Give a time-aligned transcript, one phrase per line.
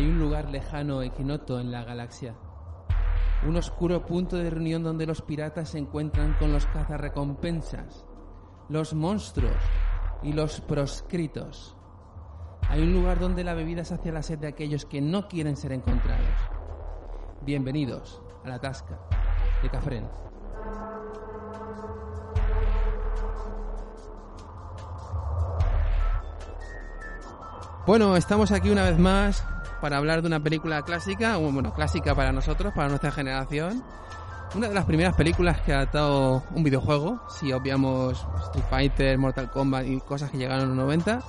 [0.00, 2.34] Hay un lugar lejano e ignoto en la galaxia.
[3.46, 8.06] Un oscuro punto de reunión donde los piratas se encuentran con los cazarrecompensas,
[8.70, 9.58] los monstruos
[10.22, 11.76] y los proscritos.
[12.70, 15.72] Hay un lugar donde la bebida sacia la sed de aquellos que no quieren ser
[15.72, 16.34] encontrados.
[17.42, 18.98] Bienvenidos a la Tasca
[19.62, 20.08] de Cafrén.
[27.86, 29.44] Bueno, estamos aquí una vez más
[29.80, 33.82] para hablar de una película clásica, bueno, clásica para nosotros, para nuestra generación.
[34.54, 39.50] Una de las primeras películas que ha adaptado un videojuego, si obviamos Street Fighter, Mortal
[39.50, 41.20] Kombat y cosas que llegaron en los 90.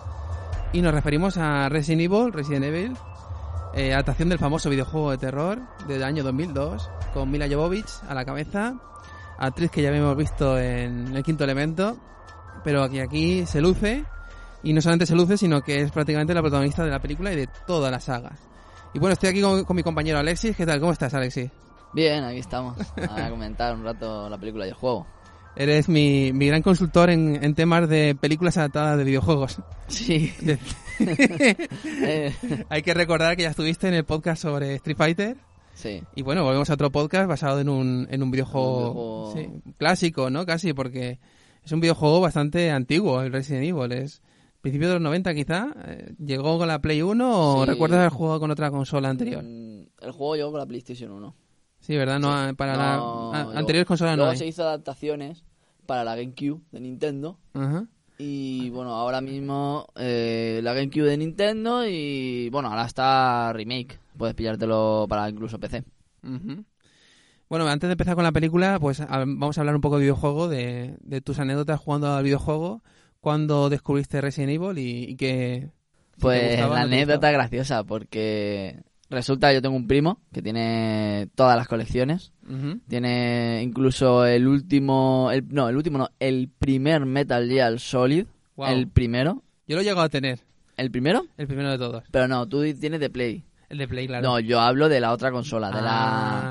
[0.73, 2.97] Y nos referimos a Resident Evil, Resident Evil,
[3.73, 8.25] eh, adaptación del famoso videojuego de terror del año 2002, con Mila Jovovich a la
[8.25, 8.75] cabeza,
[9.37, 11.97] actriz que ya habíamos visto en El Quinto Elemento,
[12.63, 14.05] pero aquí, aquí se luce,
[14.63, 17.35] y no solamente se luce, sino que es prácticamente la protagonista de la película y
[17.35, 18.31] de toda la saga.
[18.93, 20.55] Y bueno, estoy aquí con, con mi compañero Alexis.
[20.55, 20.79] ¿Qué tal?
[20.79, 21.49] ¿Cómo estás, Alexis?
[21.93, 22.77] Bien, aquí estamos.
[23.09, 25.05] A comentar un rato la película y el juego.
[25.55, 29.57] Eres mi, mi gran consultor en, en temas de películas adaptadas de videojuegos.
[29.87, 30.33] Sí.
[31.03, 32.33] Eh,
[32.69, 35.37] Hay que recordar que ya estuviste en el podcast sobre Street Fighter.
[35.73, 36.03] sí.
[36.15, 38.91] Y bueno, volvemos a otro podcast basado en un, en un videojuego,
[39.31, 40.45] Un videojuego- sí, clásico, ¿no?
[40.45, 41.17] Casi, porque
[41.65, 43.91] es un videojuego bastante antiguo, el Resident Evil.
[43.93, 44.21] Es
[44.61, 45.73] principio de los 90 quizá.
[45.85, 47.69] Eh, ¿Llegó con la Play 1 o Sí.
[47.69, 49.43] recuerdas haber jugado con otra consola anterior?
[49.43, 51.35] Mm, El juego llegó con la PlayStation 1.
[51.79, 52.19] Sí, ¿verdad?
[52.19, 52.53] No, Sí.
[52.55, 54.37] para No, la anteriores consolas no Luego hay.
[54.37, 55.43] se hizo adaptaciones
[55.85, 57.39] para la GameCube de Nintendo.
[57.53, 57.87] Ajá.
[58.19, 63.99] Y bueno, ahora mismo eh, la GameCube de Nintendo y bueno, ahora está remake.
[64.15, 65.83] Puedes pillártelo para incluso PC.
[67.49, 70.01] Bueno, antes de empezar con la película, pues a- vamos a hablar un poco de
[70.03, 72.81] videojuego, de, de tus anécdotas jugando al videojuego,
[73.21, 75.69] cuando descubriste Resident Evil y, y que...
[76.15, 80.41] si Pues gustaba, la no anécdota graciosa porque resulta que yo tengo un primo que
[80.41, 82.33] tiene todas las colecciones.
[82.89, 88.25] Tiene incluso el último, el, no, el último no, el primer Metal Gear Solid,
[88.57, 90.39] el primero, Yo lo he llegado a tener,
[90.77, 92.03] el primero, el primero de todos.
[92.11, 93.45] pero no, tú tienes de Play.
[93.69, 94.27] El de Play, claro.
[94.27, 95.81] No, yo hablo de la otra consola, de Ah.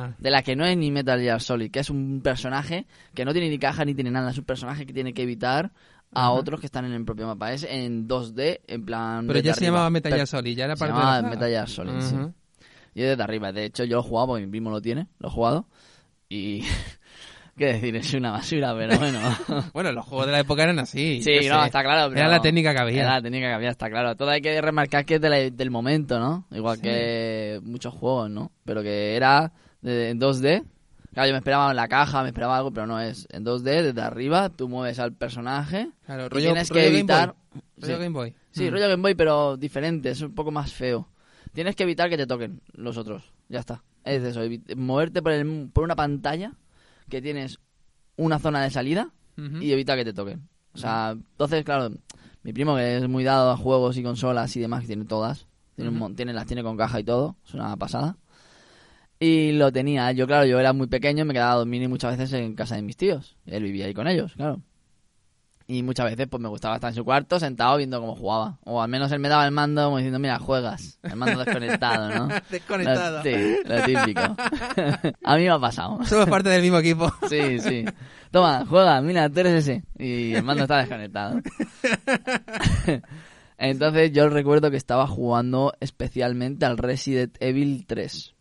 [0.09, 3.27] la de la que no es ni Metal Gear Solid, que es un personaje que
[3.27, 5.71] no tiene ni caja ni tiene nada, es un personaje que tiene que evitar
[6.13, 6.31] a Ajá.
[6.33, 9.61] otros que están en el propio mapa, es en 2D, en plan Pero ya se
[9.61, 9.73] arriba.
[9.75, 11.29] llamaba Metal Gear Solid, ya era se parte llamaba de la.
[11.29, 12.15] Metal Gear Solid, sí.
[12.17, 12.35] Ujú.
[12.95, 13.53] Y desde arriba.
[13.53, 15.07] De hecho, yo lo he jugado porque mi primo lo tiene.
[15.19, 15.67] Lo he jugado.
[16.29, 16.65] Y.
[17.57, 17.95] ¿Qué decir?
[17.97, 19.19] Es una basura, pero bueno.
[19.75, 21.23] Bueno, los juegos de la época eran así.
[21.23, 21.67] sí, no, sé.
[21.67, 22.09] está claro.
[22.09, 23.03] pero- Era la técnica que había.
[23.03, 24.17] Era la técnica que había, está claro.
[24.17, 26.47] Todo hay que remarcar que es de la- del momento, ¿no?
[26.51, 28.51] Igual que muchos juegos, ¿no?
[28.65, 30.65] Pero que era en 2D.
[31.13, 33.27] Claro, yo me esperaba en la caja, me esperaba algo, pero no es.
[33.31, 35.91] En 2D, desde arriba, tú mueves al personaje.
[36.07, 37.35] Claro, rollo, tienes que rollo Game evitar.
[37.53, 37.63] Boy.
[37.79, 38.03] Rollo Sí.
[38.03, 38.35] Game Boy.
[38.53, 38.73] Sí, Mm.
[38.73, 41.09] rollo Game Boy, pero diferente, es un poco más feo.
[41.53, 43.83] Tienes que evitar que te toquen los otros, ya está.
[44.05, 44.41] Es eso,
[44.77, 46.53] moverte por, el- por una pantalla
[47.09, 47.59] que tienes
[48.17, 49.11] una zona de salida
[49.61, 50.49] y evita que te toquen.
[50.75, 51.91] O sea, entonces, claro,
[52.45, 55.49] mi primo que es muy dado a juegos y consolas y demás, que tiene todas,
[55.75, 58.17] tiene un tiene, las tiene con caja y todo, es una pasada.
[59.23, 62.33] Y lo tenía, yo claro, yo era muy pequeño, me quedaba a dormir muchas veces
[62.33, 63.37] en casa de mis tíos.
[63.45, 64.63] Él vivía ahí con ellos, claro.
[65.67, 68.59] Y muchas veces pues me gustaba estar en su cuarto sentado viendo cómo jugaba.
[68.65, 70.99] O al menos él me daba el mando como diciendo, mira, juegas.
[71.05, 72.29] El mando desconectado, ¿no?
[72.51, 73.19] Desconectado.
[73.19, 74.21] Lo- sí, lo típico.
[75.25, 76.03] a mí me ha pasado.
[76.07, 77.13] Somos parte del mismo equipo.
[77.29, 77.85] Sí, sí.
[78.33, 79.85] Toma, juega, mira, tú eres ese.
[79.97, 81.41] Y el mando está desconectado.
[83.59, 88.35] Entonces yo recuerdo que estaba jugando especialmente al Resident Evil 3.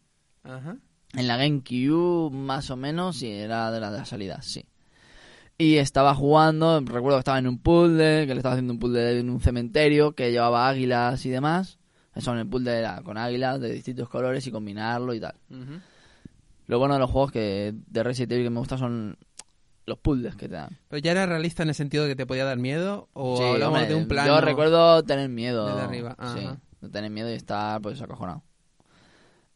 [0.49, 0.77] Ajá.
[1.13, 4.65] En la GameCube, más o menos, sí, era de la, de la salida, sí.
[5.57, 9.19] Y estaba jugando, recuerdo que estaba en un puzzle, que le estaba haciendo un puzzle
[9.19, 11.79] en un cementerio, que llevaba águilas y demás.
[12.15, 15.35] Eso en el puzzle era con águilas de distintos colores y combinarlo y tal.
[15.49, 15.79] Ujú.
[16.67, 19.17] Lo bueno de los juegos que de Resident Evil que me gustan son
[19.85, 20.77] los puzzles que te dan.
[20.87, 23.43] Pero ya era realista en el sentido de que te podía dar miedo o Sí,
[23.43, 24.27] hablamos hombre, de un plano.
[24.27, 25.65] Yo recuerdo tener miedo.
[25.65, 26.47] Desde arriba, Sí,
[26.81, 28.43] de tener miedo y estar pues acojonado.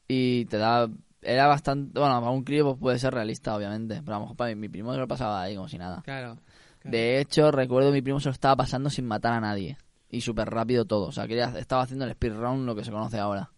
[0.07, 0.89] Y te da...
[1.21, 1.99] Era bastante...
[1.99, 4.01] Bueno, para un crío pues, puede ser realista, obviamente.
[4.03, 6.01] Pero a lo mejor para mi, mi primo se lo pasaba ahí como si nada.
[6.03, 6.39] Claro.
[6.79, 6.91] claro.
[6.91, 9.77] De hecho, recuerdo mi primo se lo estaba pasando sin matar a nadie.
[10.09, 11.07] Y súper rápido todo.
[11.07, 13.51] O sea, que estaba haciendo el speedrun, lo que se conoce ahora.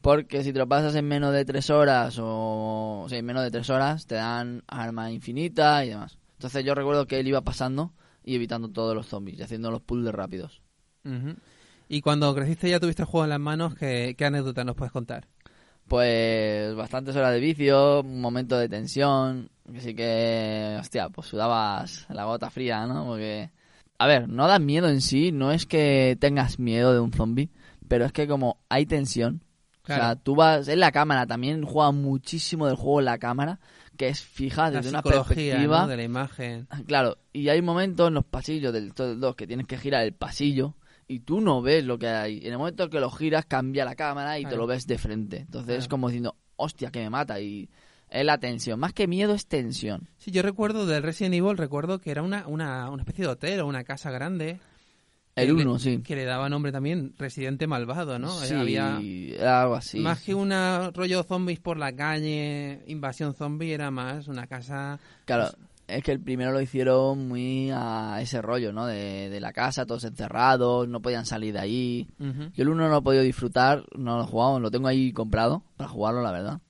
[0.00, 3.06] Porque si te lo pasas en menos de tres horas o...
[3.08, 6.18] Sí, en menos de tres horas te dan arma infinita y demás.
[6.34, 7.92] Entonces yo recuerdo que él iba pasando
[8.22, 10.62] y evitando todos los zombies y haciendo los puzzles rápidos.
[11.88, 14.92] Y cuando creciste ya tuviste el juego en las manos, ¿qué, qué anécdota nos puedes
[14.92, 15.26] contar?
[15.88, 22.24] Pues bastantes horas de vicio, un momento de tensión, así que, hostia, pues sudabas la
[22.24, 23.06] gota fría, ¿no?
[23.06, 23.50] Porque,
[23.98, 27.50] a ver, no da miedo en sí, no es que tengas miedo de un zombie,
[27.88, 29.42] pero es que como hay tensión,
[29.82, 33.58] O sea, tú vas en la cámara, también juega muchísimo del juego en la cámara,
[33.96, 35.82] que es fija La desde una perspectiva.
[35.82, 35.88] ¿no?
[35.88, 36.68] de la imagen.
[36.86, 40.74] Claro, y hay momentos en los pasillos del 2 que tienes que girar el pasillo
[41.08, 42.38] y tú no ves lo que hay.
[42.38, 45.38] En el momento que lo giras cambia la cámara y te lo ves de frente.
[45.38, 47.40] Entonces es como diciendo, hostia, que me mata.
[47.40, 47.68] Y
[48.10, 48.78] es la tensión.
[48.78, 50.08] Más que miedo es tensión.
[50.18, 53.60] Sí, yo recuerdo del Resident Evil, recuerdo que era una, una, una especie de hotel
[53.60, 54.60] o una casa grande.
[55.34, 55.98] El que le- 1, sí.
[56.02, 58.30] Que le daba nombre también Residente Malvado, ¿no?
[58.40, 60.00] Sí, Había era algo así.
[60.00, 64.98] más que una rollo zombies por la calle, invasión zombie, era más una casa...
[65.26, 65.52] Claro,
[65.88, 68.86] es que el primero lo hicieron muy a ese rollo, ¿no?
[68.86, 72.08] De, de la casa, todos encerrados, no podían salir de ahí.
[72.54, 75.12] Yo el 1 no lo he podido disfrutar, no lo he jugado, lo tengo ahí
[75.12, 76.60] comprado para jugarlo, la verdad.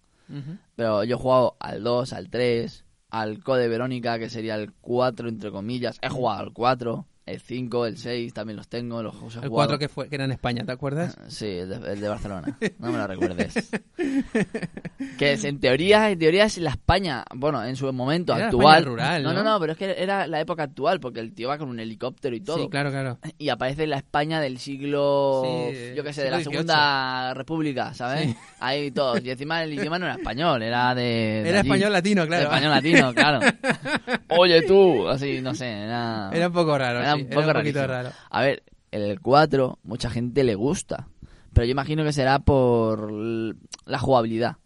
[0.76, 5.28] Pero yo he jugado al 2, al 3, al Code Verónica, que sería el 4,
[5.28, 5.98] entre comillas.
[6.02, 9.50] He jugado al 4, el 5, el 6, también los tengo, los he El jugado.
[9.50, 11.16] 4 que, fue, que era en España, ¿te acuerdas?
[11.28, 12.58] Sí, el de, el de Barcelona.
[12.78, 13.70] No me lo recuerdes.
[15.19, 18.84] que es, en teoría, en teoría es la España, bueno, en su momento Era actual.
[18.84, 19.52] Rural, no, no, ¿no?
[19.52, 22.34] no, pero es que era la época actual, porque el tío va con un helicóptero
[22.36, 22.58] y todo.
[22.58, 23.19] Sí, claro, claro.
[23.38, 28.26] Y aparece la España del siglo, Sí, yo qué sé, de la Segunda República, ¿sabes?
[28.30, 28.36] Sí.
[28.60, 29.22] Ahí todos.
[29.25, 31.02] Y encima el idioma no era español, era de...
[31.02, 31.69] de Era allí.
[31.69, 32.44] español latino, claro.
[32.44, 33.40] Español latino, claro.
[34.28, 36.30] Oye tú, así, no sé, era...
[36.32, 37.86] Era un poco raro, Era un poco era un poquito rarísimo.
[37.86, 38.10] raro.
[38.30, 41.08] A ver, el 4, mucha gente le gusta.
[41.52, 44.56] Pero yo imagino que será por la jugabilidad.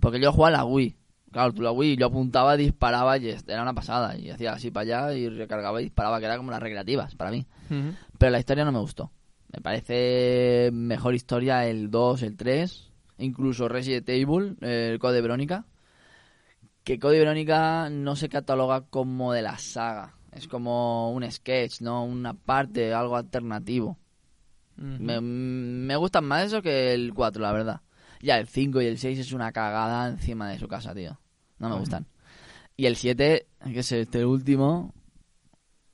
[0.00, 0.96] Porque yo jugaba a la Wii.
[1.32, 4.18] Claro, tú la Wii, yo apuntaba, disparaba y era una pasada.
[4.18, 7.30] Y hacía así para allá y recargaba y disparaba, que era como las recreativas para
[7.30, 7.46] mí.
[8.18, 9.12] Pero la historia no me gustó.
[9.52, 15.66] Me parece mejor historia el 2, el 3, incluso Resident Evil, el Code Verónica.
[16.82, 20.14] Que Code Verónica no se cataloga como de la saga.
[20.32, 22.04] Es como un sketch, ¿no?
[22.04, 23.98] Una parte, algo alternativo.
[24.76, 27.80] Me, me gustan más eso que el 4, la verdad.
[28.22, 31.18] Ya el 5 y el 6 es una cagada encima de su casa, tío.
[31.58, 32.06] No me gustan.
[32.76, 34.94] Y el 7, que es este último,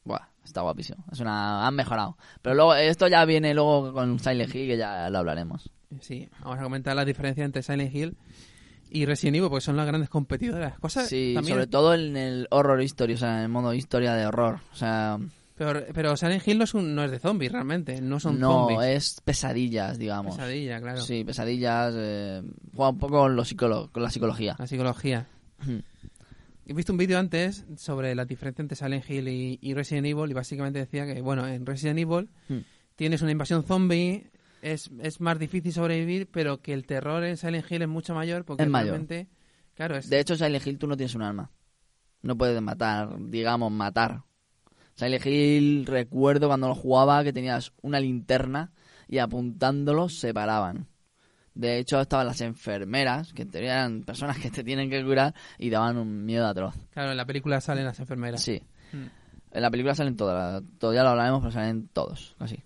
[0.04, 1.04] buah, está guapísimo.
[1.10, 2.16] Es una han mejorado.
[2.42, 5.70] Pero luego esto ya viene luego con Silent Hill que ya lo hablaremos.
[6.00, 8.16] Sí, vamos a comentar la diferencia entre Silent Hill
[8.90, 10.78] y Resident Evil, porque son las grandes competidoras.
[10.78, 14.14] Cosas Sí, también, sobre todo en el horror history, o sea, en el modo historia
[14.14, 14.60] de horror.
[14.72, 15.18] O sea,
[15.56, 18.00] Pero, pero Silent Hill no es, un- no es de zombies, realmente.
[18.02, 18.80] No son no, zombies.
[18.90, 20.36] es pesadillas, digamos.
[20.36, 21.00] Pesadilla, claro.
[21.00, 21.94] Sí, pesadillas.
[21.96, 22.42] Eh,
[22.74, 24.54] juega un poco con, lo psicolo- con la psicología.
[24.58, 25.26] La psicología.
[26.68, 30.30] He visto un vídeo antes sobre la diferencia entre Silent Hill y, y Resident Evil
[30.30, 32.58] y básicamente decía que, bueno, en Resident Evil Hmm.
[32.96, 34.26] tienes una invasión zombie,
[34.62, 38.44] es, es más difícil sobrevivir, pero que el terror en Silent Hill es mucho mayor
[38.44, 38.90] porque Es mayor.
[38.90, 39.28] realmente,
[39.74, 40.08] claro, es...
[40.08, 41.50] De hecho, Silent Hill tú no tienes un arma.
[42.22, 44.22] No puedes matar, digamos, matar.
[44.94, 48.72] Silent Hill, recuerdo cuando lo jugaba que tenías una linterna
[49.08, 50.86] y apuntándolos se paraban.
[51.54, 55.34] De hecho, estaban las enfermeras, que en teoría eran personas que te tienen que curar
[55.58, 56.74] y daban un miedo atroz.
[56.90, 58.42] Claro, en la película salen las enfermeras.
[58.42, 58.62] Sí.
[58.92, 59.06] Hmm.
[59.52, 62.62] En la película salen todas, todavía lo hablaremos, pero salen todos, casi.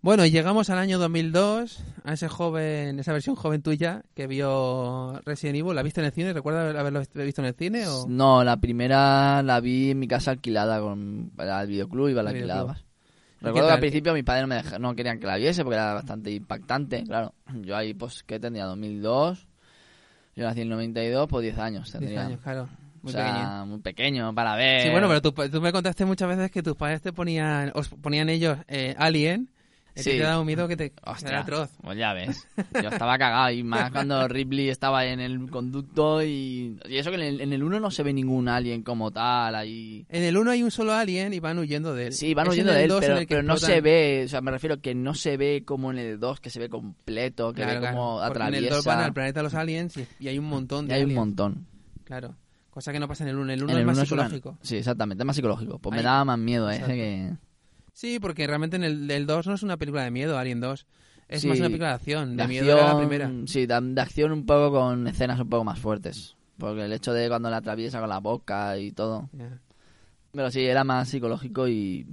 [0.00, 5.20] Bueno, y llegamos al año 2002, a ese joven, esa versión joven tuya que vio
[5.24, 5.74] Resident Evil.
[5.74, 6.32] ¿La viste en el cine?
[6.32, 7.86] ¿Recuerdas haberlo visto en el cine?
[7.88, 8.06] O...
[8.08, 12.28] No, la primera la vi en mi casa alquilada con al videoclub y la Al
[12.28, 12.76] alquilabas.
[12.78, 12.88] videoclub.
[13.40, 15.76] ¿Y Recuerdo que al principio mis padres no, me no querían que la viese porque
[15.76, 17.34] era bastante impactante, claro.
[17.62, 18.66] Yo ahí, pues, ¿qué tendría?
[18.66, 19.46] 2002.
[20.36, 22.26] Yo nací en el 92, pues 10 años 10 tendría.
[22.26, 22.68] años, claro.
[23.02, 23.66] Muy o sea, pequeño.
[23.66, 24.82] muy pequeño para ver.
[24.82, 27.88] Sí, bueno, pero tú, tú me contaste muchas veces que tus padres te ponían, os
[27.88, 29.50] ponían ellos eh, Alien,
[30.02, 30.10] Sí.
[30.10, 31.70] te daba un miedo que te Hostia, atroz.
[31.82, 32.46] Pues ya ves.
[32.82, 37.16] Yo estaba cagado y más cuando Ripley estaba en el conducto y, y eso que
[37.16, 40.06] en el, en el 1 no se ve ningún alien como tal ahí.
[40.08, 42.12] En el 1 hay un solo alien y van huyendo de él.
[42.12, 44.28] Sí, van Es huyendo en de él, 2 en pero, pero no se ve, o
[44.28, 47.52] sea, me refiero que no se ve como en el 2, que se ve completo,
[47.52, 48.90] que Claro, ve como claro, porque En el 2 atraviesa.
[48.96, 51.06] van al planeta de los aliens y, y hay un montón y de hay un
[51.10, 51.18] aliens.
[51.26, 51.66] montón.
[52.04, 52.34] Claro.
[52.70, 53.44] Cosa que no pasa en el 1.
[53.44, 54.58] En el 1 En es más es una- psicológico.
[54.62, 55.78] Sí, exactamente, es más psicológico.
[55.80, 56.94] Pues me Ahí- daba más miedo ese Exacto.
[56.94, 57.47] que...
[57.98, 60.86] Sí, porque realmente en el, el 2 no es una película de miedo, Alien 2.
[61.26, 62.36] Es Sí, más una película de acción.
[62.36, 63.32] De, de miedo era la acción, primera.
[63.46, 66.36] Sí, de, de acción un poco con escenas un poco más fuertes.
[66.58, 69.28] Porque el hecho de cuando la atraviesa con la boca y todo.
[70.30, 72.06] Pero sí, era más psicológico y...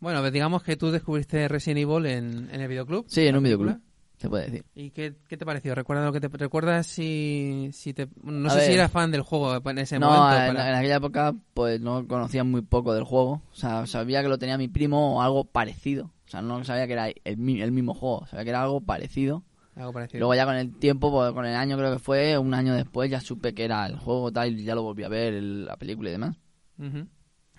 [0.00, 3.04] Bueno, pues digamos que tú descubriste Resident Evil en, en el videoclub.
[3.06, 3.72] Sí, en un película.
[3.72, 3.83] videoclub,
[4.18, 4.64] se puede decir.
[4.74, 5.74] ¿Y qué, qué te pareció?
[5.74, 9.22] ¿Recuerdas lo que te recuerdas si, si te no A sé si eras fan del
[9.22, 10.36] juego en ese no, momento?
[10.36, 13.42] en, para- en aquella época pues no conocía muy poco del juego.
[13.52, 16.12] O sea, sabía que lo tenía mi primo o algo parecido.
[16.26, 18.26] O sea, no sabía que era el, mi- el mismo juego.
[18.26, 19.44] Sabía que era algo parecido.
[19.76, 20.20] Algo parecido.
[20.20, 23.10] Luego ya con el tiempo, pues, con el año creo que fue, un año después
[23.10, 25.76] ya supe que era el juego tal y ya lo volví a ver, el- la
[25.76, 26.36] película y demás.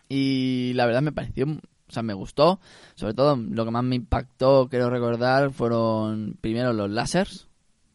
[0.08, 1.46] Y la verdad me pareció,
[1.88, 2.60] o sea, me gustó.
[2.96, 7.48] Sobre todo lo que más me impactó, quiero recordar, fueron primero los lásers.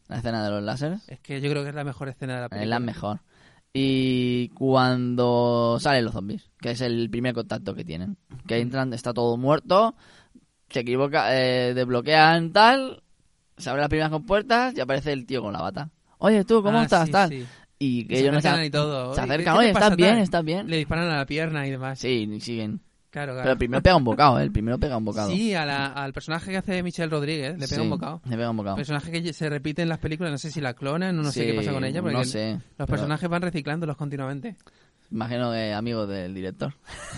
[0.09, 1.09] La escena de los láseres.
[1.09, 2.65] Es que yo creo que es la mejor escena de la película.
[2.65, 3.21] Es la mejor.
[3.73, 8.17] Y cuando salen los zombies, que es el primer contacto que tienen.
[8.47, 9.95] Que entran, está todo muerto,
[10.69, 13.03] se equivoca, eh, desbloquean tal,
[13.57, 15.91] se abren las primeras compuertas y aparece el tío con la bata.
[16.19, 17.07] Oye, tú, ¿cómo Ah, estás?
[17.07, 17.29] sí, tal.
[17.31, 17.47] sí.
[17.79, 18.65] Y que se ellos no están.
[18.65, 19.15] y todo.
[19.15, 20.19] Se acercan, ¿qué te oye, ¿estás bien?
[20.19, 20.69] ¿Estás bien?
[20.69, 21.99] Le disparan a la pierna y demás.
[22.01, 22.81] Sí, y siguen.
[23.11, 23.43] Claro, claro.
[23.43, 24.45] Pero el primero pega un bocado, ¿eh?
[24.45, 25.31] El primero pega un bocado.
[25.33, 28.23] Sí, a la- al personaje que hace Michelle Rodríguez le pega Sí, un bocado.
[28.25, 28.77] Le pega un bocado.
[28.77, 31.45] Personaje que se repite en las películas, no sé si la clonan o no sé
[31.45, 34.57] qué Sí, pasa con ella, porque no el- sé, los pero- personajes van reciclándolos continuamente.
[35.11, 36.73] Imagino que amigo del director.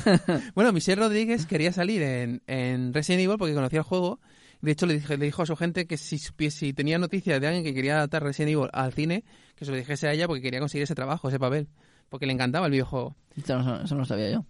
[0.55, 4.19] Bueno, Michelle Rodríguez quería salir en, en Resident Evil porque conocía el juego.
[4.63, 7.47] De hecho, le, dije- le dijo a su gente que si, si tenía noticias de
[7.49, 9.25] alguien que quería adaptar Resident Evil al cine,
[9.57, 11.69] que se lo dijese a ella porque quería conseguir ese trabajo, ese papel.
[12.09, 13.15] Porque le encantaba el videojuego.
[13.37, 14.45] Esto no- eso no lo sabía yo.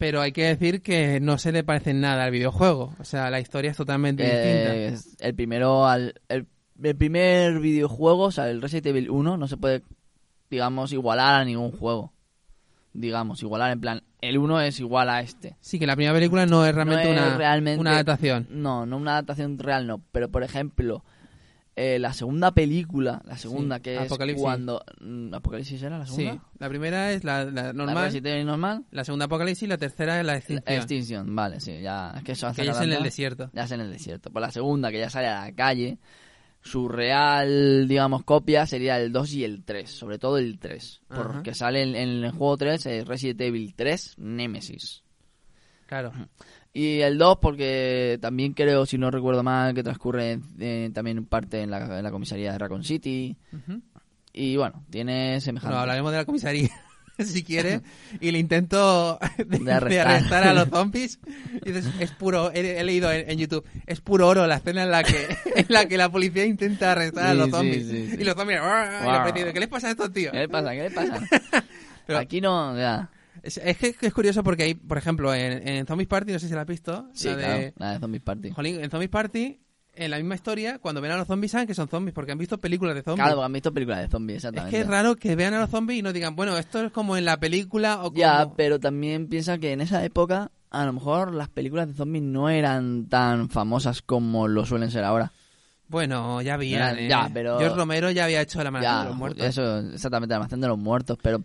[0.00, 2.94] Pero hay que decir que no se le parece nada al videojuego.
[2.98, 4.74] O sea, la historia es totalmente distinta.
[4.74, 6.46] Eh, el primero al el,
[6.82, 9.82] el primer videojuego, o sea, el Resident Evil 1 no se puede
[10.48, 12.14] digamos igualar a ningún juego.
[12.94, 15.56] Digamos, igualar en plan, el 1 es igual a este.
[15.60, 18.46] Sí, que la primera película no es realmente, No es una, realmente- una adaptación.
[18.50, 21.04] No, no una adaptación real no, pero por ejemplo,
[21.80, 24.42] eh, la segunda película, la segunda Sí, que es Apocalipsis.
[24.42, 26.44] cuando mm, Apocalipsis era la Sí, segunda.
[26.58, 28.84] la primera es la, la La normal, Evil normal.
[28.90, 30.76] la segunda Apocalipsis y la tercera es la La extinción.
[30.78, 33.50] Extinction, vale, sí, ya es que eso hace que ya es en el desierto.
[33.52, 34.30] ya es en el desierto.
[34.30, 35.98] Por la segunda, que ya sale a la calle,
[36.62, 41.00] su real, digamos, copia sería el 2 y el 3, sobre todo el 3.
[41.08, 41.22] Ajá.
[41.22, 45.02] Porque sale en, en el juego 3, eh, Resident Evil 3, Nemesis.
[45.86, 46.12] Claro.
[46.72, 51.62] Y el 2 porque también creo, si no recuerdo mal, que transcurre eh, también parte
[51.62, 53.36] en la, en la comisaría de Raccoon City.
[54.32, 55.70] Y bueno, tiene semejante...
[55.72, 56.70] Bueno, hablaremos de la comisaría
[57.18, 57.80] si quiere
[58.20, 60.44] y el intento de, De de arrestar.
[60.46, 61.18] a los zombies
[61.66, 61.70] y
[62.02, 65.02] es puro he, he leído en, en YouTube es puro oro la escena en la
[65.02, 68.16] que en la que la policía intenta arrestar a los zombies sí, sí.
[68.20, 68.60] y los zombies
[69.52, 70.32] ¿qué les pasa a estos tíos?
[70.32, 70.70] ¿Qué le pasa?
[70.70, 71.20] ¿Qué le pasa?
[72.06, 73.10] Pero- Aquí no, ya.
[73.42, 76.48] Es, es que es curioso porque hay, por ejemplo, en, en Zombies Party, no sé
[76.48, 78.50] si la has visto, Sí, la claro, de, la de Zombies Party.
[78.50, 79.60] Jolín, en Zombies Party,
[79.94, 82.38] en la misma historia, cuando ven a los zombies saben que son zombies porque han
[82.38, 83.24] visto películas de zombies.
[83.26, 84.76] Claro, han visto películas de zombies, es exactamente.
[84.76, 87.16] que es raro que vean a los zombies y no digan, bueno, esto es como
[87.16, 88.16] en la película o como...
[88.16, 92.22] Ya, pero también piensa que en esa época a lo mejor las películas de zombies
[92.24, 95.32] no eran tan famosas como lo suelen ser ahora.
[95.88, 97.08] Bueno, ya habían, ¿eh?
[97.08, 99.44] ya, pero- George Romero ya había hecho la Ya, de los muertos.
[99.44, 101.42] eso, exactamente, la almacén de los muertos, pero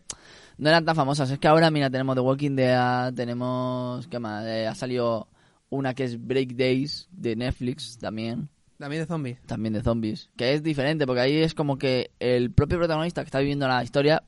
[0.58, 1.30] no eran tan famosas.
[1.32, 4.46] Es que ahora, mira, tenemos The Walking Dead, tenemos, ¿qué más?
[4.46, 5.28] Eh, ha salido
[5.70, 9.38] una que es Break Days de Netflix también, También de zombies.
[9.46, 13.26] también de zombies, que es diferente, porque ahí es como que el propio protagonista que
[13.28, 14.24] está viviendo la historia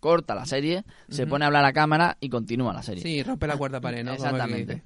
[0.00, 3.02] corta la serie, se pone a hablar a cámara y continúa la serie.
[3.02, 4.12] Sí, rompe la cuarta pared, ¿no?
[4.12, 4.82] Exactamente.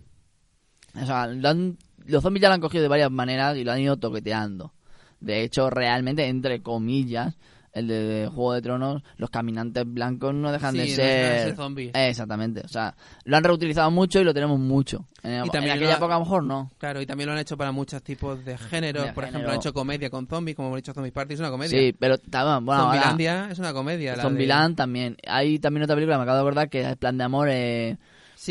[0.95, 3.73] O sea, lo han- los zombies ya lo han cogido de varias maneras y lo
[3.73, 4.73] han ido toqueteando.
[5.21, 7.37] De hecho, realmente, entre comillas,
[7.73, 11.29] el de Juego de Tronos, los caminantes blancos no dejan Sí, de no dejan de
[11.39, 11.47] ser...
[11.49, 11.91] ser zombies.
[11.95, 12.61] Exactamente.
[12.65, 12.95] O sea,
[13.25, 15.05] lo han reutilizado mucho y lo tenemos mucho.
[15.23, 16.71] En, Y en también aquella lo- época a lo mejor no.
[16.79, 19.07] Claro, y también lo han hecho para muchos tipos de géneros.
[19.07, 21.51] De Por ejemplo, han hecho comedia con zombies, como hemos dicho Zombies Party, es una
[21.51, 21.79] comedia.
[21.79, 22.93] Sí, pero también, bueno, ahora...
[23.03, 24.15] Zombilandia es una comedia.
[24.17, 25.17] de- Zombieland también.
[25.27, 27.49] Hay también otra película, me acabo de acordar, que es Plan de Amor.
[27.51, 27.97] Eh,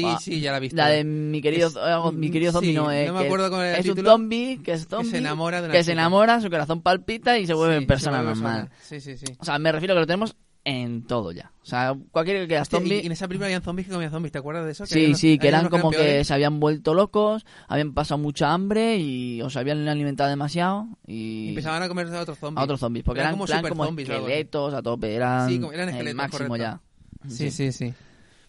[0.01, 0.75] Sí, ah, sí, ya la he visto.
[0.77, 3.07] La de mi querido, Es- eh, mi querido zombie sí, no es.
[3.07, 4.11] no me que acuerdo era el Es un título.
[4.11, 5.09] zombie que es zombie.
[5.11, 5.93] se enamora de una que se chica.
[6.01, 8.69] enamora, su corazón palpita y se vuelve Sí, en persona se vuelve normal.
[8.81, 9.25] Sí, sí, sí.
[9.39, 10.35] O sea, me refiero a que lo tenemos
[10.69, 11.53] en todo ya.
[11.63, 12.99] O sea, cualquier que Hostia, zombie.
[13.01, 14.83] y, en esa película habían zombies que comían zombies, ¿te acuerdas de eso?
[14.83, 18.51] Que Sí, unos- sí, que eran como que se habían vuelto locos, habían pasado mucha
[18.51, 22.59] hambre y o se habían alimentado demasiado Y y, empezaban a comerse a otros zombies.
[22.59, 25.57] a otros zombies, porque Eran eran, como plan como zombies, esqueletos a tope, eran, Sí,
[25.59, 26.81] como- eran el esqueletos, máximo correcto.
[27.25, 27.29] ya.
[27.29, 27.93] Sí, sí, sí.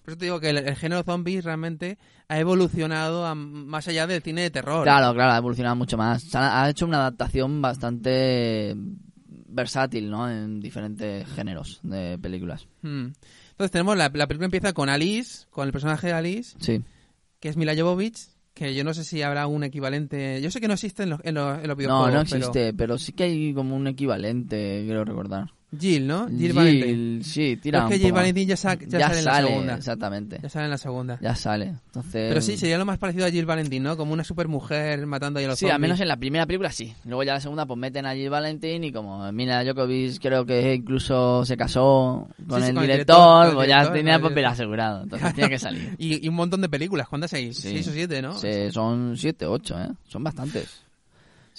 [0.08, 1.98] Por eso te digo que el, el género zombies realmente
[2.28, 4.82] ha evolucionado a- más allá del cine de terror.
[4.84, 6.34] Claro, claro, ha evolucionado mucho más.
[6.34, 8.74] Ha, ha hecho una adaptación bastante
[9.48, 10.30] versátil, ¿no?
[10.30, 12.66] En diferentes géneros de películas.
[12.80, 13.08] Hmm.
[13.50, 16.82] Entonces tenemos la, la película empieza con Alice, con el personaje de Alice, Sí.
[17.38, 18.18] que es Mila Jovovich,
[18.54, 20.40] que yo no sé si habrá un equivalente.
[20.40, 22.14] Yo sé que no existe en los, en los, en los No, videojuegos.
[22.14, 22.96] no existe, pero...
[22.96, 25.50] sí que hay como un equivalente, quiero recordar.
[25.78, 26.28] Jill, ¿no?
[26.28, 27.24] Jill, Jill, Valentine.
[27.24, 28.12] sí, tira Pero es que Jill.
[28.14, 29.74] Valentine ya, sa- ya Ya sale en la segunda.
[29.74, 30.38] exactamente.
[30.42, 31.18] Ya sale en la segunda.
[31.20, 31.64] Ya sale.
[31.66, 32.28] Entonces...
[32.30, 33.96] Pero sí, sería lo más parecido a Jill Valentine, ¿no?
[33.98, 36.94] Como una supermujer matando ahí a los Sí, al menos en la primera película sí.
[37.04, 40.74] Luego ya la segunda pues meten a Jill Valentine y como Mila Djokovic creo que
[40.74, 44.52] incluso se casó con, Sí, sí, el, director, el pues ya tenía el papel director.
[44.54, 45.02] asegurado.
[45.02, 45.94] Entonces tiene que salir.
[45.98, 47.08] Y, y un montón de películas.
[47.08, 47.52] ¿Cuántas hay?
[47.52, 47.62] Sí.
[47.72, 48.32] Seis o siete, ¿no?
[48.38, 49.88] Sí, son siete, ocho, ¿eh?
[50.06, 50.80] Son bastantes.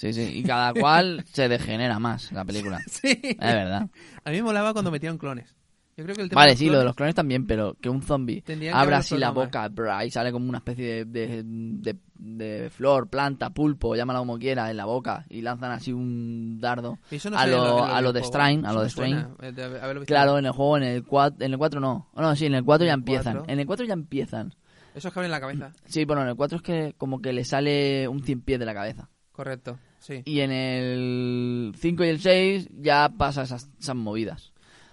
[0.00, 0.22] Sí, sí.
[0.38, 2.78] Y cada cual se degenera más la película.
[2.88, 3.18] Sí.
[3.22, 3.88] Es verdad.
[4.24, 5.54] A mí me molaba cuando metieron clones.
[5.96, 8.00] Yo creo que el tema Vale, sí, lo de los clones también, pero que un
[8.00, 8.42] zombie
[8.72, 13.50] abra así la boca, ahí sale como una especie de, de, de- de flor, planta,
[13.50, 16.98] pulpo, llámalo como quiera, en la boca, y lanzan así un dardo.
[17.30, 18.22] no a lo- a lo de.
[18.24, 19.26] Strain, a lo de Strain.
[19.42, 20.04] eh.
[20.06, 22.08] Claro, en el juego, en el 4, en el 4 no.
[22.14, 23.36] Oh, no, sí, en el 4 ya empiezan.
[23.38, 23.52] 4.
[23.52, 24.54] En el 4 ya empiezan.
[24.94, 25.72] Eso es que abre la cabeza.
[25.84, 28.64] Sí, bueno, en el 4 es que como que le sale un cien pies de
[28.64, 29.10] la cabeza.
[29.32, 30.22] Correcto, sí.
[30.24, 34.52] Y en el 5 y el 6 ya pasa esas, esas movidas.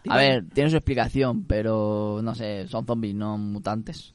[0.10, 4.14] A ver, tiene su explicación, pero no sé, son zombies, no mutantes.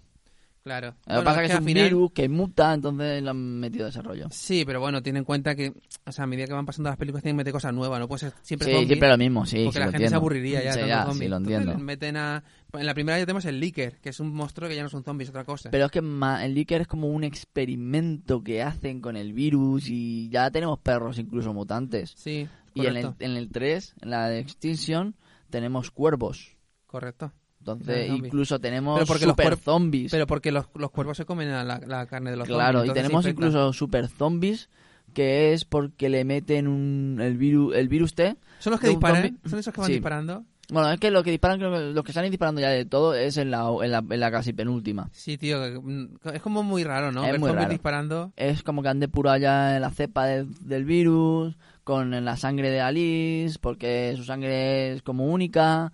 [0.65, 0.89] Claro.
[0.89, 3.59] Lo que Bueno, pasa es que es un final- virus que muta, entonces lo han
[3.59, 4.29] metido desarrollo.
[4.31, 5.73] Sí, pero bueno, ten en cuenta que,
[6.07, 8.07] o sea, a medida que van pasando las películas tienen que meter cosas nuevas, no
[8.07, 10.73] puede ser siempre Sí, siempre lo mismo, sí, porque sí, la gente se aburriría ya.
[10.75, 11.79] Sí, ya, sí, lo Entonces, entiendo.
[11.79, 12.45] meten a...
[12.75, 14.95] En la primera ya tenemos el Licker, que es un monstruo que ya no es
[14.95, 15.69] un zombie, es otra cosa.
[15.71, 20.29] Pero es que el Licker es como un experimento que hacen con el virus y
[20.31, 22.15] ya tenemos perros incluso mutantes.
[22.17, 23.25] Sí, Y en el, correcto.
[23.25, 25.17] en el 3, en la de Extinction,
[25.51, 26.57] tenemos cuervos.
[26.87, 27.33] Correcto.
[27.63, 30.11] Entonces, incluso tenemos Pero porque los super cuerv- zombies.
[30.11, 32.91] Pero porque los, los cuervos se comen a la, la carne de los claro, zombies.
[32.91, 34.69] y tenemos incluso super zombies
[35.15, 38.37] que es porque le meten un, el virus el virus T.
[38.59, 39.39] ¿Son los que disparan?
[39.49, 39.93] ¿Son esos que van Sí.
[39.95, 40.45] disparando?
[40.71, 43.51] Bueno, es que lo que disparan, los que salen disparando ya de todo es en
[43.51, 45.11] la, en la, en la casi penúltima.
[45.13, 47.25] Sí, tío, mm, es como muy raro, ¿no?
[47.27, 47.73] Es Ver muy zombies raro.
[47.73, 48.33] disparando.
[48.37, 52.81] Es como que han depurado ya la cepa de- del virus con la sangre de
[52.81, 55.93] Alice, porque su sangre es como única.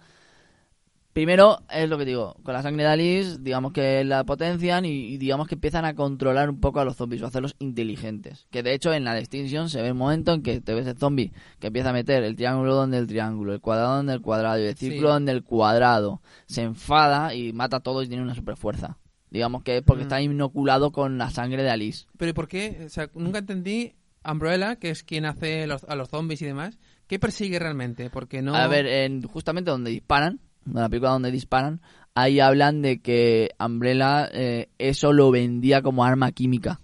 [1.18, 4.90] Primero, es lo que digo, con la sangre de Alice, digamos que la potencian y,
[4.90, 8.46] y digamos que empiezan a controlar un poco a los zombies o a hacerlos inteligentes.
[8.52, 10.86] Que de hecho en la de Extinction se ve un momento en que te ves
[10.86, 14.20] el zombie que empieza a meter el triángulo donde el triángulo, el cuadrado donde el
[14.20, 15.12] cuadrado y el círculo Sí.
[15.14, 16.22] donde el cuadrado.
[16.46, 18.96] Se enfada y mata a todos y tiene una super fuerza.
[19.28, 20.06] Digamos que es porque Mm.
[20.06, 22.06] está inoculado con la sangre de Alice.
[22.16, 22.84] Pero ¿y por qué?
[22.86, 26.78] O sea, nunca entendí Umbrella, que es quien hace los- a los zombies y demás.
[27.08, 28.08] ¿Qué persigue realmente?
[28.08, 28.54] Porque no...
[28.54, 30.38] A ver, en, justamente donde disparan,
[30.74, 31.80] la película donde disparan,
[32.14, 36.80] ahí hablan de que Umbrella eh, eso lo vendía como arma química.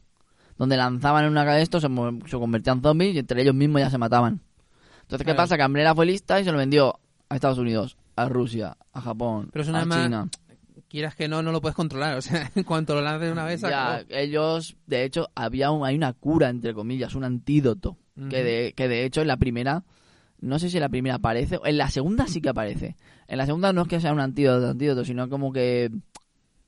[0.57, 1.89] Donde lanzaban en una de estos, se,
[2.27, 4.41] se convertían en zombies y entre ellos mismos ya se mataban.
[5.03, 5.37] Entonces, ¿qué Claro.
[5.39, 5.57] pasa?
[5.57, 9.49] Que Umbrella fue lista y se lo vendió a Estados Unidos, a Rusia, a Japón,
[9.53, 10.29] Pero es un a arma- China.
[10.89, 12.15] Quieras que no, no lo puedes controlar.
[12.19, 13.61] O sea, en cuanto lo lances una vez...
[13.63, 14.07] Ya, acabó.
[14.11, 17.97] ellos, de hecho, había un- hay una cura, entre comillas, un antídoto.
[18.17, 18.29] Ujú.
[18.29, 19.83] que, de, que de hecho en la primera,
[20.45, 22.97] no sé si en la primera aparece, en la segunda sí que aparece.
[23.27, 25.91] En la segunda no es que sea un antídoto, antídoto sino como que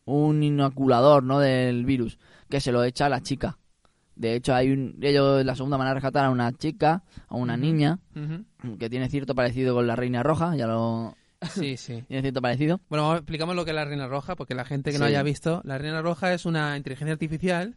[0.07, 1.39] un inoculador, ¿no?
[1.41, 3.59] Del virus, que se lo echa a la chica.
[4.15, 7.37] De hecho, hay un, ellos en la segunda van a rescatar a una chica, a
[7.37, 7.99] una niña,
[8.79, 11.15] que tiene cierto parecido con la Reina Roja, ya lo...
[11.51, 12.03] Sí, sí.
[12.09, 12.81] Tiene cierto parecido.
[12.89, 15.61] Bueno, explicamos lo que es la Reina Roja, porque la gente que no haya visto,
[15.65, 17.77] la Reina Roja es una inteligencia artificial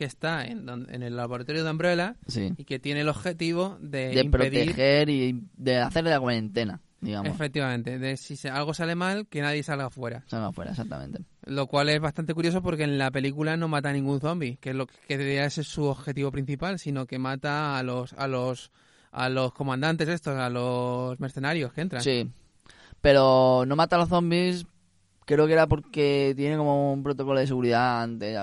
[0.00, 2.54] que está en, en el laboratorio de Umbrella Sí.
[2.56, 7.30] y que tiene el objetivo de, De impedir, proteger y de hacerle la cuarentena, digamos.
[7.30, 10.24] efectivamente, de si algo sale mal, que nadie salga afuera.
[10.26, 11.20] Salga afuera, exactamente.
[11.44, 14.70] Lo cual es bastante curioso porque en la película no mata a ningún zombie, que
[14.70, 18.70] es lo que debería ser su objetivo principal, sino que mata a los a los
[19.12, 22.02] a los comandantes estos, a los mercenarios que entran.
[22.02, 22.30] Sí.
[23.02, 24.66] Pero no mata a los zombies,
[25.24, 28.34] creo que era porque tiene como un protocolo de seguridad ante,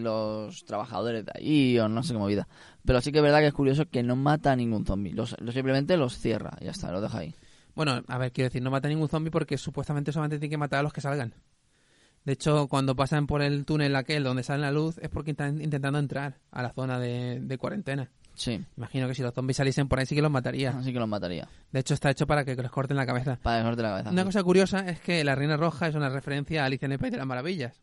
[0.00, 2.48] los trabajadores de ahí o no sé qué movida.
[2.84, 5.12] Pero sí que es verdad que es curioso que no mata a ningún zombie.
[5.12, 7.34] Los, los simplemente los cierra y ya está, lo deja ahí.
[7.74, 10.58] Bueno, a ver, quiero decir, no mata a ningún zombie porque supuestamente solamente tiene que
[10.58, 11.34] matar a los que salgan.
[12.24, 15.62] De hecho, cuando pasan por el túnel aquel donde sale la luz es porque están
[15.62, 18.10] intentando entrar a la zona de, de cuarentena.
[18.38, 20.70] Sí, Imagino que si los zombies saliesen por ahí sí que los mataría.
[20.70, 21.48] así que los mataría.
[21.72, 23.36] De hecho, está hecho para que les corten la cabeza.
[23.42, 24.10] Para dejarte la cabeza.
[24.10, 26.98] Una cosa curiosa es que la Reina Roja es una referencia a Alicia en el
[26.98, 27.80] País de las Maravillas.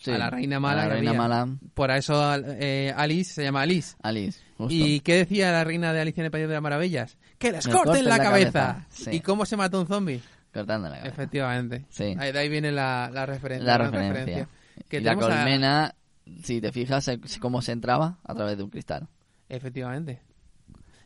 [0.00, 3.42] Sí, a la reina mala a la que reina mala, Por eso eh, Alice se
[3.44, 3.96] llama Alice.
[4.02, 4.38] Alice.
[4.58, 4.72] justo.
[4.74, 7.16] ¿Y qué decía la reina de Alicia en el País de las Maravillas?
[7.38, 8.52] ¡Que les corten, corten la, la cabeza!
[8.52, 9.10] cabeza, sí.
[9.14, 10.20] ¿Y cómo se mató un zombie?
[10.52, 11.14] Cortando la cabeza.
[11.14, 11.86] Efectivamente.
[11.88, 12.14] Sí.
[12.18, 13.66] Ahí, de ahí viene la, la referencia.
[13.66, 14.48] La referencia.
[14.88, 15.94] Que y la a- colmena,
[16.42, 19.08] si te fijas, es cómo se entraba a través de un cristal.
[19.48, 20.20] Efectivamente.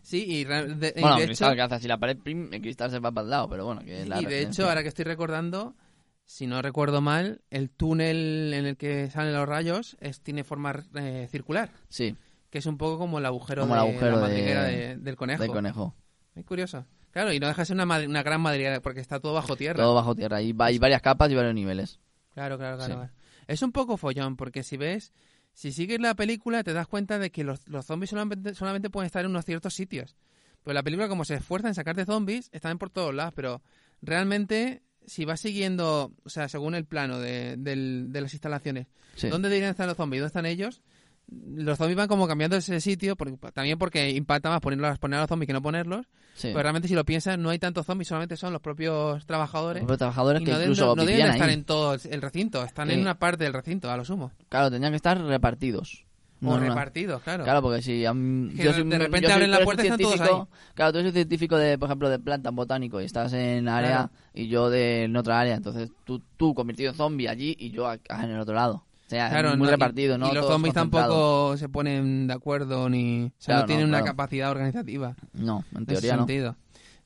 [0.02, 2.52] Sí, y, re- de, y Bueno, de cristal hecho, que hace así la pared, prim,
[2.52, 4.66] el cristal se va para el lado, pero bueno, que es la y de hecho,
[4.68, 5.74] ahora que estoy recordando,
[6.24, 10.82] si no recuerdo mal, el túnel en el que salen los rayos es, tiene forma
[10.94, 12.16] eh, circular, Sí,
[12.48, 15.42] que es un poco como el agujero, Como el de la madriguera de- del conejo.
[15.42, 15.94] de conejo.
[16.34, 16.86] Muy curioso.
[17.10, 19.54] Claro, y no deja de ser una, madri- una gran madriguera porque está todo bajo
[19.56, 19.82] tierra.
[19.82, 20.40] Todo bajo tierra.
[20.40, 21.98] Y hay varias capas y varios niveles.
[22.32, 22.92] Claro, claro, claro.
[22.92, 22.96] Sí.
[22.98, 23.12] claro.
[23.48, 25.12] Es un poco follón, porque si ves,
[25.60, 29.06] si sigues la película, te das cuenta de que los, los zombies solamente, solamente pueden
[29.06, 30.16] estar en unos ciertos sitios.
[30.64, 33.34] Pero la película, como se esfuerza en sacarte zombies, están por todos lados.
[33.36, 33.60] Pero
[34.00, 39.28] realmente, si vas siguiendo, o sea, según el plano de, del- de las instalaciones, Sí.
[39.28, 40.20] ¿dónde deberían estar los zombies?
[40.20, 40.80] ¿Dónde están ellos?
[41.30, 45.22] Los zombies van como cambiando ese sitio, porque, también porque impacta más ponerlos, poner a
[45.22, 46.06] los zombies que no ponerlos.
[46.34, 46.48] Sí.
[46.48, 49.82] Pero realmente si lo piensas, no hay tantos zombies, solamente son los propios trabajadores.
[49.86, 51.54] Los trabajadores Y que no, deben, incluso no deben estar ahí.
[51.54, 54.32] en todo el recinto, están en una parte del recinto, a lo sumo.
[54.48, 56.04] Claro, tendrían que estar repartidos.
[56.42, 57.44] O No repartidos, claro.
[57.44, 59.86] Claro, porque si yo de- soy de un- repente yo soy- abren la puerta y
[59.88, 63.04] están todos científico- Claro, tú eres un científico de, por ejemplo, de plantas botánico y
[63.04, 64.10] estás en área Claro.
[64.32, 65.54] y yo de, en otra área.
[65.56, 68.86] Entonces tú, tú convertido en zombie allí y yo acá en el otro lado.
[69.10, 70.26] O sea, Claro, muy no, repartido, ¿no?
[70.30, 73.24] Y los Todos zombies tampoco se ponen de acuerdo ni.
[73.24, 74.12] O sea, Claro, no tienen no, una claro.
[74.16, 75.16] capacidad organizativa.
[75.32, 76.18] No, en En ese teoría no.
[76.26, 76.56] sentido.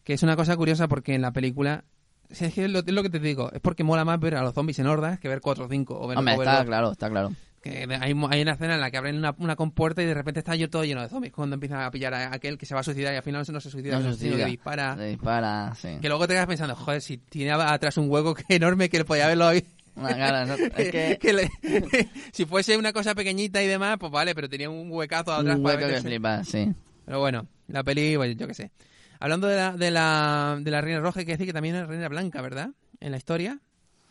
[0.04, 1.84] Que es una cosa curiosa porque en la película.
[2.30, 4.34] si es que es lo, es lo que te digo, es porque mola más ver
[4.34, 5.98] a los zombies en hordas que ver 4 o 5.
[5.98, 6.66] O ver, Hombre, o está dos.
[6.66, 7.32] claro, está claro.
[7.62, 10.40] Que hay, hay una escena en la que abren una, una compuerta y de repente
[10.40, 11.32] está yo todo lleno de zombies.
[11.32, 13.60] Cuando empiezan a pillar a aquel que se va a suicidar y al final no
[13.62, 14.44] se suicida, No se sino suicida.
[14.44, 14.94] que dispara.
[14.96, 15.96] Dispara, sí.
[16.02, 19.06] Que luego te quedas pensando, joder, si tiene atrás un hueco que enorme que le
[19.06, 19.46] podía haberlo
[19.96, 20.02] ahí.
[20.04, 20.54] Una cara, ¿no?
[20.76, 21.50] es que que le-
[22.32, 25.62] si fuese una cosa pequeñita y demás, pues vale, pero tenía un huecazo atrás un
[25.62, 26.72] para hueco que flipa, sí.
[27.04, 28.70] Pero bueno, la peli, pues, yo qué sé.
[29.20, 31.86] Hablando de la, de la, de la reina roja, hay que decir que también es
[31.86, 32.70] reina blanca, ¿verdad?
[33.00, 33.58] En la historia.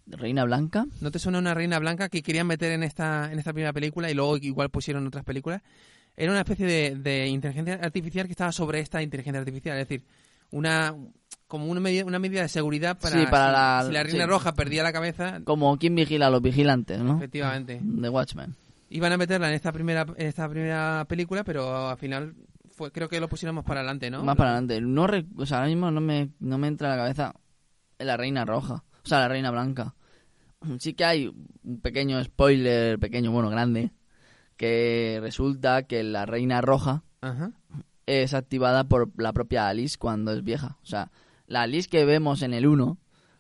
[0.06, 0.86] Reina Blanca.
[1.00, 4.12] ¿No te suena una reina blanca que querían meter en esta, en esta primera película
[4.12, 5.62] y luego igual pusieron otras películas?
[6.18, 10.06] Era una especie de, de inteligencia artificial que estaba sobre esta inteligencia artificial, es decir,
[10.52, 10.94] una
[11.48, 14.24] como una medida, una medida de seguridad para, Sí, para si, la- si la reina
[14.26, 14.30] sí.
[14.30, 17.18] roja perdía la cabeza, Como quien vigila a los vigilantes, ¿no?
[17.18, 17.80] efectivamente.
[17.82, 18.56] De Watchmen.
[18.90, 22.36] Iban a meterla en esta primera, en esta primera película, pero al final
[22.70, 24.24] fue, creo que lo pusieron más para adelante, ¿no?
[24.24, 24.82] Más para adelante.
[24.82, 27.34] No o sea, ahora mismo no me, no me entra a la cabeza
[28.00, 28.84] la reina roja.
[29.04, 29.96] O sea, la reina blanca.
[30.80, 31.28] Sí que hay
[31.64, 33.92] un pequeño spoiler, pequeño, bueno, grande,
[34.58, 37.52] que resulta que la reina roja Ajá.
[38.06, 40.78] es activada por la propia Alice cuando es vieja.
[40.82, 41.12] O sea,
[41.54, 42.98] la Alice que vemos en el 1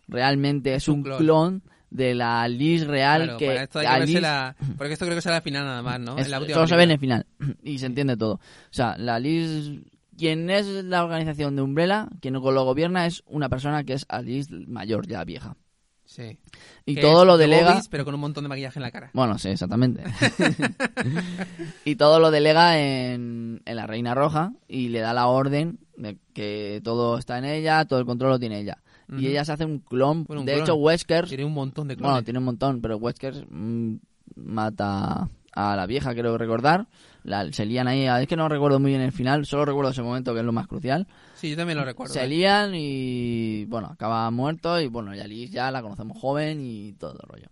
[0.07, 1.17] realmente es, un un clon.
[1.17, 1.63] clon.
[1.89, 4.55] de la Alice real Claro, que para esto hay que Alice- verse la...
[4.77, 6.17] Porque esto creo que será la final nada más, ¿no?
[6.17, 7.25] Es- la última solo se ve en el final
[7.63, 8.33] y se entiende todo.
[8.35, 8.39] O
[8.71, 9.79] sea, la Alice,
[10.17, 14.49] quien es la organización de Umbrella, quien lo gobierna es una persona que es Alice
[14.67, 15.55] mayor, ya vieja.
[16.13, 16.37] Sí.
[16.85, 17.69] Y todo lo delega...
[17.69, 19.09] Bobbies, pero con un montón de maquillaje en la cara.
[19.13, 20.03] Bueno, sí, exactamente.
[21.85, 26.19] y todo lo delega en, en la Reina Roja y le da la orden de
[26.33, 28.77] que todo está en ella, todo el control lo tiene ella.
[29.09, 29.21] Ujú.
[29.21, 30.25] Y ella se hace un clon.
[30.25, 30.63] Bueno, un de clon.
[30.63, 31.27] hecho, Wesker...
[31.27, 32.11] Tiene un montón de clones.
[32.11, 33.95] Bueno, tiene un montón, pero Wesker mm,
[34.35, 36.85] mata a la vieja, creo recordar.
[37.23, 40.03] La, se lían ahí, es que no recuerdo muy bien el final, solo recuerdo ese
[40.03, 41.07] momento que es lo más crucial.
[41.43, 42.13] Sí, yo también lo recuerdo.
[42.13, 42.27] Se ¿eh?
[42.29, 47.19] lían y, bueno, acaba muerto y, bueno, ya Liz ya la conocemos joven y todo
[47.21, 47.47] el rollo.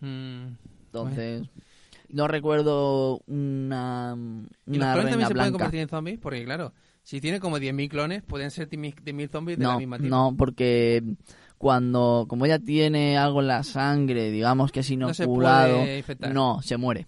[0.00, 0.58] Mm.
[0.84, 1.48] Entonces,
[2.10, 4.14] no recuerdo una,
[4.66, 6.18] ¿Y los una clones también se pueden convertir en zombies?
[6.18, 9.78] Porque claro, si tiene como 10.000 clones, pueden ser 10.000 10.000 zombies de la No,
[9.78, 10.10] misma tipo.
[10.10, 11.02] no, porque
[11.56, 15.98] cuando, como ella tiene algo en la sangre, digamos que es No se inoculado, puede
[16.00, 16.34] infectar.
[16.34, 17.06] no, se muere.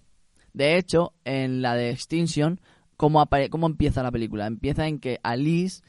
[0.55, 2.63] De hecho, en la de Extinction,
[2.97, 4.47] ¿cómo, apare- ¿cómo empieza la película?
[4.47, 5.83] Empieza en que Alice,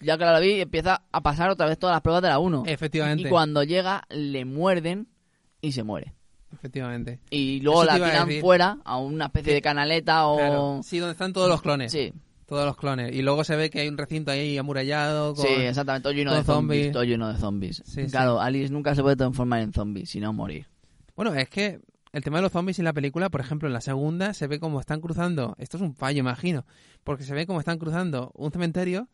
[0.00, 2.64] ya que la vi, empieza a pasar otra vez todas las pruebas de la 1.
[2.66, 3.26] Efectivamente.
[3.28, 5.08] Y cuando llega, le muerden
[5.60, 6.14] y se muere.
[6.52, 7.20] Efectivamente.
[7.30, 10.36] Y luego Eso la a tiran fuera a una especie de canaleta o...
[10.38, 10.80] Claro.
[10.82, 11.92] Sí, donde están todos los clones.
[11.92, 12.12] Sí,
[12.46, 13.14] Todos los clones.
[13.14, 15.34] Y luego se ve que hay un recinto ahí amurallado.
[15.34, 15.44] Con...
[15.46, 16.92] sí, exactamente, todo lleno de zombies, zombies.
[16.92, 17.82] todo lleno de zombies.
[17.84, 20.66] Sí, claro, Alice nunca se puede transformar en zombie, sino morir.
[21.16, 21.80] Bueno, es que
[22.18, 24.60] el tema de los zombies en la película, por ejemplo, en la segunda se ve
[24.60, 25.54] como están cruzando.
[25.58, 26.66] Esto es un fallo, imagino.
[27.04, 29.08] Porque se ve como están cruzando un cementerio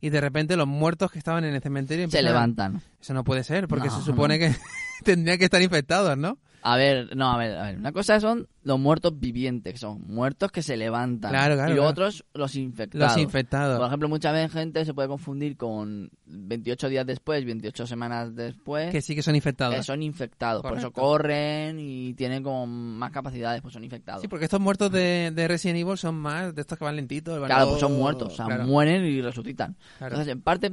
[0.00, 2.80] y de repente los muertos que estaban en el cementerio Se levantan.
[3.00, 4.46] Eso no puede ser, porque No, se supone no.
[4.46, 4.54] que
[5.04, 6.38] tendrían que estar infectados, ¿no?
[6.62, 7.78] A ver, no, a ver, a ver.
[7.78, 11.30] Una cosa son los muertos vivientes, que son muertos que se levantan.
[11.30, 11.88] Claro, claro, Y claro.
[11.90, 13.14] otros, los infectados.
[13.16, 13.78] Los infectados.
[13.78, 18.90] Por ejemplo, mucha vez gente se puede confundir con 28 días después, 28 semanas después,
[18.90, 19.74] Que sí que son infectados.
[19.74, 20.62] que son infectados.
[20.62, 24.20] Por eso corren y tienen como más capacidades, pues son infectados.
[24.20, 27.40] Sí, porque estos muertos de, de Resident Evil son más de estos que van lentitos.
[27.40, 29.76] van Claro, pues son muertos, o sea, Claro, mueren y resucitan.
[29.98, 30.14] claro.
[30.14, 30.72] Entonces, en parte,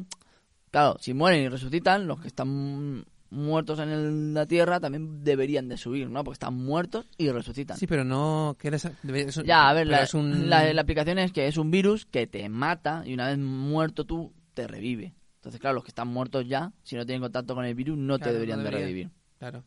[0.71, 5.67] claro, si mueren y resucitan, los que están muertos en el- la tierra también deberían
[5.67, 6.23] de subir, ¿no?
[6.23, 7.77] Porque están muertos y resucitan.
[7.77, 8.55] Sí, pero no...
[8.59, 11.47] que eres- debe- es un- Ya, a ver, la, un- la, la aplicación es que
[11.47, 15.13] es un virus que te mata y una vez muerto tú, te revive.
[15.35, 18.17] Entonces, claro, los que están muertos ya, si no tienen contacto con el virus, no
[18.19, 19.09] te no deberían de revivir.
[19.39, 19.63] Claro.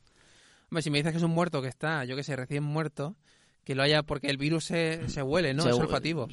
[0.71, 3.17] Hombre, si me dices que es un muerto que está, yo que sé, recién muerto,
[3.65, 4.03] que lo haya...
[4.03, 5.63] Porque el virus se, se huele, ¿no?
[5.63, 6.29] Se es olfativo.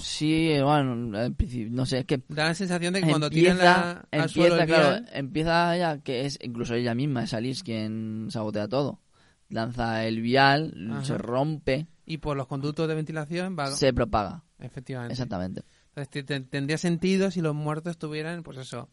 [0.00, 3.90] Sí, bueno, no sé, es que Da la sensación de que cuando tiran empieza, la,
[3.90, 7.62] al empieza, suelo el claro, vial- empieza ella, que es incluso ella misma, es Alice
[7.62, 9.00] quien sabotea todo.
[9.48, 11.04] Lanza el vial, Ajá.
[11.04, 13.66] se rompe, y por los conductos de ventilación va...
[13.70, 14.42] se propaga.
[14.58, 15.12] Efectivamente.
[15.12, 15.62] Exactamente.
[15.88, 18.88] Entonces, te- te- tendría sentido si los muertos tuvieran, pues eso,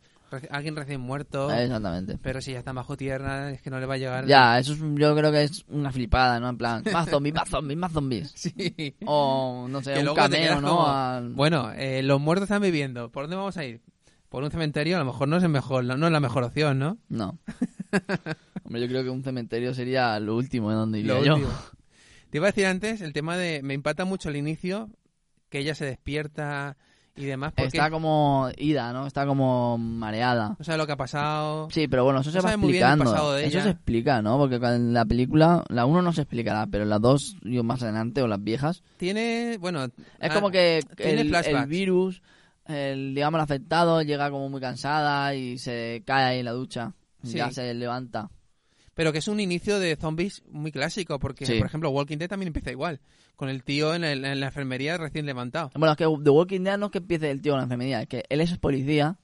[0.50, 1.52] alguien recién muerto.
[1.52, 2.18] Exactamente.
[2.22, 4.26] Pero si ya está bajo tierra, es que no le va a llegar.
[4.26, 6.50] Ya, eso es, yo creo que es una flipada, ¿no?
[6.50, 8.32] En plan, más zombies, más zombies, más zombies.
[8.36, 8.96] Sí.
[9.06, 10.70] O, no sé, Que un cameo, ¿no?
[10.70, 13.10] como, Al- Bueno, eh, los muertos están viviendo.
[13.12, 13.82] ¿Por dónde vamos a ir?
[14.30, 16.78] Por un cementerio, a lo mejor no es el mejor, no es la mejor opción,
[16.78, 16.98] ¿no?
[17.10, 17.40] No.
[18.64, 21.34] Hombre, yo creo que un cementerio sería lo último en donde iría Lo yo.
[21.36, 21.52] último.
[22.30, 23.62] Te iba a decir antes el tema de.
[23.64, 24.90] Me impacta mucho el inicio,
[25.50, 26.78] que ella se despierta
[27.20, 29.06] y demás, porque Está como ida, ¿no?
[29.06, 30.56] Está como mareada.
[30.58, 31.68] no sabe lo que ha pasado.
[31.70, 33.38] Sí, pero bueno, eso se va explicando.
[33.38, 34.38] Eso se explica, ¿no?
[34.38, 37.84] Porque en la película, la 1 no se explicará, pero en la 2, yo más
[37.84, 39.58] adelante, o las viejas, Tiene.
[39.60, 39.84] Bueno.
[39.84, 42.22] es ah, como que el, virus,
[42.66, 46.94] el, digamos, el afectado, llega como muy cansada y se cae ahí en la ducha.
[47.22, 47.36] Sí.
[47.38, 48.30] Ya se levanta.
[48.94, 51.58] Pero que es un inicio de zombies muy clásico, porque, Sí.
[51.58, 53.02] por ejemplo, Walking Dead también empieza igual.
[53.40, 55.72] Con el tío en, el- en la enfermería recién levantado.
[55.74, 58.02] Bueno, es que The Walking Dead no es que empiece el tío con la enfermedad,
[58.02, 59.16] es que él es policía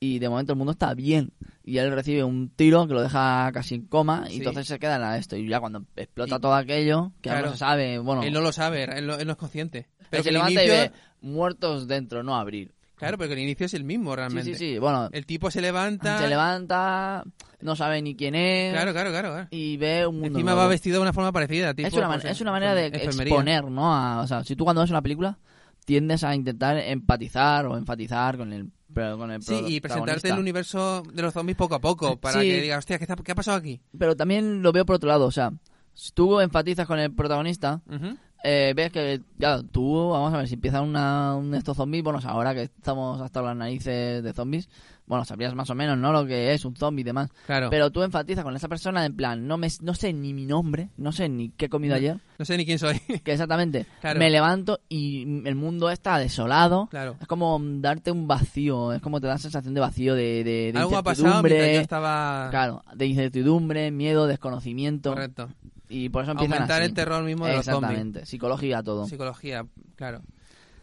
[0.00, 1.34] y de momento el mundo está bien.
[1.62, 4.36] Y él recibe un tiro que lo deja casi en coma y Sí.
[4.38, 5.36] entonces se queda en esto.
[5.36, 7.48] Y ya cuando explota Y- todo aquello, que Claro.
[7.48, 9.80] no se sabe, bueno, Él no lo sabe, él no, él no es consciente.
[10.00, 12.72] él Pero se levanta inicio, y ve muertos dentro, no abrir.
[13.02, 14.54] Claro, pero que el inicio es el mismo Sí, realmente.
[14.54, 14.78] sí, sí.
[14.78, 16.18] Bueno, El tipo se levanta.
[16.18, 17.24] se levanta,
[17.60, 19.28] no sabe ni quién es Claro, claro, claro.
[19.30, 19.48] claro.
[19.50, 20.60] y ve un mundo Encima nuevo.
[20.62, 21.74] va vestido de una forma parecida.
[21.74, 23.34] Tipo, es, una, pues, es una manera de enfermería.
[23.34, 23.94] exponer, ¿no?
[23.94, 25.38] A- o sea, si tú cuando ves una película
[25.84, 30.38] tiendes a intentar empatizar o enfatizar con el, pero con el Sí, y presentarte el
[30.38, 32.16] universo de los zombies poco a poco.
[32.18, 32.48] Para Sí.
[32.48, 33.80] que digas, hostia, ¿qué, está- qué ha pasado aquí?
[33.98, 35.50] Pero también lo veo por otro lado, o sea,
[35.94, 38.16] si tú enfatizas con el protagonista, Ujú.
[38.42, 42.18] Eh, ves que, ya, tú, vamos a ver, si empieza una, un estos zombies, bueno,
[42.24, 44.68] ahora que estamos hasta las narices de zombies,
[45.06, 46.12] bueno, sabrías más o menos, ¿no?
[46.12, 47.28] Lo que es un zombie y demás.
[47.46, 47.68] Claro.
[47.70, 50.90] Pero tú enfatizas con esa persona en plan, no me no sé ni mi nombre,
[50.96, 52.98] no sé ni qué he comido ayer, No sé ni quién soy.
[53.22, 54.18] que exactamente, Claro.
[54.18, 56.86] me levanto y el mundo está desolado.
[56.90, 57.16] claro.
[57.20, 60.78] Es como darte un vacío, es como te da sensación de vacío, de, de, de
[60.78, 61.74] Algo ha pasado incertidumbre.
[61.74, 62.48] yo estaba...
[62.50, 65.10] Claro, de incertidumbre, miedo, desconocimiento.
[65.10, 65.48] Correcto.
[65.92, 66.88] Y por eso empiezan Aumentar así.
[66.88, 67.90] el terror mismo de los zombies.
[67.90, 69.06] Exactamente, psicología todo.
[69.06, 70.22] Psicología, claro.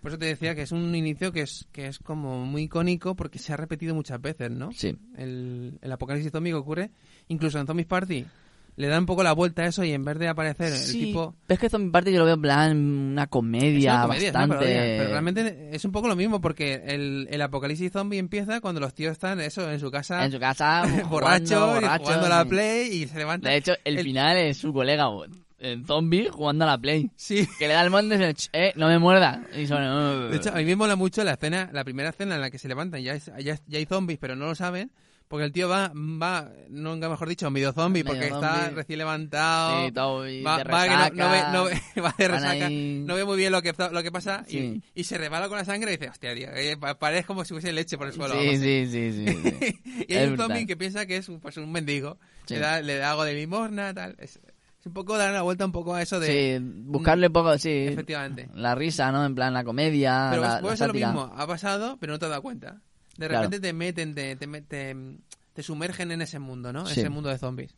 [0.01, 3.15] Por eso te decía que es un inicio que es, que es como muy icónico
[3.15, 4.71] porque se ha repetido muchas veces, ¿no?
[4.71, 4.95] Sí.
[5.17, 6.91] El, el apocalipsis zombie que ocurre,
[7.27, 8.25] incluso en Zombies Party,
[8.79, 11.05] le dan un poco la vuelta a eso y en vez de aparecer Sí, el
[11.07, 11.35] tipo...
[11.47, 12.77] es que Zombie Party yo lo veo en plan
[13.11, 14.55] una comedia, una comedia, bastante...
[14.55, 18.79] parodia, pero realmente es un poco lo mismo porque el, el apocalipsis zombie empieza cuando
[18.79, 22.25] los tíos están eso en su casa En su casa, borrachos jugando, y borrachos, jugando
[22.25, 23.51] a la play y se levantan.
[23.51, 25.09] De hecho, el, El- final es su colega
[25.59, 27.09] en zombie jugando a la Play.
[27.15, 27.47] Sí.
[27.57, 29.43] Que le da el monte y dice, "Ch, eh, no me muerda.
[29.57, 30.29] Y son, "Uh".
[30.29, 32.57] De hecho, a mí me mola mucho la escena, la primera escena en la que
[32.57, 34.91] se levantan, ya, es- ya, es- ya hay zombies, pero no lo saben,
[35.27, 38.75] porque el tío va, va, nunca mejor dicho, medio zombie, Medio porque está zombie.
[38.77, 39.85] recién levantado.
[39.85, 43.13] Sí, todo va, de va no- no, ve, no ve- va de resaca, ahí- no
[43.15, 44.81] ve muy bien lo que, lo que pasa Sí.
[44.95, 47.45] y, y se rebala con la sangre y dice, hostia, tío, eh, pa- parece como
[47.45, 48.33] si hubiese leche por el suelo.
[48.33, 48.85] Sí, algo así".
[48.87, 49.37] sí, sí, sí.
[49.59, 50.05] sí.
[50.09, 50.65] y hay Es un zombie brutal.
[50.67, 52.17] que piensa que es un, pues, un mendigo,
[52.47, 54.15] le, da, le da algo de limosna, tal.
[54.17, 54.39] Es,
[54.79, 56.57] es un poco dar la vuelta un poco a eso de...
[56.59, 57.69] Sí, buscarle un poco, sí.
[57.87, 58.49] Efectivamente.
[58.53, 59.25] La risa, ¿no?
[59.25, 62.29] En plan, la comedia, Pero la, ser lo mismo, ha pasado, pero no te has
[62.31, 62.81] dado cuenta.
[63.17, 63.43] De Claro.
[63.43, 64.95] repente te meten, te, te, te,
[65.53, 66.85] te sumergen en ese mundo, ¿no?
[66.85, 67.01] Sí.
[67.01, 67.75] Ese mundo de zombies.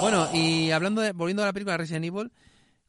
[0.00, 2.30] Bueno, y hablando de, volviendo a la película Resident Evil,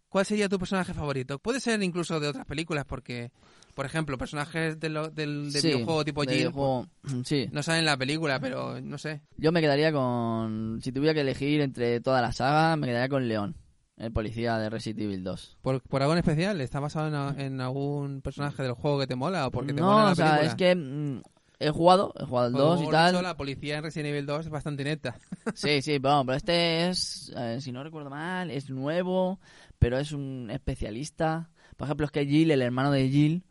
[0.10, 1.40] ¿cuál sería tu personaje favorito?
[1.40, 3.32] Puede ser incluso de otras películas, porque,
[3.76, 6.88] por ejemplo, personajes de lo- del, Sí, videojuego tipo de Jill videojuego,
[7.24, 7.48] sí.
[7.52, 9.22] no salen en la película, pero no sé.
[9.38, 10.80] Yo me quedaría con...
[10.82, 13.56] Si tuviera que elegir entre toda la saga, me quedaría con León,
[13.98, 15.58] el policía de Resident Evil 2.
[15.62, 16.60] ¿Por, por algo en especial?
[16.62, 20.06] ¿Está basado en, algún personaje del juego que te mola o porque te no, mola
[20.06, 20.48] la o sea, película?
[20.52, 21.22] es que mm,
[21.60, 23.12] he jugado, he jugado el Como 2 y tal.
[23.14, 25.18] dicho, la policía en Resident Evil 2 es bastante inepta.
[25.54, 29.40] Sí, sí, pero, pero este es, eh, si no recuerdo mal, es nuevo,
[29.80, 31.50] pero es un especialista.
[31.78, 33.44] Por ejemplo, es que Jill, el hermano de Jill,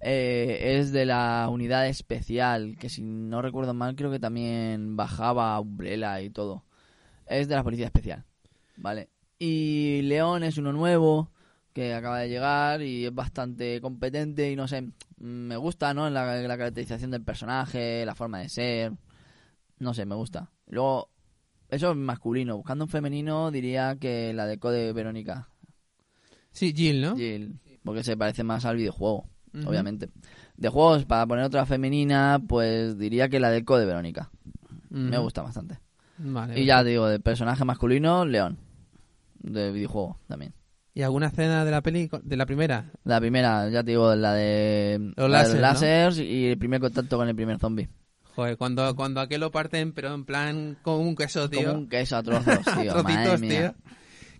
[0.00, 5.58] eh, es de la unidad especial, que si no recuerdo mal, creo que también bajaba
[5.60, 6.64] Umbrella y todo.
[7.26, 8.24] Es de la policía especial,
[8.76, 9.10] ¿vale?
[9.38, 11.30] Y León es uno nuevo,
[11.72, 16.10] que acaba de llegar y es bastante competente y no sé, me gusta, ¿no?
[16.10, 18.92] La, la caracterización del personaje, la forma de ser,
[19.78, 20.50] no sé, me gusta.
[20.66, 21.10] Luego,
[21.68, 22.56] eso es masculino.
[22.56, 25.48] Buscando un femenino, diría que la de Code Verónica.
[26.50, 27.16] Sí, Jill, ¿no?
[27.16, 29.28] Jill, porque se parece más al videojuego,
[29.66, 30.08] Obviamente.
[30.56, 34.30] De juegos, para poner otra femenina, pues diría que la de Code Verónica.
[34.90, 35.78] Me gusta bastante.
[36.18, 38.58] Vale, Y ya digo, de personaje masculino, León.
[39.38, 40.52] De videojuego también.
[40.94, 42.90] ¿Y alguna escena de la peli, de la primera?
[43.04, 45.60] La primera, ya te digo, la de Los la de ¿no?
[45.60, 47.88] lásers y el primer contacto con el primer zombie.
[48.34, 51.68] Joder, cuando, cuando aquel lo parten, pero en plan con un queso, tío.
[51.68, 52.92] Como un queso a trozos, tío.
[52.92, 53.74] Trocitos, madre mía.
[53.76, 53.92] tío.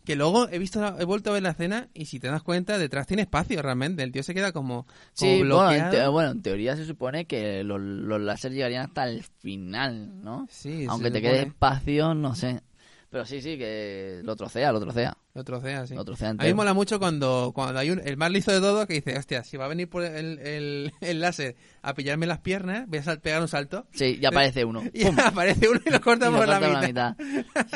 [0.09, 2.79] Que luego he visto, he vuelto a ver la escena y si te das cuenta,
[2.79, 4.03] detrás tiene espacio realmente.
[4.03, 5.91] El tío se queda como, como Sí, bueno en, bloqueado.
[5.91, 10.47] te- bueno, en teoría se supone que los, los láser llegarían hasta el final, ¿no?
[10.51, 11.35] Sí, Aunque te supone.
[11.35, 12.63] quede espacio, no sé.
[13.11, 15.17] Pero sí, sí, que lo trocea, lo trocea.
[15.33, 15.95] Lo trocea, sí.
[15.95, 18.87] Lo trocea A mí mola mucho cuando, cuando hay un, el más listo de todo
[18.87, 22.41] que dice, hostia, si va a venir por el, el, el láser a pillarme las
[22.41, 23.87] piernas, voy a sal- pegar un salto.
[23.93, 24.83] Sí, ya aparece uno.
[24.93, 25.17] Y ¡Pum!
[25.25, 27.17] aparece uno y lo corta Y lo por la mitad.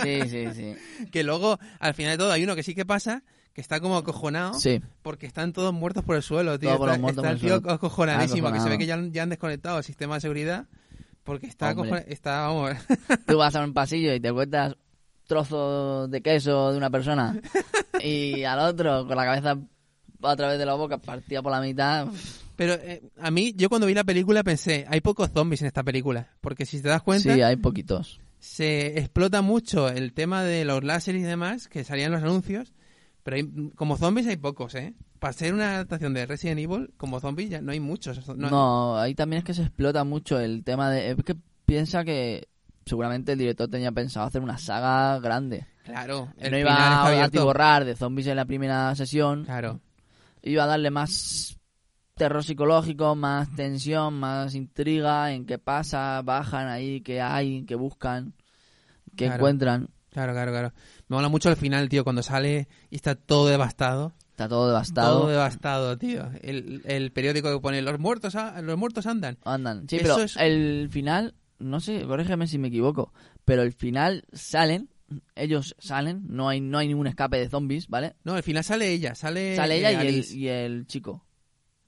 [0.02, 0.74] Sí, sí, sí.
[1.10, 3.22] Que luego, al final de todo, hay uno que sí que pasa,
[3.54, 6.72] que está como acojonado, Sí, porque están todos muertos por el suelo, tío.
[6.74, 8.78] Está está el tío acojonadísimo, que se ve Acojonado.
[8.78, 10.66] que ya, han- ya han desconectado el sistema de seguridad,
[11.24, 11.90] porque está, Hombre.
[11.90, 12.72] acojona- está vamos,
[13.26, 14.74] tú vas a un pasillo y te encuentras
[15.26, 17.40] trozo de queso de una persona
[18.02, 19.58] y al otro con la cabeza
[20.22, 22.06] a través de la boca partida por la mitad.
[22.56, 25.82] Pero eh, a mí, yo cuando vi la película pensé, hay pocos zombies en esta
[25.82, 28.20] película, porque si te das cuenta, Sí, hay poquitos.
[28.38, 32.72] se explota mucho el tema de los láseres y demás, que salían en los anuncios,
[33.24, 34.94] pero hay- como zombies hay pocos, ¿eh?
[35.18, 38.26] Para ser una adaptación de Resident Evil, como zombies ya no hay muchos.
[38.28, 41.10] No, No, ahí también es que se explota mucho el tema de...
[41.12, 42.48] Es que piensa que
[42.86, 45.66] seguramente el director tenía pensado hacer una saga grande.
[45.84, 49.44] Claro, el no iba a atiborrar de zombies en la primera sesión.
[49.44, 49.80] Claro,
[50.42, 51.56] Iba a darle más
[52.14, 58.34] terror psicológico, más tensión, más intriga en qué pasa, bajan ahí, qué hay, qué buscan,
[59.16, 59.34] qué Claro.
[59.36, 59.88] encuentran.
[60.10, 60.72] claro, claro, claro.
[61.08, 64.12] Me mola mucho el final, tío, cuando sale y está todo devastado.
[64.30, 65.20] Está todo devastado.
[65.20, 66.28] Todo devastado, tío.
[66.42, 69.38] El, el periódico que pone los muertos, los muertos andan.
[69.44, 69.88] Andan.
[69.88, 73.12] Sí, Eso pero es- el final, no sé, corrígeme si me equivoco,
[73.44, 74.88] pero el final salen,
[75.34, 78.14] ellos salen, no hay no hay ningún escape de zombies, ¿vale?
[78.24, 80.36] No, al final sale ella, sale, Sale ella eh, y el, Alice.
[80.36, 81.24] y el chico.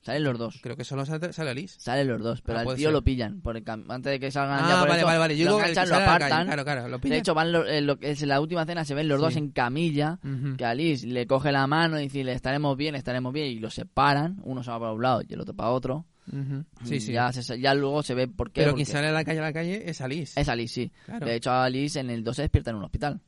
[0.03, 0.61] Salen los dos.
[0.63, 1.81] Creo que solo sale, sale Alice.
[1.81, 2.93] Salen los dos, pero Ah, al tío ser.
[2.93, 3.41] lo pillan.
[3.41, 5.39] Por el antes de que salgan ya Ah, por vale, esto, vale, vale.
[5.39, 6.05] Yo lo el enganchan, lo calle.
[6.05, 6.47] apartan.
[6.47, 8.85] Claro, claro, lo De hecho, van lo- en, lo que es en la última cena
[8.85, 10.19] se ven los dos en camilla.
[10.59, 13.47] Que Alice le coge la mano y dice, estaremos bien, estaremos bien.
[13.47, 14.43] Y los separan.
[14.45, 16.05] Uno se va para un lado y el otro para otro.
[16.33, 16.65] Ujú.
[16.85, 17.13] Sí, Y sí.
[17.13, 18.63] Ya, se- ya luego se ve por qué.
[18.63, 20.41] Pero quien sale a la calle a la calle es Alice.
[20.41, 20.93] Es Alice, sí.
[21.07, 21.27] Claro.
[21.27, 23.21] De hecho, Alice en el 2 se despierta en un hospital.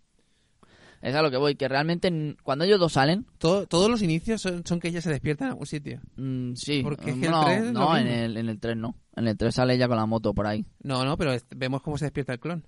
[1.03, 4.41] Es a lo que voy, que realmente cuando ellos dos salen, Todo- todos los inicios
[4.41, 6.01] son, son que ella se despierta en algún sitio.
[6.17, 6.81] mm, sí.
[6.83, 8.77] Porque es Mm, que el no, 3 es lo no en el, en el 3
[8.77, 8.97] no.
[9.15, 10.65] En el 3 sale ella con la moto por ahí.
[10.83, 12.67] No, no, pero vemos cómo se despierta el clon.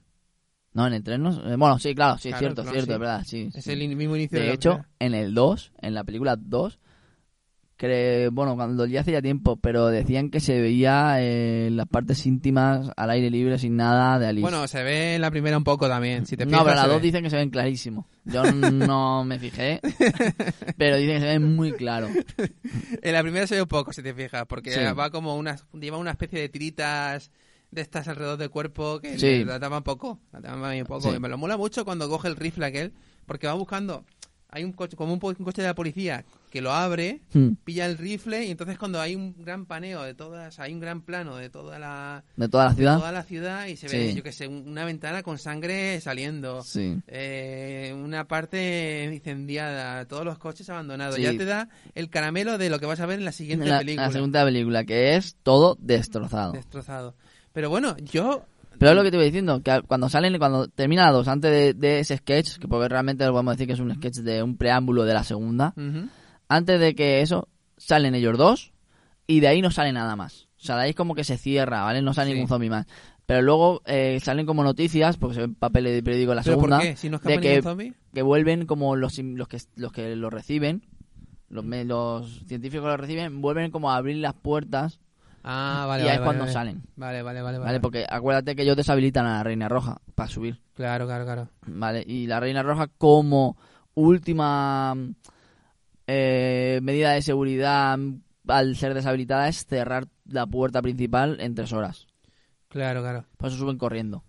[0.75, 1.31] No, en el 3 no.
[1.51, 2.93] eh, Bueno, sí, claro, sí, Claro, cierto, el clon, cierto, sí.
[2.93, 3.51] es verdad, sí.
[3.55, 3.73] Es sí.
[3.73, 4.89] el mismo inicio de, De la hecho, primera.
[5.01, 6.79] en el 2, en la película 2,
[7.79, 12.27] cre- bueno, cuando ya hace ya tiempo, pero decían que se veía eh, las partes
[12.27, 14.43] íntimas al aire libre sin nada de Alice.
[14.43, 16.27] Bueno, se ve en la primera un poco también.
[16.27, 17.03] Si te no, fijas, pero las dos ve.
[17.03, 18.07] dicen que se ven clarísimo.
[18.25, 19.81] Yo no me fijé,
[20.77, 22.09] pero dicen que se ven muy claro.
[23.03, 24.81] En la primera se ve un poco, si te fijas, porque Sí.
[24.99, 27.31] va como una, lleva una especie de tiritas
[27.71, 29.45] de estas alrededor del cuerpo que Sí.
[29.45, 31.11] la tapan poco, la tapan bien poco.
[31.11, 31.17] Sí.
[31.17, 32.93] Y me lo mola mucho cuando coge el rifle aquel,
[33.27, 34.05] porque va buscando,
[34.51, 37.87] hay un coche, como un, un coche de la policía que lo abre, Hmm, pilla
[37.87, 41.37] el rifle y entonces cuando hay un gran paneo de todas, hay un gran plano
[41.37, 42.99] de toda la, De toda la ciudad.
[42.99, 46.63] toda la ciudad y se ve, yo que sé, un- una ventana con sangre saliendo.
[46.63, 46.97] Sí.
[47.07, 51.17] Eh, una parte incendiada, todos los coches abandonados.
[51.17, 51.23] Sí.
[51.23, 53.79] Ya te da el caramelo de lo que vas a ver en la siguiente La,
[53.79, 54.07] película.
[54.07, 56.53] la segunda película, que es todo destrozado.
[56.53, 57.15] Destrozado.
[57.53, 58.45] Pero bueno, yo.
[58.79, 61.51] Pero es lo que te iba diciendo, que cuando salen, cuando termina la 2, antes
[61.51, 64.41] de, de ese sketch, que porque realmente lo podemos decir que es un sketch de
[64.41, 66.09] un preámbulo de la segunda, Ujú.
[66.49, 68.73] Antes de que eso, salen ellos dos
[69.27, 70.49] y de ahí no sale nada más.
[70.61, 72.03] O sea, de ahí es como que se cierra, ¿vale?
[72.03, 72.35] No sale Sí.
[72.35, 72.87] ningún zombie más.
[73.27, 76.57] Pero luego eh, salen como noticias, porque se ven papeles de periódico en la ¿Pero
[76.57, 76.97] segunda, por qué?
[76.97, 80.83] Si no de que, que vuelven como los, los, que, los que lo reciben,
[81.51, 84.99] los, los científicos que lo reciben, vuelven como a abrir las puertas
[85.45, 86.03] Ah, vale.
[86.03, 86.53] y vale, ahí es vale, cuando vale.
[86.53, 86.83] salen.
[86.97, 87.43] Vale, vale.
[87.43, 87.59] ¿Vale?
[87.59, 87.81] vale.
[87.81, 90.61] Porque acuérdate que ellos deshabilitan a la Reina Roja para subir.
[90.75, 91.49] Claro, claro, claro.
[91.67, 92.03] ¿Vale?
[92.07, 93.57] Y la Reina Roja como
[93.95, 94.97] última
[96.09, 97.97] eh, medida de seguridad
[98.49, 102.07] al ser deshabilitada es cerrar la puerta principal en tres horas.
[102.69, 103.25] Claro, claro.
[103.37, 104.25] Por eso suben corriendo.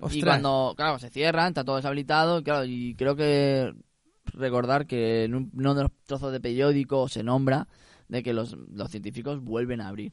[0.00, 0.14] Ostras.
[0.16, 3.72] Y cuando, claro, se cierran, está todo deshabilitado, claro, y creo que
[4.24, 7.68] recordar que en un- uno de los trozos de periódico se nombra
[8.08, 10.12] de que los, los científicos vuelven a abrir.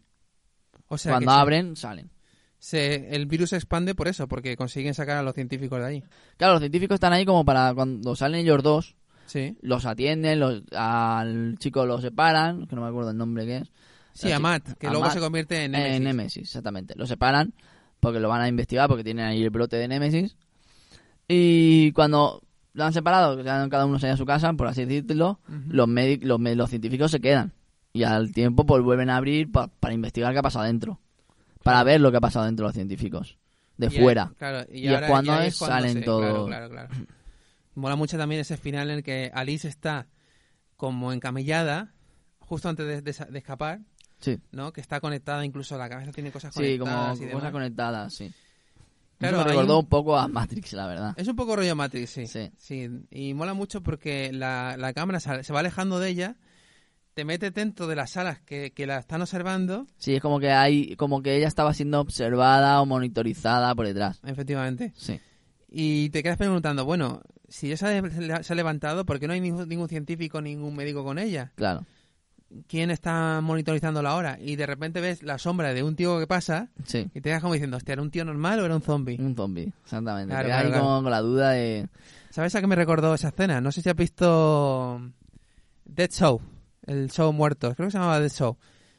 [0.87, 2.11] O sea, Cuando abren, salen.
[2.59, 6.03] se- el virus se expande por eso, porque consiguen sacar a los científicos de ahí.
[6.37, 9.57] Claro, los científicos están ahí como para cuando salen ellos dos, Sí.
[9.61, 13.71] los atienden, los, al chico lo separan, que no me acuerdo el nombre que es.
[14.13, 16.01] Sí, a Matt, que a luego Matt, se convierte en En Nemesis.
[16.03, 16.93] Nemesis, exactamente.
[16.95, 17.53] Lo separan
[17.99, 20.35] porque lo van a investigar porque tienen ahí el brote de Nemesis.
[21.27, 22.41] Y cuando
[22.73, 25.39] lo han separado, que cada uno se a su casa, por así decirlo,
[25.69, 27.53] los, los, científicos se quedan.
[27.93, 30.99] Y al tiempo pues vuelven a abrir pa- para investigar qué ha pasado dentro.
[31.63, 33.37] Para ver lo que ha pasado dentro los científicos.
[33.77, 34.31] De Y ahí- fuera.
[34.37, 36.47] claro, y, Y es cuando es- salen se- todos.
[36.47, 36.89] Claro, claro, claro.
[37.75, 40.07] Mola mucho también ese final en el que Alice está
[40.77, 41.93] como encamillada
[42.39, 43.79] justo antes de, de de escapar,
[44.19, 44.71] Sí, ¿no?
[44.71, 48.31] Que está conectada, incluso la cabeza tiene cosas sí, como conectadas cosas conectadas, sí.
[49.17, 51.13] Claro, Eso me recordó un- un poco a Matrix, la verdad.
[51.17, 52.27] Es un poco rollo Matrix, sí.
[52.27, 52.51] Sí.
[52.57, 56.35] Sí, y mola mucho porque la, la cámara se se va alejando de ella,
[57.13, 60.51] te mete dentro de las salas que, que la están observando, Sí, es como que
[60.51, 64.19] hay, como que ella estaba siendo observada o monitorizada por detrás.
[64.25, 65.19] efectivamente, Sí,
[65.69, 67.21] y te quedas preguntando, bueno,
[67.53, 70.75] si ya se ha, se ha levantado, ¿por qué no hay ningún, ningún científico, ningún
[70.75, 71.51] médico con ella?
[71.55, 71.85] claro.
[72.67, 74.37] ¿Quién está monitorizando la hora?
[74.39, 77.41] Y de repente ves la sombra de un tío que pasa Sí, y te quedas
[77.41, 79.17] como diciendo, hostia, ¿era un tío normal o era un zombie?
[79.19, 80.29] un zombie, exactamente.
[80.31, 80.83] Claro, ahí claro.
[80.83, 81.87] como con la duda de...
[82.29, 83.59] ¿Sabes a qué me recordó esa escena?
[83.59, 85.01] No sé si has visto
[85.85, 86.41] Dead Show,
[86.85, 87.73] el show muerto.
[87.73, 88.55] Creo que se llamaba Dead Show.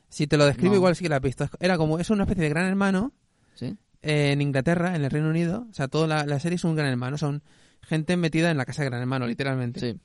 [0.08, 0.78] Si te lo describo, No.
[0.78, 1.48] igual sí que lo has visto.
[1.60, 3.12] Era como, es una especie de gran hermano
[3.54, 5.66] Sí, en Inglaterra, en el Reino Unido.
[5.70, 7.18] O sea, toda la, la serie es un gran hermano.
[7.18, 7.40] Son
[7.84, 9.80] gente metida en la casa de gran hermano, literalmente.
[9.80, 9.98] sí.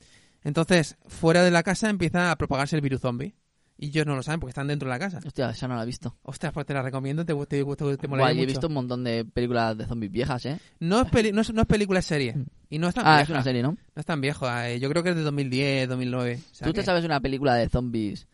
[0.44, 3.36] Entonces, fuera de la casa empieza a propagarse el virus zombie.
[3.82, 5.20] Y ellos no lo saben porque están dentro de la casa.
[5.26, 6.18] Hostia, esa no la he visto.
[6.24, 8.48] Ostras, pues te la recomiendo, te, te, te, te, te Guay, molaría he mucho.
[8.48, 10.60] visto un montón de películas de zombies viejas, ¿eh?
[10.82, 12.36] No, es peli- no, es, no es película, es serie.
[12.70, 13.24] Y no es tan Ah, vieja.
[13.24, 13.72] es una serie, ¿no?
[13.72, 14.50] No es tan viejo.
[14.50, 16.40] eh, yo creo que es de 2010, 2009.
[16.52, 18.28] O sea ¿Tú te que- sabes una película de zombies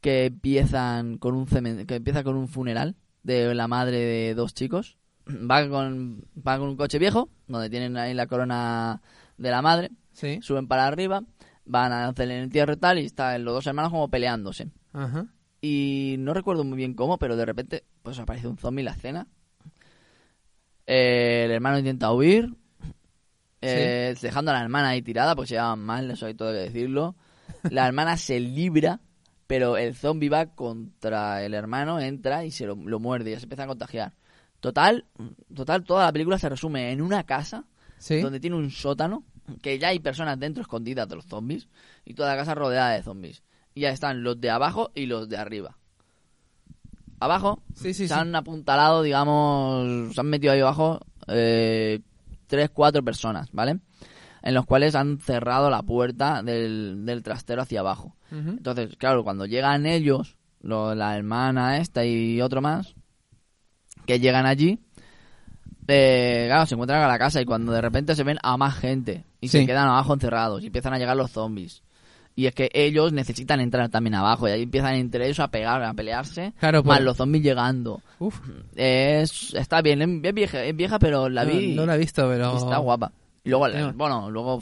[0.00, 1.46] que empiezan con un
[1.86, 4.97] que empieza con un funeral de la madre de dos chicos?
[5.28, 9.02] Va con, va con un coche viejo, donde tienen ahí la corona
[9.36, 10.40] de la madre, Sí.
[10.42, 11.22] suben para arriba,
[11.64, 14.68] van a hacer el entierro y tal, y están los dos hermanos como peleándose.
[14.92, 15.26] Ajá.
[15.60, 18.92] Y no recuerdo muy bien cómo, pero de repente pues aparece un zombie en la
[18.92, 19.26] escena.
[20.86, 22.54] Eh, el hermano intenta huir,
[23.60, 26.58] eh, dejando a la hermana ahí tirada, pues se llevaban mal, eso hay todo que
[26.58, 27.16] decirlo.
[27.70, 29.00] La hermana se libra,
[29.46, 33.40] pero el zombie va contra el hermano, entra y se lo, lo muerde y ya
[33.40, 34.12] se empieza a contagiar.
[34.60, 35.04] Total,
[35.54, 37.64] total, toda la película se resume en una casa
[37.98, 38.20] Sí.
[38.20, 39.24] donde tiene un sótano,
[39.62, 41.68] que ya hay personas dentro escondidas de los zombies,
[42.04, 43.42] y toda la casa rodeada de zombies.
[43.74, 45.76] Y ya están los de abajo y los de arriba.
[47.20, 52.00] Abajo Sí, sí, se han apuntalado, digamos, se han metido ahí abajo eh,
[52.46, 53.80] tres, cuatro personas, ¿vale?
[54.42, 58.16] En los cuales han cerrado la puerta del, del trastero hacia abajo.
[58.30, 62.94] Entonces, claro, cuando llegan ellos, lo- la hermana esta y otro más,
[64.08, 64.78] que llegan allí,
[65.86, 68.74] eh, claro, se encuentran a la casa y cuando de repente se ven a más
[68.76, 69.60] gente y Sí.
[69.60, 71.82] se quedan abajo encerrados y empiezan a llegar los zombies.
[72.34, 75.82] Y es que ellos necesitan entrar también abajo y ahí empiezan entre ellos a pegar,
[75.82, 78.00] a pelearse, Claro, más pues- los zombies llegando.
[78.18, 78.38] Uf,
[78.76, 82.56] Es, está bien, es vieja, es vieja pero la vi no la he visto, pero...
[82.56, 83.12] está guapa.
[83.44, 83.92] Y luego, No.
[83.92, 84.60] bueno, luego...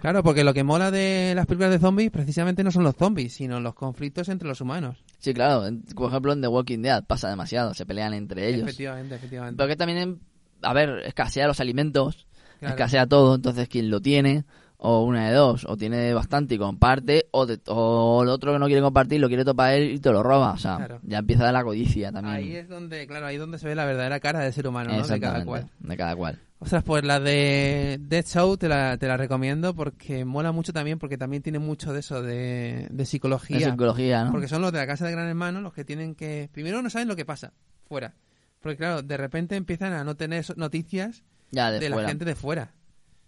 [0.00, 3.34] Claro, porque lo que mola de las películas de zombies precisamente no son los zombies,
[3.34, 5.04] sino los conflictos entre los humanos.
[5.18, 5.64] Sí, claro,
[5.94, 8.62] por ejemplo en The Walking Dead pasa demasiado, se pelean entre ellos.
[8.62, 9.56] Efectivamente, efectivamente.
[9.56, 10.20] Pero que también,
[10.62, 12.26] a ver, escasea los alimentos,
[12.60, 12.74] Claro.
[12.76, 14.44] escasea todo, entonces quien lo tiene,
[14.78, 18.58] o una de dos, o tiene bastante y comparte, o, de- o el otro que
[18.58, 21.00] no quiere compartir lo quiere topar él y te lo roba, o sea, Claro.
[21.02, 22.36] ya empieza la codicia también.
[22.36, 24.92] Ahí es donde, claro, ahí es donde se ve la verdadera cara del ser humano,
[24.96, 25.06] ¿no?
[25.06, 25.68] De cada cual.
[25.78, 26.38] de cada cual.
[26.64, 30.98] Ostras, pues la de Dead Show te la, te la recomiendo porque mola mucho también,
[30.98, 33.60] porque también tiene mucho de eso, de, de psicología.
[33.60, 34.32] La psicología, ¿no?
[34.32, 36.48] Porque son los de la casa de Gran Hermano los que tienen que...
[36.52, 37.52] Primero no saben lo que pasa
[37.86, 38.14] fuera.
[38.60, 42.34] Porque claro, de repente empiezan a no tener noticias ya de, de, la gente de
[42.34, 42.72] fuera.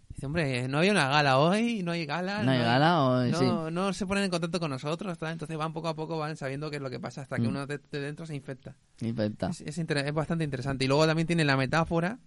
[0.08, 2.42] Dice, hombre, no hay una gala hoy, no hay gala.
[2.42, 3.44] ¿No hay gala o no, sí?
[3.70, 6.76] no se ponen en contacto con nosotros, entonces van poco a poco, van sabiendo qué
[6.76, 7.48] es lo que pasa hasta que Mm.
[7.48, 8.74] uno de, de dentro se infecta.
[9.02, 9.50] Infecta.
[9.50, 10.86] Es, es bastante interesante.
[10.86, 12.18] Y luego también tiene la metáfora,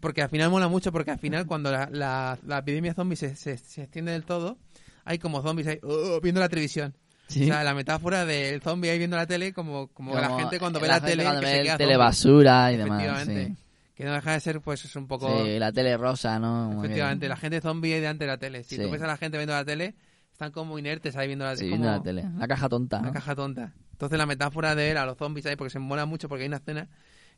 [0.00, 3.34] porque al final mola mucho, porque al final cuando la, la, la epidemia zombie se,
[3.36, 4.58] se, se extiende del todo,
[5.04, 6.94] hay como zombies ahí, "Oh", viendo la televisión.
[7.28, 7.44] Sí.
[7.44, 10.58] O sea, la metáfora del zombie ahí viendo la tele, como, como, la Como gente
[10.58, 12.04] cuando ve la la, gente tele, cuando que ve se queda tele zombie.
[12.06, 13.56] basura y demás, sí.
[13.94, 15.44] Que no deja de ser, pues, es un poco...
[15.44, 16.78] Sí, la tele rosa, ¿no?
[16.82, 18.64] Efectivamente, la gente zombie ahí delante de la tele.
[18.64, 18.82] Si Sí.
[18.82, 19.94] tú ves a la gente viendo la tele,
[20.32, 22.24] están como inertes ahí viendo la Sí, como la tele.
[22.38, 23.12] La caja tonta, ¿no?
[23.12, 23.72] caja tonta.
[23.92, 26.48] Entonces la metáfora de ver a los zombies ahí, porque se mola mucho, porque hay
[26.48, 26.88] una escena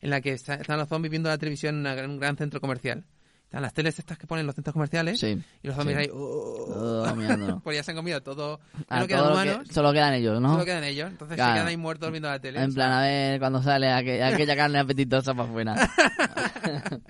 [0.00, 2.36] en la que está- están los zombies viendo la televisión en, una- en un gran
[2.36, 3.04] centro comercial.
[3.44, 5.38] Están las teles estas que ponen en los centros comerciales Sí.
[5.62, 6.02] y los zombies sí.
[6.04, 6.10] ahí...
[6.12, 7.04] "Oh".
[7.06, 8.58] Oh, pues ya se han comido todo.
[8.88, 10.52] Ah, no quedan todo humanos, que- solo quedan ellos, ¿no?
[10.54, 11.08] solo quedan ellos.
[11.10, 11.52] Entonces Claro.
[11.52, 12.60] se quedan ahí muertos viendo la tele.
[12.62, 15.74] En plan, a ver cuando sale aqu- aquella carne apetitosa para afuera.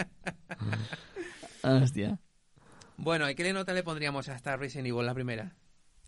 [1.62, 2.18] Hostia.
[2.96, 5.52] Bueno, ¿y qué nota le pondríamos a esta Resident Evil, la primera?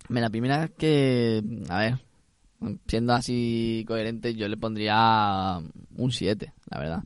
[0.09, 1.99] La primera es que, a ver,
[2.86, 5.61] siendo así coherente, yo le pondría
[5.96, 7.02] un 7, la verdad.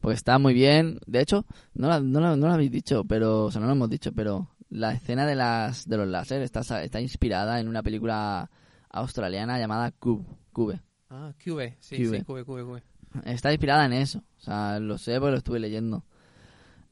[0.00, 0.98] Porque está muy bien.
[1.06, 1.44] De hecho,
[1.74, 4.12] no la, no la- no lo habéis dicho, pero, o sea, no lo hemos dicho,
[4.12, 8.50] pero la escena de las de los láser está, está inspirada en una película
[8.90, 10.24] australiana llamada Cube.
[10.52, 10.80] Cube.
[11.10, 11.32] Ah.
[11.38, 11.76] Sí, Cube.
[11.80, 12.82] sí, QV, QV, QV.
[13.24, 14.18] Está inspirada en eso.
[14.38, 16.04] O sea, lo sé porque lo estuve leyendo.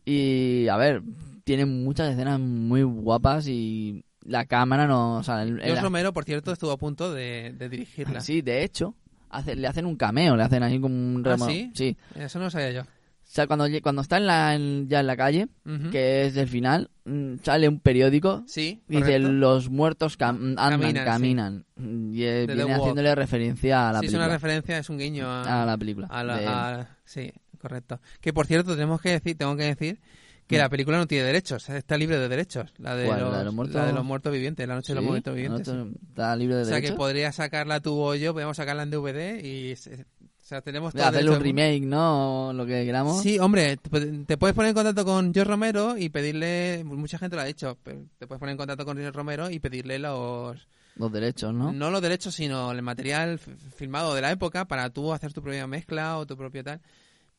[0.04, 1.02] Y, a ver,
[1.44, 5.16] tiene muchas escenas muy guapas y la cámara no...
[5.18, 8.20] O sea, el- Romero, por cierto, estuvo a punto de, de dirigirla.
[8.20, 8.94] Sí, de hecho,
[9.30, 11.70] hace- le hacen un cameo, le hacen así como un ¿Ah, remo- sí?
[11.74, 11.96] Sí.
[12.14, 12.82] Eso no lo sabía yo.
[12.82, 15.48] O sea, cuando, cuando está en la, en- ya en la calle,
[15.90, 20.80] que es el final, mm, sale un periódico Sí, y dice los muertos cam- andan,
[20.80, 21.64] Caminan, caminan.
[22.12, 22.80] Y eh, viene Walk.
[22.80, 24.26] haciéndole referencia a la Sí, es película.
[24.26, 26.06] una referencia, es un guiño a, a la película.
[26.08, 28.00] a la- a- sí, correcto.
[28.20, 30.00] Que por cierto, tenemos que decir, tengo que decir
[30.46, 30.60] que Mm.
[30.60, 32.72] la película no tiene derechos, está libre de derechos.
[32.78, 33.20] La de, ¿Cuál?
[33.20, 33.74] los, ¿La de los muertos?
[33.76, 35.68] la de los muertos vivientes, la noche de los muertos vivientes.
[35.68, 35.88] ¿No?
[36.08, 36.96] Está libre de O sea que derechos.
[36.98, 41.30] podría sacarla tú o yo, podemos sacarla en DVD y o sea, tenemos todo hacerle
[41.32, 42.48] un remake, ¿no?
[42.48, 43.20] O Lo que queramos.
[43.20, 43.78] Sí, hombre,
[44.26, 47.76] te, puedes poner en contacto con George Romero y pedirle, mucha gente lo ha hecho,
[47.82, 51.72] pero te puedes poner en contacto con George Romero y pedirle los, Los derechos, ¿no?
[51.72, 53.40] no los derechos, sino el material
[53.74, 56.80] filmado de la época para tú hacer tu propia mezcla o tu propio tal.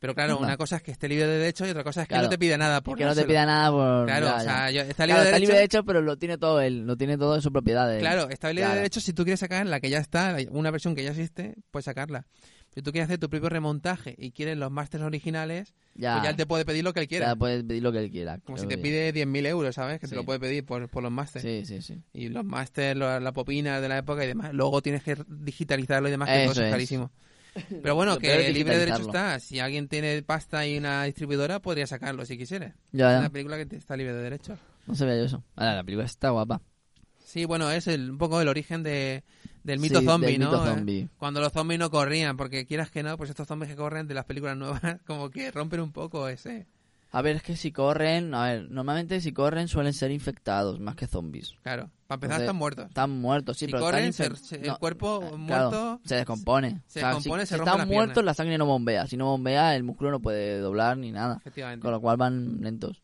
[0.00, 2.12] Pero claro, una cosa es que esté libre de derechos y otra cosa es que
[2.14, 2.24] Claro.
[2.24, 4.06] no te pida nada por que no te pida nada por...
[4.06, 6.16] Claro, ya, o sea, yo- está Claro, libre de está libre de hecho, pero lo
[6.16, 6.86] tiene todo él.
[6.86, 7.92] Lo tiene todo en su propiedad.
[7.92, 7.98] él.
[8.00, 8.74] Claro, está libre Claro.
[8.74, 11.56] de derechos si tú quieres sacar la que ya está, una versión que ya existe,
[11.72, 12.26] puedes sacarla.
[12.72, 16.30] Si tú quieres hacer tu propio remontaje y quieres los masters originales, Ya, pues ya
[16.30, 17.26] él te puede pedir lo que él quiera.
[17.28, 18.38] ya puedes pedir lo que él quiera.
[18.38, 19.98] Como si te pide 10.000 euros, ¿sabes?
[19.98, 20.10] Que Sí.
[20.10, 21.42] te lo puede pedir por, por los masters.
[21.44, 22.00] Sí, sí, sí.
[22.12, 24.52] Y los masters, lo- la popina de la época y demás.
[24.52, 26.72] Luego tienes que digitalizarlo y demás, que Eso eso es es.
[26.72, 27.10] carísimo.
[27.82, 29.40] Pero bueno, Lo que libre de derecho está.
[29.40, 32.74] Si alguien tiene pasta y una distribuidora, podría sacarlo si quisiera.
[32.92, 34.58] Ya, Es una película que está libre de derechos.
[34.86, 35.44] No sabía yo eso.
[35.56, 36.60] Ahora, la película está guapa.
[37.24, 39.22] Sí, bueno, es el- un poco el origen de,
[39.62, 40.50] del mito Sí, zombie, del ¿no?
[40.50, 41.08] mito zombie.
[41.18, 44.14] Cuando los zombies no corrían, porque quieras que no, pues estos zombies que corren de
[44.14, 46.66] las películas nuevas, como que rompen un poco ese.
[47.10, 48.34] A ver, es que si corren...
[48.34, 51.54] A ver, normalmente si corren suelen ser infectados más que zombies.
[51.62, 52.86] Claro, para empezar Entonces, están muertos.
[52.88, 56.00] Están muertos, sí, Si pero corren, están se- infe- se- no, el cuerpo eh, muerto
[56.04, 56.82] se descompone.
[56.86, 59.06] se O sea, descompone, si, se si están la muertos, la sangre no bombea.
[59.06, 61.36] Si no bombea, el músculo no puede doblar ni nada.
[61.40, 61.82] Efectivamente.
[61.82, 63.02] Con lo cual van lentos.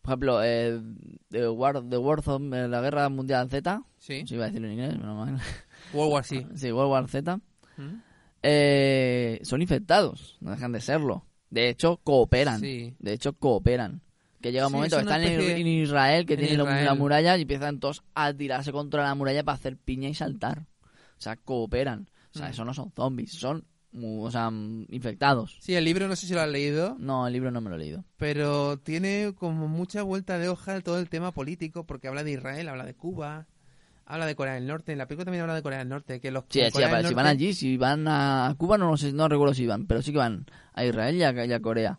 [0.00, 0.80] Por ejemplo, eh,
[1.28, 4.66] The War, The War Zom- eh, la Guerra Mundial Z, Sí, si iba a decirlo
[4.68, 5.38] en inglés, menos mal.
[5.92, 6.46] World War sí.
[6.56, 7.36] sí, World War Z,
[7.76, 7.96] ¿Mm?
[8.42, 11.24] eh, son infectados, no dejan de serlo.
[11.52, 12.60] De hecho, cooperan.
[12.60, 12.94] Sí.
[12.98, 14.00] De hecho, cooperan.
[14.40, 16.84] Que llega un Sí, momento que están en- Israel, que en tienen Israel.
[16.84, 20.64] la muralla, y empiezan todos a tirarse contra la muralla para hacer piña y saltar.
[20.82, 22.08] O sea, cooperan.
[22.34, 22.50] O sea, Mm.
[22.50, 23.64] eso no son zombies, son
[24.02, 25.58] o sea, mm, infectados.
[25.60, 27.76] Sí, el libro no sé si lo has leído, No, el libro no me lo
[27.76, 28.04] he leído.
[28.16, 32.70] pero tiene como mucha vuelta de hoja todo el tema político, porque habla de Israel,
[32.70, 33.46] habla de Cuba,
[34.06, 34.92] habla de Corea del Norte.
[34.92, 37.08] En la película también habla de Corea del Norte, que los Sí, sí, Corea del
[37.08, 40.02] si van allí, si van a Cuba, no lo sé, no recuerdo si van, pero
[40.02, 41.98] sí que van a Israel y a, y a Corea.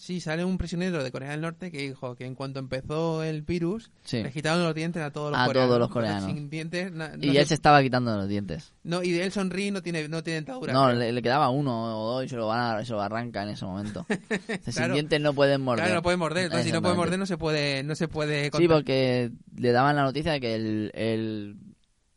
[0.00, 3.42] Sí, sale un prisionero de Corea del Norte que dijo que en cuanto empezó el
[3.42, 4.22] virus, Sí.
[4.22, 5.68] le quitaron los dientes a todos los A coreanos.
[5.70, 6.24] todos los coreanos.
[6.24, 8.72] Sin dientes, no Y él se estaba quitando los dientes.
[8.84, 10.72] no, y de él sonríe y no tiene, no tiene dentadura.
[10.72, 13.42] No, le, le quedaba uno o dos y se lo, van a- se lo arranca
[13.42, 14.06] en ese momento.
[14.08, 14.94] Dice, Sin Claro.
[14.94, 15.86] dientes no pueden morder.
[15.86, 16.44] Claro, no puede morder.
[16.44, 16.96] Entonces, si no puede Exactamente.
[16.96, 20.54] morder, no se puede, no se puede Sí, porque le daban la noticia de que
[20.54, 21.56] el, el,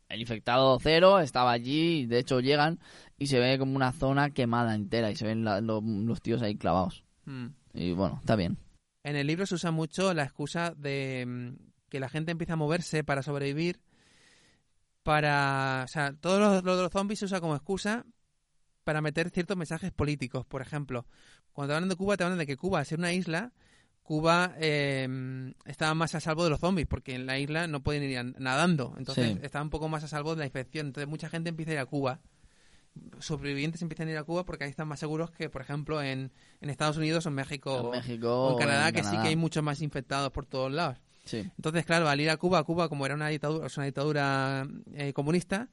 [0.08, 2.80] el infectado cero estaba allí, y de hecho llegan
[3.18, 6.44] y se ve como una zona quemada entera y se ven la- lo- los tíos
[6.44, 7.04] ahí clavados.
[7.26, 7.48] Mm.
[7.74, 8.58] Y bueno, está bien.
[9.04, 11.56] En el libro se usa mucho la excusa de mm,
[11.90, 13.80] que la gente empieza a moverse para sobrevivir.
[15.04, 15.84] Para.
[15.86, 18.06] O sea, todo lo, lo de los zombies se usa como excusa
[18.84, 20.46] para meter ciertos mensajes políticos.
[20.46, 21.06] Por ejemplo,
[21.54, 23.52] cuando hablan de Cuba, te hablan de que Cuba, al ser una isla,
[24.04, 28.04] Cuba eh, estaba más a salvo de los zombies, porque en la isla no pueden
[28.04, 28.94] ir nadando.
[28.98, 29.40] Entonces, Sí.
[29.42, 30.88] está un poco más a salvo de la infección.
[30.88, 32.20] Entonces, mucha gente empieza a ir a Cuba.
[33.20, 36.32] Sobrevivientes empiezan a ir a Cuba porque ahí están más seguros que, por ejemplo, en,
[36.60, 37.80] en Estados Unidos o en México.
[37.80, 40.46] En o- México o en Canadá, en que sí que hay muchos más infectados por
[40.46, 40.98] todos lados.
[41.24, 41.38] Sí.
[41.58, 45.14] Entonces, claro, al ir a Cuba, Cuba como era una dictadura, es una dictadura eh,
[45.14, 45.70] comunista,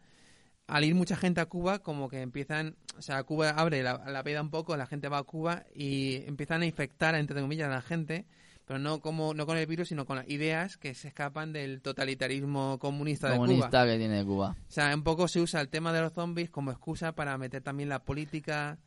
[0.66, 4.22] al ir mucha gente a Cuba, como que empiezan, o sea, Cuba abre la, la
[4.22, 7.74] veda un poco, la gente va a Cuba y empiezan a infectar, entre comillas, a
[7.74, 8.26] la gente,
[8.68, 11.80] pero no como no con el virus, sino con las ideas que se escapan del
[11.80, 13.46] totalitarismo comunista, de Cuba.
[13.46, 14.56] Comunista que tiene Cuba.
[14.60, 17.62] O sea, un poco se usa el tema de los zombies como excusa para meter
[17.62, 18.78] también la política,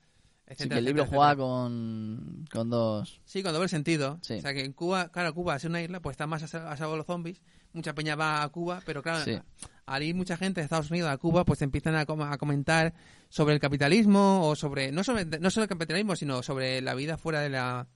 [0.45, 1.47] etcétera, que el libro etcétera, juega etcétera.
[1.47, 3.21] con, con dos...
[3.25, 4.19] Sí, con doble sentido.
[4.21, 4.35] Sí.
[4.35, 6.67] O sea, que en Cuba, claro, Cuba es una isla, pues está más a sal-
[6.67, 7.41] a salvo de los zombies.
[7.73, 9.39] Mucha peña va a Cuba, pero claro, Sí.
[9.85, 12.93] al ir mucha gente de Estados Unidos a Cuba, pues empiezan a, com- a comentar
[13.29, 17.17] sobre el capitalismo o sobre, no sobre, no solo el capitalismo, sino sobre la vida
[17.17, 17.87] fuera de la...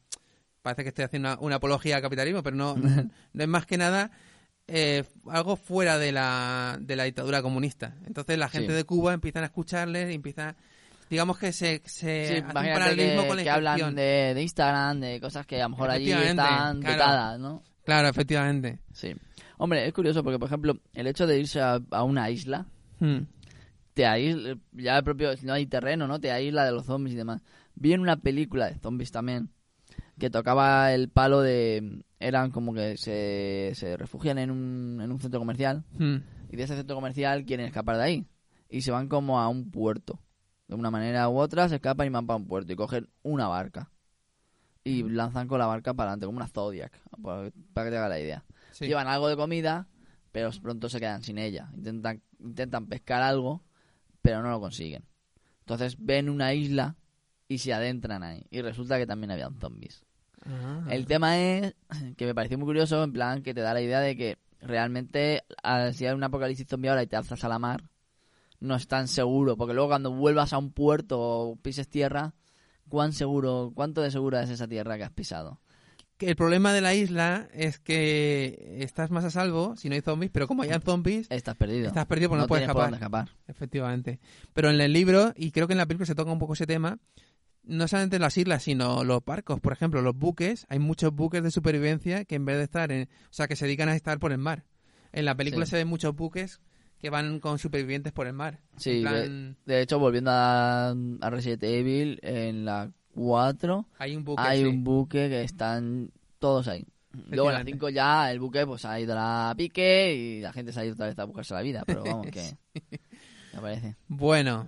[0.66, 2.76] Parece que estoy haciendo una, una apología al capitalismo, pero no,
[3.34, 4.10] no es más que nada
[4.68, 7.94] eh, algo fuera de la, de la dictadura comunista.
[8.08, 8.74] Entonces la gente Sí.
[8.78, 10.56] de Cuba empiezan a escucharles y empiezan...
[11.08, 14.42] Digamos que se, se Sí, hace un paralelismo que, con la que hablan de, de
[14.42, 16.82] Instagram, de cosas que a lo mejor allí están claro.
[16.82, 17.64] vetadas, ¿no?
[17.84, 18.80] Claro, efectivamente.
[18.92, 19.14] Sí.
[19.60, 22.66] Hombre, es curioso porque, por ejemplo, el hecho de irse a, a una isla,
[23.00, 23.20] Hmm.
[23.94, 26.20] te aísla, ya el propio, no hay terreno, ¿no?
[26.20, 27.42] Te aísla de los zombies y demás.
[27.76, 29.50] Vi en una película de zombies también,
[30.20, 32.04] que tocaba el palo de...
[32.20, 36.18] Eran como que se, se refugian en un, en un centro comercial Hmm.
[36.50, 38.28] y de ese centro comercial quieren escapar de ahí.
[38.70, 40.20] Y se van como a un puerto.
[40.68, 43.48] De una manera u otra se escapan y van para un puerto y cogen una
[43.48, 43.92] barca.
[44.84, 46.92] Y lanzan con la barca para adelante, como una Zodiac,
[47.22, 48.46] para que te haga la idea.
[48.72, 48.86] Sí.
[48.88, 49.88] Llevan algo de comida,
[50.32, 51.70] pero pronto se quedan sin ella.
[51.76, 53.64] Intentan, intentan pescar algo,
[54.22, 55.04] pero no lo consiguen.
[55.62, 56.98] Entonces ven una isla
[57.48, 58.46] y se adentran ahí.
[58.52, 60.04] Y resulta que también habían zombies.
[60.46, 60.86] Ah.
[60.90, 61.74] El tema es
[62.18, 65.44] que me pareció muy curioso, en plan que te da la idea de que realmente
[65.64, 67.84] al- si hay un apocalipsis zombie ahora y te alzas a la mar,
[68.60, 72.34] no es tan seguro, porque luego cuando vuelvas a un puerto o pises tierra,
[72.90, 75.60] ¿cuán seguro, cuánto de segura es esa tierra que has pisado?
[76.20, 80.32] El problema de la isla es que estás más a salvo si no hay zombies,
[80.32, 81.88] pero como hayan zombies, Estás perdido.
[81.88, 82.94] estás perdido porque no, puedes escapar.
[82.94, 83.30] escapar.
[83.48, 84.20] Efectivamente.
[84.54, 86.66] Pero en el libro, y creo que en la película se toca un poco ese
[86.66, 86.98] tema,
[87.68, 89.60] no solamente las islas, sino los barcos.
[89.60, 93.10] Por ejemplo, los buques, hay muchos buques de supervivencia que en vez de estar en...
[93.26, 94.66] O sea, que se dedican a estar por el mar.
[95.12, 95.72] En la película Sí.
[95.72, 96.62] se ven muchos buques
[97.00, 98.60] que van con supervivientes por el mar.
[98.78, 104.60] Sí, de, hecho, volviendo a, a Resident Evil, en la 4 hay un buque, hay
[104.60, 104.66] sí.
[104.66, 106.86] un buque que están todos ahí.
[107.14, 107.72] Luego en la Efectivamente.
[107.72, 110.86] 5 ya el buque pues ha ido a la pique y la gente se ha
[110.86, 112.58] ido otra vez a buscarse la vida, pero vamos que
[113.54, 113.96] me parece.
[114.08, 114.68] Bueno,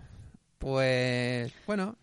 [0.58, 1.54] pues...
[1.66, 1.98] Bueno.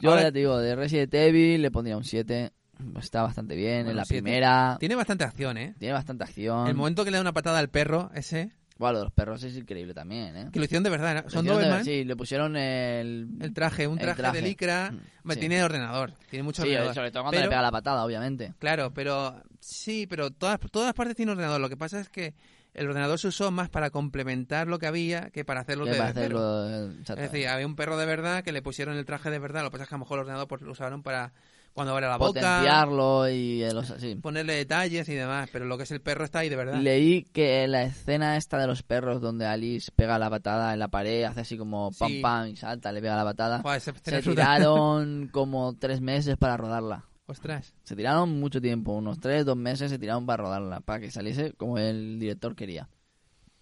[0.00, 2.52] Yo Ahora- ya te digo, de Resident Evil le pondría un 7,
[3.00, 4.22] está bastante bien, Bueno, en la siete.
[4.22, 5.74] primera Tiene bastante acción, ¿eh?
[5.78, 6.68] tiene bastante acción.
[6.68, 9.42] El momento que le da una patada al perro, ese, Bueno, lo de los perros
[9.42, 10.48] es increíble también, ¿eh?
[10.52, 11.24] que lo hicieron de verdad.
[11.24, 11.30] ¿no?
[11.30, 11.84] Son Doberman.
[11.84, 13.28] Sí, le pusieron el...
[13.40, 14.36] El traje, un traje, traje.
[14.40, 14.92] de licra.
[15.24, 15.40] Mm, sí.
[15.40, 16.94] Tiene ordenador, tiene mucho Sí, ordenador.
[16.94, 18.54] sobre todo cuando Pero- le pega la patada, obviamente.
[18.60, 21.60] Claro, pero sí, pero todas, todas partes tienen ordenador.
[21.60, 22.34] Lo que pasa es que
[22.74, 25.96] el ordenador se usó más para complementar lo que había que para hacerlo Que de
[25.98, 29.30] para hacerlo, eh, Es decir, había un perro de verdad que le pusieron el traje
[29.30, 29.62] de verdad.
[29.62, 31.32] Lo que pasa es que a lo mejor el ordenador pues, lo usaron para
[31.74, 35.48] cuando abra la boca, potenciarlo y los ponerle detalles y demás.
[35.52, 36.80] Pero lo que es el perro está ahí de verdad.
[36.80, 40.88] Leí que la escena esta de los perros donde Alice pega la patada en la
[40.88, 42.20] pared, hace así como pam Sí.
[42.20, 43.60] pam y salta, le pega la patada.
[43.62, 44.22] Joder, Se brutal.
[44.24, 47.04] tiraron como tres meses para rodarla.
[47.28, 47.74] Ostras.
[47.84, 51.52] Se tiraron mucho tiempo, unos tres, dos meses se tiraron para rodarla, para que saliese
[51.52, 52.88] como el director quería.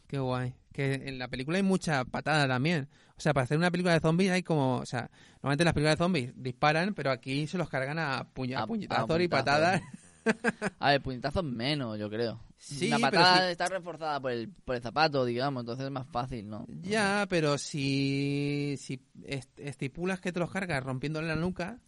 [0.07, 0.55] Qué guay.
[0.73, 2.89] Que en la película hay mucha patada también.
[3.17, 4.77] O sea, para hacer una película de zombies hay como...
[4.77, 5.11] O sea,
[5.43, 8.67] normalmente en las películas de zombies disparan, pero aquí se los cargan a, puña, A-
[8.67, 9.83] puñetazos a y patadas.
[10.81, 12.41] A ver, puñetazos menos, yo creo.
[12.59, 13.53] Sí, la patada sí.
[13.53, 16.67] está reforzada por el, por el zapato, digamos, entonces es más fácil, ¿no?
[16.69, 21.79] Ya, pero si, si est- estipulas que te los cargas rompiéndole la nuca,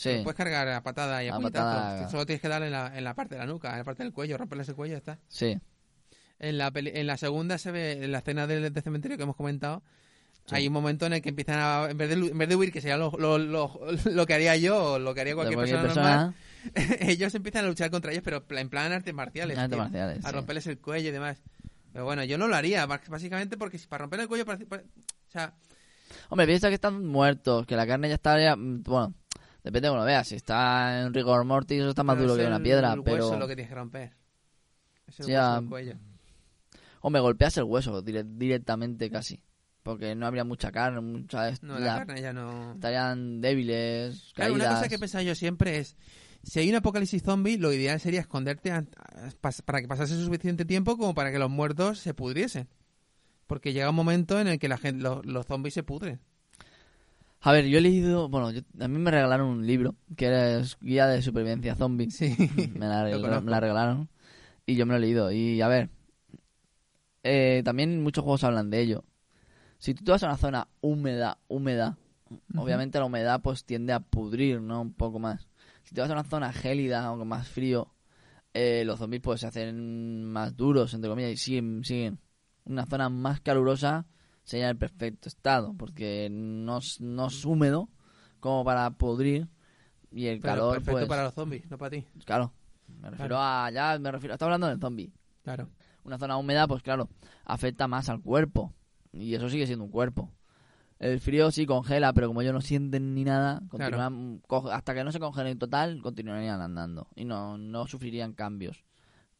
[0.00, 0.20] Sí.
[0.22, 2.08] puedes cargar a patada y a, A patada.
[2.08, 4.04] Solo tienes que darle en la, en la parte de la nuca, en la parte
[4.04, 5.18] del cuello, romperles el cuello y ya está.
[5.26, 5.58] Sí.
[6.38, 9.24] En la, peli- en la segunda se ve, en la escena del, del cementerio que
[9.24, 9.82] hemos comentado,
[10.50, 12.72] hay un momento en el que empiezan a, en vez de, en vez de huir,
[12.72, 15.88] que sería lo, lo, lo, lo que haría yo o lo que haría cualquier, persona,
[15.92, 16.34] normal,
[17.00, 19.58] ellos empiezan a luchar contra ellos, pero en plan artes marciales.
[19.58, 20.34] Artes marciales, A sí.
[20.34, 21.42] romperles el cuello y demás.
[21.92, 24.44] Pero bueno, yo no lo haría, básicamente porque si para romper el cuello...
[24.48, 25.54] o sea,
[26.30, 28.40] Hombre, piensa que están muertos, que la carne ya está...
[28.40, 29.14] ya- mm, bueno,
[29.68, 30.26] depende de cómo lo veas.
[30.28, 32.94] Si está en rigor mortis, eso está más pero duro es que una el piedra,
[32.94, 33.38] hueso pero...
[33.38, 34.16] lo que tienes que romper.
[35.06, 35.94] Es el Sí, hueso del cuello.
[37.00, 39.42] Hombre, golpeas el hueso dire- directamente casi.
[39.82, 41.50] Porque no habría mucha carne, mucha...
[41.62, 42.72] No, la carne ya no...
[42.72, 44.68] Estarían débiles, Claro, caídas...
[44.68, 45.96] una cosa que he pensado yo siempre es,
[46.42, 48.72] si hay un apocalipsis zombie, lo ideal sería esconderte
[49.40, 52.68] para que pasase suficiente tiempo como para que los muertos se pudriesen.
[53.46, 56.20] Porque llega un momento en el que la gente, los, los zombies se pudren.
[57.40, 58.28] A ver, yo he leído...
[58.28, 62.10] Bueno, yo- a mí me regalaron un libro, que era Guía de Supervivencia Zombie.
[62.10, 62.34] Sí,
[62.74, 63.44] me, la, regalaron- conozco.
[63.44, 64.08] me la regalaron.
[64.66, 65.30] Y yo me lo he leído.
[65.32, 65.88] Y a ver,
[67.22, 69.04] eh, también muchos juegos hablan de ello.
[69.78, 71.96] Si tú te vas a una zona húmeda, húmeda,
[72.56, 74.80] obviamente la humedad pues tiende a pudrir, ¿no?
[74.82, 75.48] Un poco más.
[75.84, 77.94] Si te vas a una zona gélida o con más frío,
[78.54, 82.18] eh, los zombies pues se hacen más duros, entre comillas, y siguen, siguen.
[82.64, 84.06] Una zona más calurosa
[84.48, 87.88] sería el perfecto estado, porque no, es- no es húmedo
[88.40, 89.48] como para pudrir
[90.10, 91.06] y el Pero calor perfecto pues...
[91.08, 92.04] para los zombies, no para ti.
[92.24, 92.52] Claro.
[93.00, 93.70] Me refiero a.
[93.70, 94.32] Ya me refiero.
[94.34, 95.12] Está hablando del zombie.
[95.42, 95.68] Claro.
[96.04, 97.08] Una zona húmeda, pues claro,
[97.44, 98.72] afecta más al cuerpo.
[99.12, 100.32] Y eso sigue siendo un cuerpo.
[100.98, 103.62] El frío sí congela, pero como ellos no sienten ni nada,
[104.72, 107.08] hasta que no se congelen total, continuarían andando.
[107.14, 108.84] Y no, no sufrirían cambios.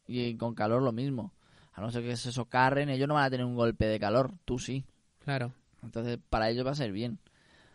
[0.07, 1.33] Y con calor lo mismo.
[1.73, 4.33] A no ser que se socarren, ellos no van a tener un golpe de calor,
[4.45, 4.85] tú sí.
[5.19, 5.53] Claro,
[5.83, 7.19] Entonces, para ellos va a ser bien.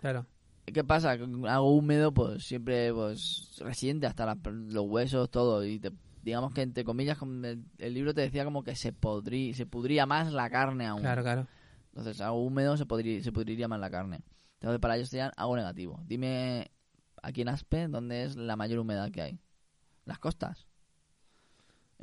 [0.00, 0.26] claro.
[0.66, 1.10] ¿Qué pasa?
[1.10, 5.62] Algo húmedo, pues siempre pues resiente hasta la- los huesos, todo.
[5.64, 5.92] Y te-
[6.22, 10.06] digamos que, entre comillas, el, el libro te decía como que se, podrí, se pudría
[10.06, 11.02] más la carne aún.
[11.02, 11.46] Claro, claro.
[11.88, 14.22] Entonces, algo húmedo se, podría, se pudriría más la carne.
[14.54, 16.00] Entonces, para ellos serían algo negativo.
[16.06, 16.70] Dime
[17.22, 19.38] aquí en Aspe, ¿dónde es la mayor humedad que hay?
[20.06, 20.66] Las costas.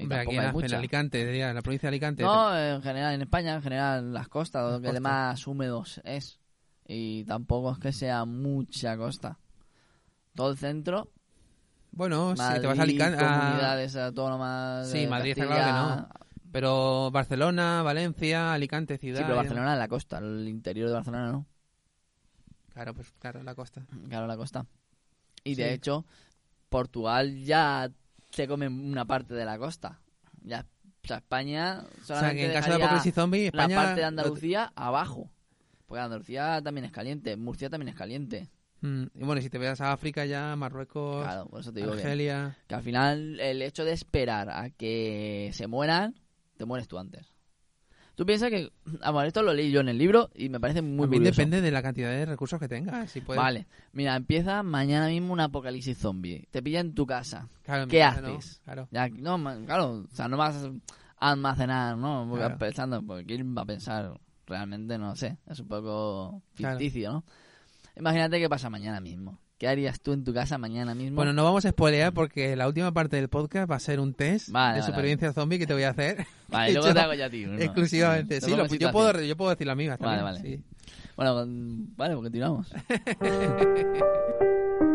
[0.04, 0.74] Hombre, aquí en, hay en.
[0.76, 2.24] Alicante, diría, en la provincia de Alicante.
[2.24, 5.02] No, en general, en España, en general, las costas, Las donde costas.
[5.02, 6.39] más húmedos es.
[6.88, 9.39] Y tampoco es que sea mucha costa.
[10.36, 11.12] Todo el centro,
[11.91, 13.24] Bueno, si Madrid, te vas a Alicante.
[13.24, 14.89] a- comunidades autónomas.
[14.89, 15.72] Sí, de Madrid está Castilla.
[15.74, 16.08] claro
[16.52, 19.20] Pero Barcelona, Valencia, Alicante, ciudad.
[19.20, 21.45] Sí, pero Barcelona en la costa, el interior de Barcelona no.
[22.74, 23.86] Claro, pues claro, la costa.
[24.08, 24.66] Claro, la costa.
[25.43, 25.62] Y Sí.
[25.62, 26.06] de hecho,
[26.70, 27.89] Portugal ya
[28.32, 30.00] se come una parte de la costa.
[30.44, 30.66] Ya,
[31.04, 33.76] o sea, España O sea, solamente que en caso de Apocalipsis Zombie, España.
[33.76, 35.30] la parte de Andalucía abajo.
[35.86, 38.50] Porque Andalucía también es caliente, Murcia también es caliente.
[38.82, 41.82] Mm, y bueno, y si te vas a África ya, Marruecos, Claro, por eso te
[41.82, 42.58] digo que, Argelia.
[42.68, 46.16] que al final el hecho de esperar a que se mueran,
[46.58, 47.31] te mueres tú antes.
[48.22, 51.07] Tú piensas que, vamos, esto lo leí yo en el libro y me parece muy
[51.07, 51.32] curioso.
[51.32, 53.09] depende de la cantidad de recursos que tengas.
[53.09, 53.41] Si puedes...
[53.41, 56.47] Vale, mira, empieza mañana mismo un apocalipsis zombie.
[56.51, 57.49] Te pilla en tu casa.
[57.63, 58.36] Claro, ¿Qué casa, ¿no?
[58.36, 58.61] haces?
[58.63, 58.88] Claro.
[58.91, 60.55] Ya, no, claro, o sea, no vas
[61.17, 62.28] a almacenar, ¿no?
[62.30, 62.59] Porque Claro.
[62.59, 64.13] pensando, porque ¿quién va a pensar?
[64.45, 67.26] Realmente no sé, es un poco ficticio, ¿no?
[67.95, 69.39] Imagínate qué pasa mañana mismo.
[69.62, 71.18] ¿Qué harías tú en tu casa mañana mismo?
[71.18, 74.16] Bueno, no vamos a spoilear porque la última parte del podcast va a ser un
[74.16, 77.14] test Vale, de vale, supervivencia zombie que te voy a hacer vale, luego te hago
[77.14, 77.45] ya a ti.
[77.45, 77.59] uno.
[77.59, 78.39] exclusivamente.
[78.39, 80.24] Te Sí, lo- yo, puedo, yo puedo decir la mía Vale, también.
[80.24, 80.41] vale.
[80.41, 80.64] sí.
[81.16, 81.36] Bueno,
[81.95, 82.74] vale, pues continuamos.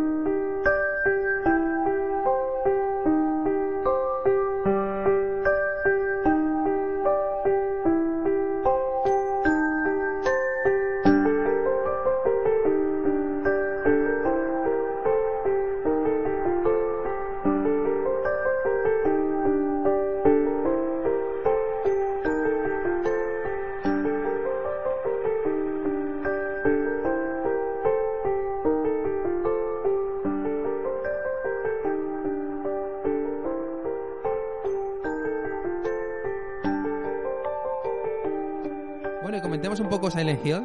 [39.26, 40.62] Bueno, y comentemos un poco Silent Hill,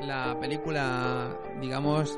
[0.00, 2.16] la película, digamos,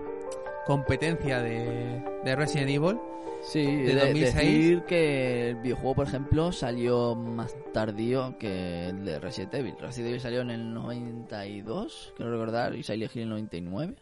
[0.67, 2.99] competencia de, de Resident Evil.
[3.43, 4.35] Sí, ¿De de, 2006?
[4.35, 9.77] decir que el videojuego, por ejemplo, salió más tardío que el de Resident Evil.
[9.81, 13.95] Resident Evil salió en el 92, quiero recordar, y Silent Hill en el 99.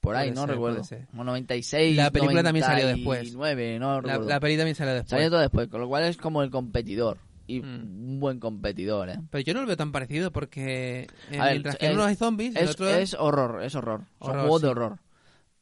[0.00, 0.76] Por ahí, Puede no ser, recuerdo.
[0.76, 1.08] puede ser.
[1.18, 1.96] O 96.
[1.96, 3.34] La película también salió después.
[3.34, 5.10] 99, no La, la peli también salió después.
[5.10, 7.18] Salió todo después, con lo cual es como el competidor.
[7.50, 8.10] Y Mm.
[8.10, 9.18] un buen competidor, ¿eh?
[9.30, 12.04] Pero yo no lo veo tan parecido porque eh, ver, mientras que en es- uno
[12.06, 14.02] hay zombies, Es, otro es horror, es horror.
[14.18, 14.70] Horror, juegos de sí.
[14.70, 14.98] horror.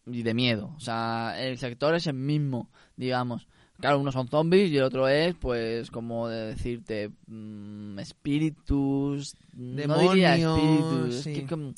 [0.06, 0.72] Y de miedo.
[0.76, 3.46] O sea, el sector es el mismo, digamos.
[3.80, 9.36] Claro, uno son zombies y el otro es, pues, como de decirte, mm, espíritus.
[9.54, 11.32] No diría Demonios, espíritus, es sí.
[11.34, 11.74] que como,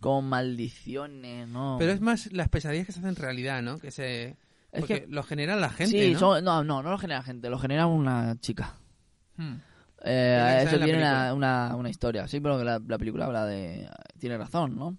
[0.00, 1.76] como maldiciones, ¿no?
[1.78, 3.78] Pero es más las pesadillas que se hacen realidad, ¿no?
[3.78, 4.36] Que se...
[4.72, 6.18] Es porque que- lo genera la gente, sí, ¿no?
[6.18, 8.74] son- no, no, no lo genera gente, lo genera una chica.
[9.36, 9.54] Hmm.
[10.06, 12.28] Eh, eso tiene una, una, una historia.
[12.28, 13.88] Sí, pero que la, la película habla de...
[14.18, 14.96] Tiene razón, ¿no?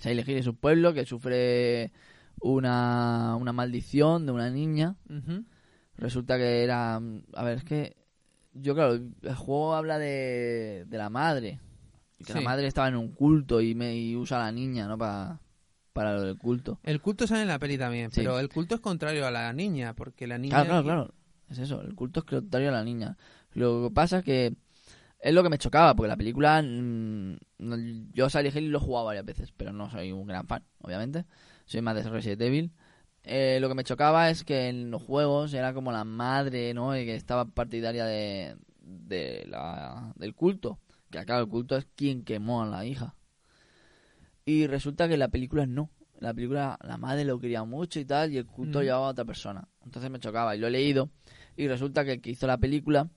[0.00, 1.92] Silent Hill es un pueblo que sufre
[2.40, 4.96] una, una maldición de una niña.
[5.96, 6.96] Resulta que era...
[6.96, 7.96] A ver, es que...
[8.54, 11.60] Yo, claro, el juego habla de, de la madre.
[12.18, 12.34] Que Sí.
[12.34, 14.98] la madre estaba en un culto y, me, y usa a la niña, ¿no?
[14.98, 15.40] Para,
[15.92, 16.78] para lo del culto.
[16.82, 18.20] El culto sale en la peli también, Sí.
[18.20, 20.64] pero el culto es contrario a la niña, porque la niña...
[20.64, 21.14] Claro, claro, claro.
[21.52, 23.16] Es eso, el culto es contrario a la niña.
[23.52, 24.54] Lo que pasa es que
[25.20, 26.60] es lo que me chocaba, porque la película.
[26.62, 27.76] mm, no-
[28.12, 31.24] yo Silent Hill lo he jugado varias veces, pero no soy un gran fan, obviamente.
[31.66, 32.72] Soy más de Resident Evil.
[33.24, 36.96] Eh, lo que me chocaba es que en los juegos era como la madre, ¿no?
[36.98, 40.78] Y que estaba partidaria de, de la, del culto.
[41.10, 43.14] Que claro, el culto es quien quemó a la hija.
[44.44, 45.90] Y resulta que en la película no.
[46.14, 48.82] En la película la madre lo quería mucho y tal, y el culto Mm.
[48.82, 49.68] llevaba a otra persona.
[49.84, 51.10] Entonces me chocaba y lo he leído.
[51.62, 53.08] Y resulta que el que hizo la película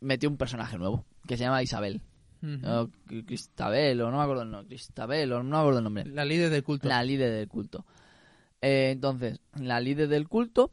[0.00, 2.02] metió un personaje nuevo, que se llama Isabel.
[2.42, 2.66] Ujú.
[2.68, 4.68] O Cri- Cristabel, o no me acuerdo el nombre.
[4.68, 6.04] Cristabel, o no me acuerdo el nombre.
[6.06, 6.88] La líder del culto.
[6.88, 7.84] La líder del culto.
[8.60, 10.70] Eh, entonces, la líder del culto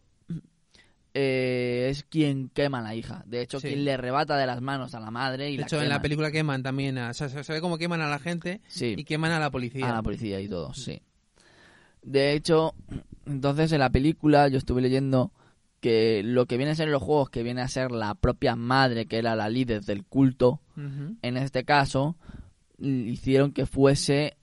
[1.16, 3.24] eh, es quien quema a la hija.
[3.28, 3.68] De hecho, Sí.
[3.70, 6.02] quien le arrebata de las manos a la madre y De la hecho, en la
[6.02, 8.96] película queman también, a- o sea, se ve como queman a la gente Sí.
[8.98, 9.90] y queman a la policía.
[9.90, 11.02] A la policía y todo, sí.
[12.02, 12.74] De hecho,
[13.26, 15.32] entonces en la película yo estuve leyendo
[15.84, 18.56] que lo que viene a ser en los juegos, que viene a ser la propia
[18.56, 22.16] madre, que era la líder del culto, en este caso,
[22.80, 24.38] hicieron que fuese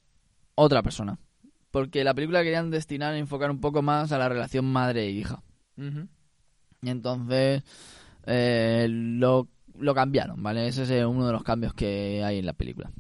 [0.55, 1.19] otra persona.
[1.71, 5.13] Porque la película querían destinar a enfocar un poco más a la relación madre e
[5.13, 5.43] hija.
[6.83, 7.63] Y entonces
[8.27, 10.69] eh, lo, lo cambiaron, ¿vale?
[10.69, 12.93] Ese es uno de los cambios que hay en la película.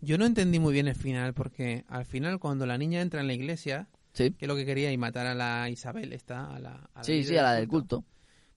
[0.00, 3.26] Yo no entendí muy bien el final, porque al final cuando la niña entra en
[3.26, 6.58] la iglesia, Sí, que es lo que quería, y matar a la Isabel, esta, a
[6.58, 8.04] la, a la sí, sí, a la del culto.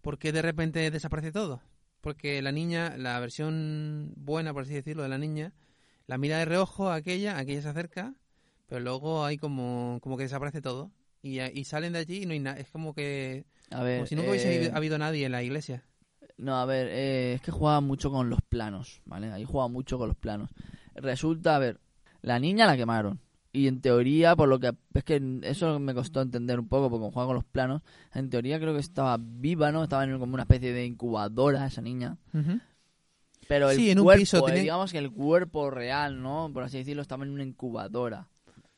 [0.02, 1.62] ¿Por qué de repente desaparece todo?
[2.02, 5.54] Porque la niña, la versión buena, por así decirlo, de la niña,
[6.08, 8.16] la mira de reojo a aquella, aquella se acerca,
[8.66, 10.92] pero luego hay como, como que desaparece todo.
[11.22, 12.58] Y, y salen de allí y no hay nada.
[12.58, 13.46] Es como que.
[13.70, 15.84] A ver, Como si nunca hubiese eh, habido nadie en la iglesia.
[16.38, 19.32] No, a ver, eh, es que juega mucho con los planos, ¿vale?
[19.32, 20.50] Ahí juega mucho con los planos.
[20.96, 21.80] Resulta, a ver,
[22.24, 23.20] la niña la quemaron.
[23.54, 24.72] Y en teoría, por lo que...
[24.94, 27.82] Es que eso me costó entender un poco, porque juega con los planos,
[28.14, 29.84] en teoría creo que estaba viva, ¿no?
[29.84, 32.18] Estaba en como una especie de incubadora esa niña.
[33.48, 36.50] Pero el Sí, en un cuerpo, piso eh, digamos que el cuerpo real, ¿no?
[36.54, 38.30] Por así decirlo, estaba en una incubadora.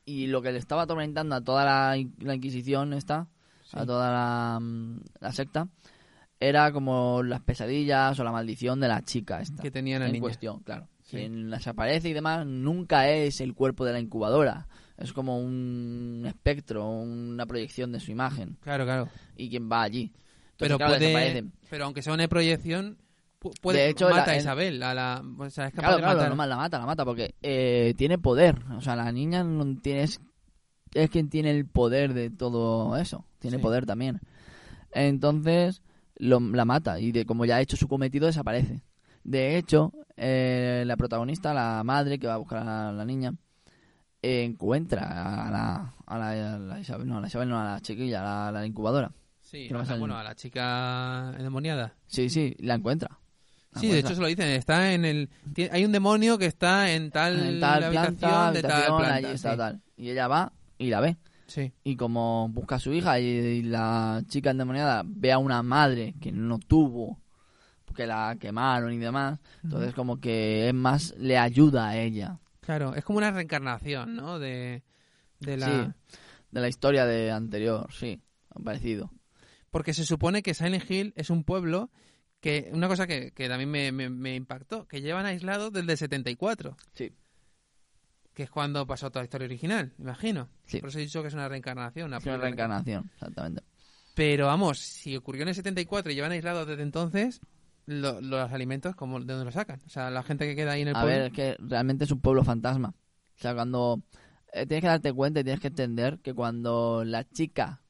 [0.04, 3.28] Y lo que le estaba atormentando a toda la, la Inquisición esta,
[3.72, 5.68] a toda la, mm, la secta,
[6.40, 9.62] era como las pesadillas o la maldición de la chica esta.
[9.62, 10.22] Que tenía la en niña.
[10.22, 10.88] cuestión, claro.
[11.14, 11.20] Sí.
[11.20, 14.66] Si en las aparece y demás, nunca es el cuerpo de la incubadora.
[14.96, 18.56] Es como un espectro, una proyección de su imagen.
[18.60, 19.08] Claro, claro.
[19.36, 20.02] Y quien va allí.
[20.04, 21.06] Entonces, Pero claro, puede.
[21.08, 21.52] desaparecen.
[21.68, 22.98] Pero aunque sea una proyección,
[23.40, 23.78] pu- puede.
[23.80, 24.82] De hecho, mata la- a Isabel.
[24.84, 26.36] A la, o sea, es capaz Claro, de claro, matar.
[26.36, 28.60] no, la mata, la mata, porque eh, tiene poder.
[28.76, 30.20] O sea, la niña no tiene, es,
[30.94, 33.26] es quien tiene el poder de todo eso.
[33.40, 33.62] Tiene Sí.
[33.64, 34.20] poder también.
[34.92, 35.82] Entonces,
[36.16, 38.82] lo, la mata y de como ya ha hecho su cometido, desaparece.
[39.24, 43.34] De hecho, eh, la protagonista, la madre que va a buscar a la niña,
[44.22, 47.64] eh, encuentra a la, a la, a la Isabel, no, a la Isabel, no, a
[47.64, 49.10] la chiquilla, a la, a la incubadora.
[49.40, 51.94] Sí, ¿Qué o pasa sea, en- bueno, a la chica endemoniada.
[52.06, 53.18] Sí, sí, la encuentra.
[53.76, 54.46] Sí, de hecho se lo dicen.
[54.50, 55.28] Está en el.
[55.72, 59.14] Hay un demonio que está en tal, en tal habitación planta, de tal planta.
[59.14, 59.56] allí está sí.
[59.58, 59.80] tal.
[59.96, 61.16] Y ella va y la ve.
[61.48, 61.72] Sí.
[61.82, 66.14] Y como busca a su hija y, y la chica endemoniada ve a una madre
[66.20, 67.18] que no tuvo,
[67.94, 72.40] porque la quemaron y demás, entonces como que es más, le ayuda a ella.
[72.60, 74.40] Claro, es como una reencarnación, ¿no?
[74.40, 74.82] De,
[75.38, 75.66] de la...
[75.66, 75.92] Sí,
[76.50, 78.20] de la historia de anterior, sí,
[78.64, 79.12] parecido.
[79.70, 81.90] Porque se supone que Silent Hill es un pueblo
[82.40, 82.68] que...
[82.72, 86.76] Una cosa que, que también me, me- me impactó, que llevan aislados desde el 74,
[86.94, 87.12] Sí.
[88.34, 90.48] que es cuando pasó toda la historia original, imagino.
[90.66, 90.80] Sí.
[90.80, 92.08] Por eso he dicho que es una reencarnación.
[92.08, 93.62] una Es una reencarnación, exactamente.
[94.16, 97.40] Pero vamos, si ocurrió en el 74 y llevan aislados desde entonces,
[97.86, 99.80] lo- los alimentos, como ¿de dónde los sacan?
[99.86, 101.16] O sea, la gente que queda ahí en el A pueblo...
[101.18, 102.88] ver, es que realmente es un pueblo fantasma.
[103.36, 104.02] O sea, cuando
[104.52, 107.82] eh, tienes que darte cuenta y tienes que entender que cuando la chica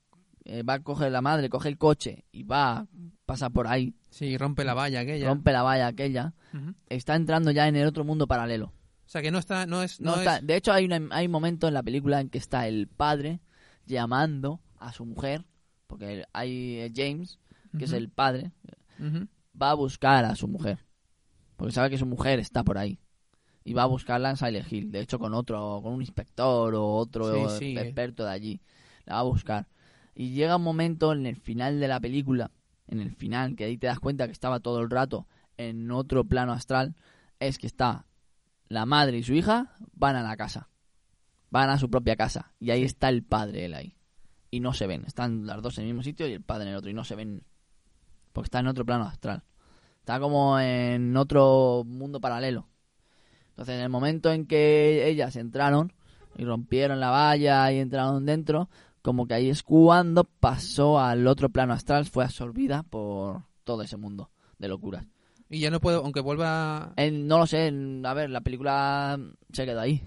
[0.44, 2.86] eh, va a coger la madre, coge el coche y va,
[3.26, 5.26] pasa por ahí, Sí, rompe la valla aquella.
[5.28, 6.74] rompe la valla aquella, Ujú.
[6.88, 8.66] está entrando ya en el otro mundo paralelo.
[9.06, 9.66] O sea, que no está...
[9.66, 10.00] No es...
[10.00, 12.30] No No, está- es- De hecho, hay, una, hay un momento en la película en
[12.30, 13.40] que está el padre
[13.86, 15.44] llamando a su mujer,
[15.86, 17.38] porque hay eh, James,
[17.78, 18.52] que es el padre,
[18.98, 19.26] Ujú.
[19.60, 20.84] Va a buscar a su mujer,
[21.56, 22.98] porque sabe que su mujer está por ahí.
[23.66, 26.86] Y va a buscarla en Silent Hill, de hecho con otro, con un inspector o
[26.96, 27.78] otro Sí, sí.
[27.78, 28.60] experto de allí.
[29.06, 29.68] La va a buscar.
[30.14, 32.50] Y llega un momento en el final de la película,
[32.86, 35.26] en el final, que ahí te das cuenta que estaba todo el rato
[35.56, 36.94] en otro plano astral,
[37.40, 38.06] es que está
[38.68, 40.68] la madre y su hija van a la casa.
[41.50, 42.52] Van a su propia casa.
[42.58, 43.96] Y ahí está el padre, él ahí.
[44.50, 45.04] Y no se ven.
[45.06, 46.90] Están las dos en el mismo sitio y el padre en el otro.
[46.90, 47.44] Y no se ven.
[48.34, 49.44] Porque está en otro plano astral.
[50.00, 52.66] Está como en otro mundo paralelo.
[53.50, 55.92] Entonces, en el momento en que ellas entraron
[56.36, 58.68] y rompieron la valla y entraron dentro,
[59.00, 63.96] como que ahí es cuando pasó al otro plano astral, fue absorbida por todo ese
[63.96, 65.06] mundo de locuras.
[65.48, 66.92] Y ya no puedo, aunque vuelva...
[66.96, 69.16] En- no lo sé, en- a ver, la película
[69.52, 70.02] se quedó ahí.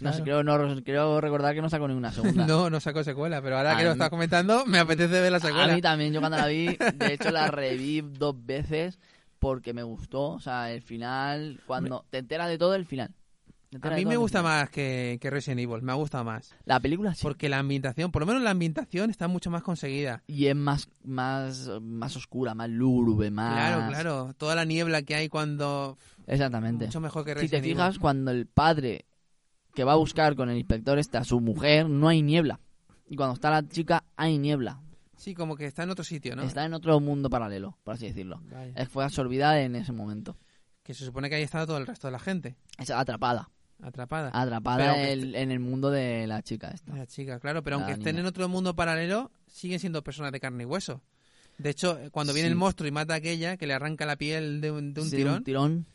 [0.00, 0.74] No sé, creo, Claro.
[0.74, 2.46] no, creo recordar que no sacó ninguna segunda.
[2.48, 5.38] No, no sacó secuela, pero ahora A que lo estás comentando, me apetece ver la
[5.38, 5.74] A secuela.
[5.74, 8.98] mí también, yo cuando la vi, de hecho la reví dos veces
[9.38, 10.30] porque me gustó.
[10.32, 13.10] O sea, el final, cuando te enteras de todo, el final.
[13.82, 16.54] A mí me gusta más que, que Resident Evil, me ha gustado más.
[16.64, 17.22] La película sí.
[17.22, 20.22] Porque la ambientación, por lo menos la ambientación está mucho más conseguida.
[20.28, 23.52] Y es más, más, más oscura, más lúgubre, más...
[23.52, 24.34] Claro, claro.
[24.38, 25.98] Toda la niebla que hay cuando...
[26.28, 26.86] Exactamente.
[26.86, 27.76] Mucho mejor que Si te Resident Evil.
[27.76, 29.06] fijas, cuando el padre
[29.74, 32.60] que va a buscar con el inspector está a su mujer, no hay niebla.
[33.08, 34.80] Y cuando está la chica, hay niebla.
[35.16, 36.42] Sí, como que está en otro sitio, ¿no?
[36.42, 38.40] Está en otro mundo paralelo, por así decirlo.
[38.50, 38.72] Vaya.
[38.76, 40.36] Eh, Fue absorbida en ese momento.
[40.82, 42.56] Que se supone que ahí está todo el resto de la gente.
[42.78, 43.48] Es atrapada.
[43.82, 44.30] Atrapada.
[44.32, 46.94] Atrapada en el, en el mundo de la chica esta.
[46.94, 50.40] La chica, claro, pero La aunque estén en otro mundo paralelo, siguen siendo personas de
[50.40, 51.02] carne y hueso.
[51.58, 52.52] De hecho, eh, cuando viene Sí.
[52.52, 55.08] el monstruo y mata a aquella, que le arranca la piel de un, de un
[55.08, 55.86] Sí, tirón, tirón.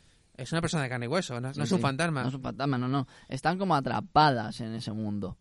[0.42, 1.82] Es una persona de carne y hueso, no, no Sí, es un sí.
[1.82, 2.22] fantasma.
[2.22, 3.06] No es un fantasma, no, no.
[3.28, 5.36] Están como atrapadas en ese mundo.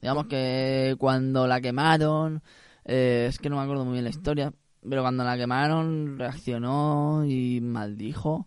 [0.00, 2.42] Digamos que cuando la quemaron,
[2.84, 4.52] eh, es que no me acuerdo muy bien la historia,
[4.88, 8.46] pero cuando la quemaron reaccionó y maldijo.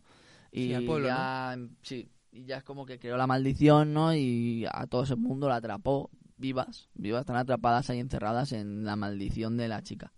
[0.51, 4.14] Y Sí, al pueblo, ya, sí, y ya es como que creó la maldición, ¿no?
[4.16, 8.95] Y a todo ese mundo la atrapó vivas, vivas, están atrapadas ahí encerradas en la
[8.95, 10.12] maldición de la chica.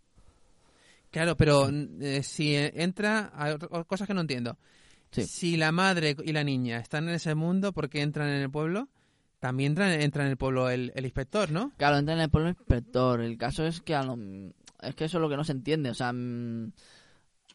[1.12, 1.70] Claro, pero
[2.02, 4.58] eh, si entra, hay otra- cosas que no entiendo.
[5.14, 5.24] Sí.
[5.24, 8.50] Si la madre y la niña están en ese mundo, ¿por qué entran en el
[8.52, 8.90] pueblo?
[9.40, 11.72] También entra, entra en el pueblo el, el inspector, ¿no?
[11.78, 13.22] Claro, entra en el pueblo inspector.
[13.22, 14.18] El caso es que a lo-
[14.82, 15.90] es que eso es lo que no se entiende.
[15.90, 16.72] O sea, mm,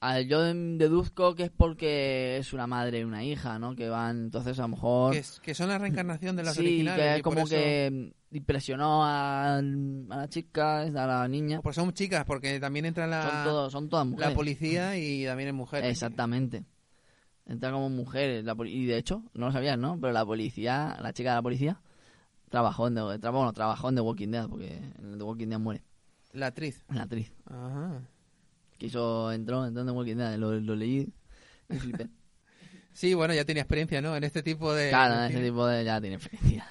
[0.01, 3.75] a- yo deduzco que es porque es una madre y una hija, ¿no?
[3.75, 5.13] Que van, entonces a lo mejor...
[5.13, 7.05] Que, es- que son la reencarnación de las sí, originales.
[7.05, 11.61] que es como eso- que impresionó a, a la chica, a la niña.
[11.63, 14.31] Pues son chicas, porque también entra la, son, todo- son todas mujeres.
[14.31, 15.85] la policía y también es mujer.
[15.87, 16.65] Exactamente.
[17.49, 18.45] Entra como mujeres.
[18.45, 19.99] la y de hecho, no lo sabías, ¿no?
[20.01, 21.81] Pero la policía, la chica de la policía,
[22.51, 25.59] trabajó en The, tra- bueno, trabajó en The Walking Dead, porque en The Walking Dead
[25.59, 25.83] muere
[26.33, 26.85] La actriz.
[26.93, 27.33] la actriz.
[27.47, 28.03] Ajá.
[28.77, 31.13] Quiso, entró, entró en The Walking Dead, lo, lo leí
[31.71, 32.09] y flipé.
[32.93, 34.17] Sí, bueno, ya tenía experiencia, ¿no?
[34.17, 34.89] En este tipo de...
[34.89, 35.47] claro, ese cine.
[35.47, 36.67] tipo de ya tiene experiencia.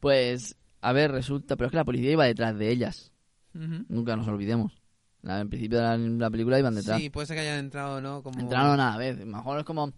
[0.00, 3.12] Pues, a ver, resulta, pero es que la policía iba detrás de ellas.
[3.52, 4.72] Nunca nos olvidemos.
[5.26, 7.00] En principio de la, la película iban detrás.
[7.00, 8.22] Sí, puede ser que hayan entrado, ¿no?
[8.22, 8.38] Como...
[8.40, 9.24] Entraron a la vez.
[9.24, 9.92] Mejor es como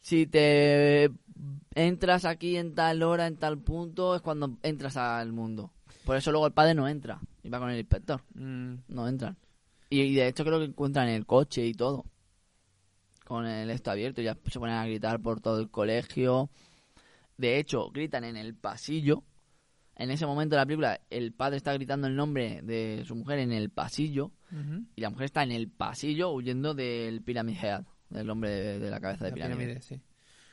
[0.00, 1.10] si te
[1.74, 5.70] entras aquí en tal hora, en tal punto, es cuando entras al mundo.
[6.04, 8.22] Por eso luego el padre no entra y va con el inspector.
[8.34, 9.36] Mm, No entran.
[9.90, 12.06] Y, y de hecho creo que encuentran el coche y todo.
[13.26, 14.22] Con el esto abierto.
[14.22, 16.48] Ya se ponen a gritar por todo el colegio.
[17.36, 19.22] De hecho, gritan en el pasillo.
[19.98, 23.40] En ese momento de la película, el padre está gritando el nombre de su mujer
[23.40, 24.32] en el pasillo.
[24.52, 24.84] ujú.
[24.96, 28.90] Y la mujer está en el pasillo huyendo del Pyramid Head, del hombre de, de
[28.90, 29.58] la cabeza de La pirámide.
[29.58, 30.00] pirámide, sí.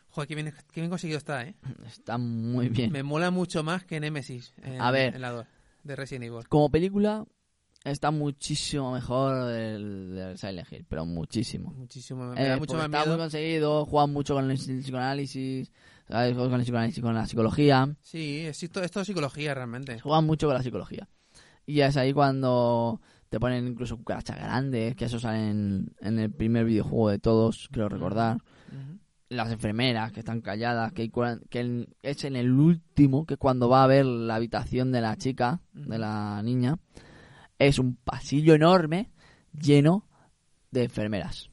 [0.09, 1.55] Joder, qué bien, qué bien conseguido está, ¿eh?
[1.85, 2.91] Está muy bien.
[2.91, 4.53] Me mola mucho más que Nemesis.
[4.63, 5.13] En, A ver.
[5.15, 5.45] En la 2,
[5.83, 6.47] de Resident Evil.
[6.47, 7.25] Como película,
[7.83, 11.71] está muchísimo mejor del, del Silent Hill, pero muchísimo.
[11.73, 12.31] Muchísimo.
[12.31, 13.17] Me Eh, da mucho más está muy miedo.
[13.19, 15.71] conseguido, juegan mucho con el psicoanálisis,
[16.07, 17.95] con el psicoanálisis, con la psicología.
[18.01, 19.99] Sí, es, esto, esto es psicología realmente.
[19.99, 21.07] Juegan mucho con la psicología.
[21.65, 26.31] Y es ahí cuando te ponen incluso cucarachas grandes, que eso sale en, en el
[26.31, 28.37] primer videojuego de todos, creo recordar.
[29.27, 31.09] Las enfermeras que están calladas, que,
[31.59, 35.61] en- es en el último, que cuando va a ver la habitación de la chica,
[35.73, 36.77] de la niña,
[37.57, 39.09] es un pasillo enorme
[39.59, 40.07] lleno
[40.69, 41.49] de enfermeras.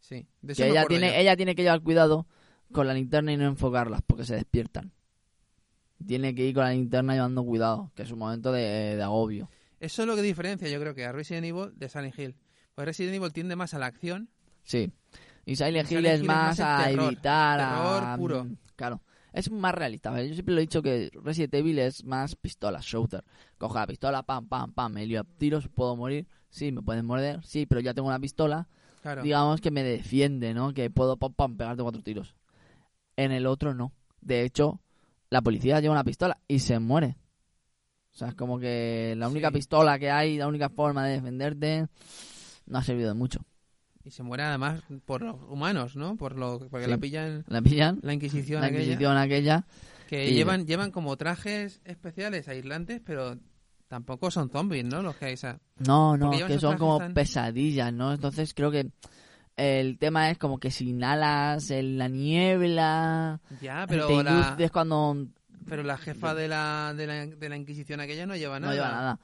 [0.00, 1.14] Sí, de eso Que me ella tiene, yo.
[1.14, 2.26] ella tiene que llevar cuidado
[2.72, 4.92] con la linterna y no enfocarlas porque se despiertan.
[6.06, 9.48] Tiene que ir con la linterna llevando cuidado, que es un momento de, de agobio.
[9.80, 12.34] Eso es lo que diferencia, yo creo que a Resident Evil de Silent Hill.
[12.74, 14.28] Pues Resident Evil tiende más a la acción.
[14.62, 14.92] Sí.
[15.46, 18.16] Y Silent Hill Silent es Hill es más a terror, evitar, terror a...
[18.16, 18.44] puro.
[18.44, 19.00] mm, Claro.
[19.32, 20.10] Es más realista.
[20.10, 20.28] ¿vale?
[20.28, 23.22] Yo siempre lo he dicho que Resident Evil es más pistola, shooter.
[23.58, 26.26] Cojo la pistola, pam, pam, pam, me lío a tiros, puedo morir.
[26.50, 28.66] Sí, me pueden morder, sí, pero ya tengo una pistola,
[29.02, 29.22] Claro.
[29.22, 30.72] digamos que me defiende, ¿no?
[30.72, 32.34] Que puedo, pam, pam, pegarte cuatro tiros.
[33.16, 33.92] En el otro no.
[34.20, 34.80] De hecho,
[35.30, 37.16] la policía lleva una pistola y se muere.
[38.14, 39.54] O sea, es como que la única Sí.
[39.54, 41.86] pistola que hay, la única forma de defenderte,
[42.66, 43.40] no ha servido de mucho.
[44.04, 46.16] Y se muere además por los humanos, ¿no?
[46.16, 46.90] Por lo, porque Sí.
[46.90, 49.66] la pillan La pillan, la Inquisición, la aquella, Inquisición aquella,
[50.08, 53.36] que y- llevan, llevan como trajes especiales aislantes, pero
[53.88, 55.02] tampoco son zombies, ¿no?
[55.02, 58.12] Los que hay, o sea, No, no, que son como tan- pesadillas, ¿no?
[58.12, 58.90] Entonces creo que
[59.56, 64.70] el tema es como que si inhalas en la niebla, ya, te pero la, induces
[64.70, 65.26] cuando
[65.66, 68.74] pero la jefa de la, de la, de la Inquisición aquella no lleva no nada.
[68.74, 69.20] lleva nada.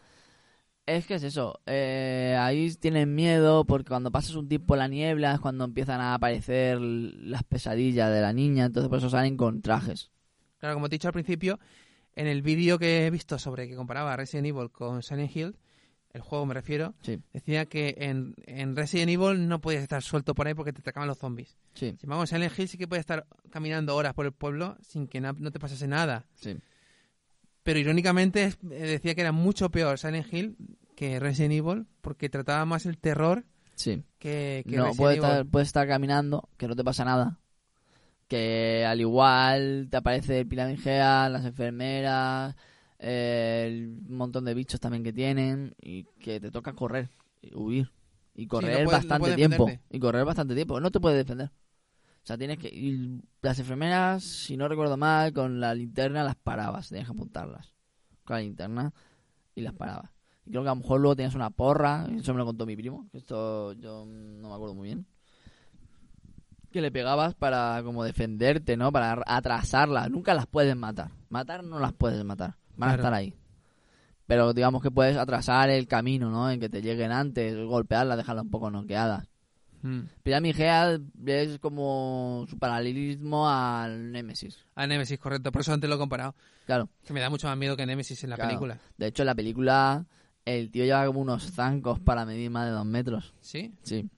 [0.85, 4.89] Es que es eso, eh, ahí tienen miedo porque cuando pasas un tiempo en la
[4.89, 9.37] niebla es cuando empiezan a aparecer las pesadillas de la niña, entonces por eso salen
[9.37, 10.11] con trajes.
[10.59, 11.61] Claro, como te he dicho al principio,
[12.17, 15.57] en el vídeo que he visto sobre que comparaba Resident Evil con Silent Hill,
[16.15, 20.35] el juego me refiero, Sí, decía que en, en Resident Evil no podías estar suelto
[20.35, 21.57] por ahí porque te atacaban los zombies.
[21.75, 25.09] sí, embargo, en Silent Hill sí que puedes estar caminando horas por el pueblo sin
[25.09, 26.27] que no te pasase nada.
[26.35, 26.57] sí.
[27.65, 30.57] Pero irónicamente eh, decía que era mucho peor Silent Hill
[30.97, 33.45] que Resident Evil porque trataba más el terror
[33.77, 34.03] Sí.
[34.19, 35.23] que, que No, Resident Evil.
[35.25, 37.39] estar, puedes estar caminando, que no te pasa nada.
[38.29, 42.57] Que al igual te aparece el piramidea, las enfermeras,
[43.05, 47.11] eh, el montón de bichos también que tienen, y que te toca correr,
[47.43, 47.91] y huir.
[48.35, 49.65] Y correr no puedes- no bastante tiempo.
[49.67, 49.97] defenderte.
[49.97, 50.81] Y correr bastante tiempo.
[50.81, 51.49] No te puedes defender.
[51.51, 52.69] O sea, tienes que.
[52.69, 56.89] Y las enfermeras, si no recuerdo mal, con la linterna las parabas.
[56.89, 57.75] Tenías que apuntarlas.
[58.25, 58.95] Con la linterna
[59.55, 60.11] y las parabas.
[60.47, 62.07] Y creo que a lo mejor luego tenías una porra.
[62.17, 63.09] Eso me lo contó mi primo.
[63.11, 65.07] que Esto yo no me acuerdo muy bien.
[66.71, 68.91] Que le pegabas para como defenderte, ¿no?
[68.93, 70.09] Para atrasarlas.
[70.11, 71.11] Nunca las puedes matar.
[71.29, 72.57] Matar no las puedes matar.
[72.87, 73.35] Van a estar ahí.
[74.27, 76.51] Pero digamos que puedes atrasar el camino, ¿no?
[76.51, 79.29] En que te lleguen antes, golpearlas, dejarlas un poco noqueadas.
[79.83, 80.01] Mm.
[80.23, 84.65] Pyramid Head es como su paralelismo al Nemesis.
[84.77, 85.51] A Nemesis, correcto.
[85.51, 86.35] Por eso antes lo he comparado.
[86.67, 86.89] Claro.
[87.05, 88.51] Que me da mucho más miedo que Nemesis en la Claro.
[88.51, 88.79] película.
[88.97, 90.07] De hecho, en la película
[90.45, 93.35] el tío lleva como unos zancos para medir más de dos metros.
[93.41, 93.75] ¿Sí?
[93.83, 94.09] Sí.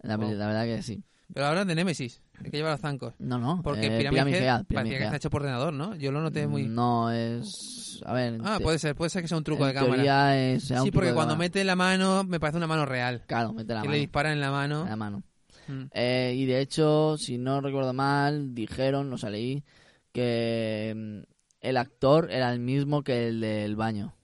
[0.00, 0.32] La, Wow.
[0.34, 1.02] la verdad que sí.
[1.32, 3.14] Pero ahora de Nemesis, el que lleva los zancos.
[3.18, 3.60] No, no.
[3.62, 5.04] Porque eh, Pyramid, Pyramid Head Head, parecía Pyramid que Head.
[5.04, 5.94] está hecho por ordenador, ¿no?
[5.96, 6.68] Yo lo noté muy...
[6.68, 8.00] No, es...
[8.06, 8.40] A ver...
[8.44, 10.36] Ah, te- puede ser, puede ser que sea un truco en de cámara.
[10.38, 11.38] es- sea un Sí, truco porque cuando cámara.
[11.48, 13.22] mete la mano me parece una mano real.
[13.26, 13.92] Claro, mete la que mano.
[13.94, 14.84] le dispara en la mano.
[14.88, 15.22] La mano.
[15.66, 15.82] Mm.
[15.92, 19.64] Eh, y de hecho, si no recuerdo mal, dijeron, no leí,
[20.12, 21.18] que mm,
[21.60, 24.14] el actor era el mismo que el del baño.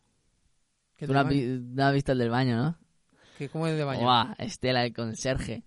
[0.97, 2.79] ¿Qué Tú no has, vi- no has visto el del baño, ¿no?
[3.37, 4.03] que ¿Cómo es de baño?
[4.03, 5.65] Buah, Estela, el conserje.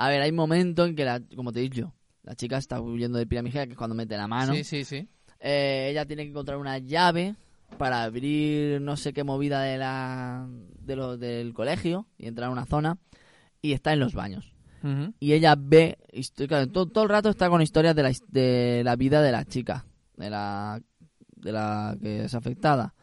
[0.00, 1.92] A ver, hay momentos en que, la, como te he dicho,
[2.22, 4.54] la chica está huyendo de piramide, que es cuando mete la mano.
[4.54, 5.08] Sí, sí, sí.
[5.40, 7.34] Eh, ella tiene que encontrar una llave
[7.78, 12.52] para abrir no sé qué movida de la, de lo, del colegio y entrar a
[12.52, 12.96] una zona.
[13.60, 14.54] Y está en los baños.
[15.18, 15.98] Y ella ve
[16.46, 19.44] claro, todo, todo el rato está con historias de la, de la vida de la
[19.44, 19.84] chica
[20.16, 20.80] de la
[21.34, 22.94] de la que es afectada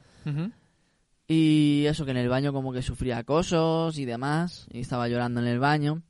[1.28, 5.42] y eso que en el baño como que sufría acosos y demás y estaba llorando
[5.42, 6.02] en el baño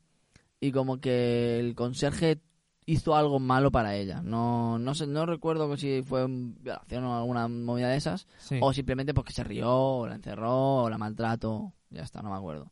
[0.59, 2.41] y como que el conserje
[2.87, 7.47] hizo algo malo para ella no no sé no recuerdo si fue violación o alguna
[7.47, 8.59] movida de esas Sí.
[8.61, 11.73] o simplemente porque se rió, o la encerró, o la maltrato.
[11.89, 12.71] Ya está, no me acuerdo.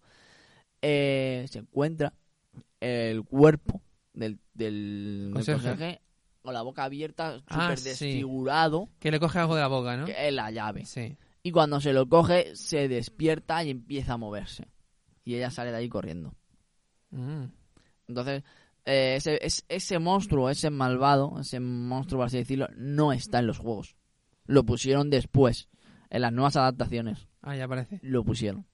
[0.82, 2.14] Eh, se encuentra
[2.82, 3.82] el cuerpo
[4.14, 6.02] del, del, del Conserje.
[6.42, 7.90] con la boca abierta, súper Ah, sí.
[7.90, 10.06] desfigurado, Que le coge algo de la boca, ¿no?
[10.06, 10.86] que es la llave.
[10.86, 11.18] Sí.
[11.42, 14.68] Y cuando se lo coge, se despierta y empieza a moverse.
[15.24, 16.34] Y ella sale de ahí corriendo.
[17.12, 17.46] Mm.
[18.20, 18.44] Entonces,
[18.86, 23.48] eh, ese, es- ese monstruo, ese malvado, ese monstruo, por así decirlo, no está en
[23.48, 23.96] los juegos.
[24.46, 25.70] Lo pusieron después,
[26.10, 27.28] en las nuevas adaptaciones.
[27.42, 28.00] Ah, ya aparece.
[28.04, 28.66] lo pusieron.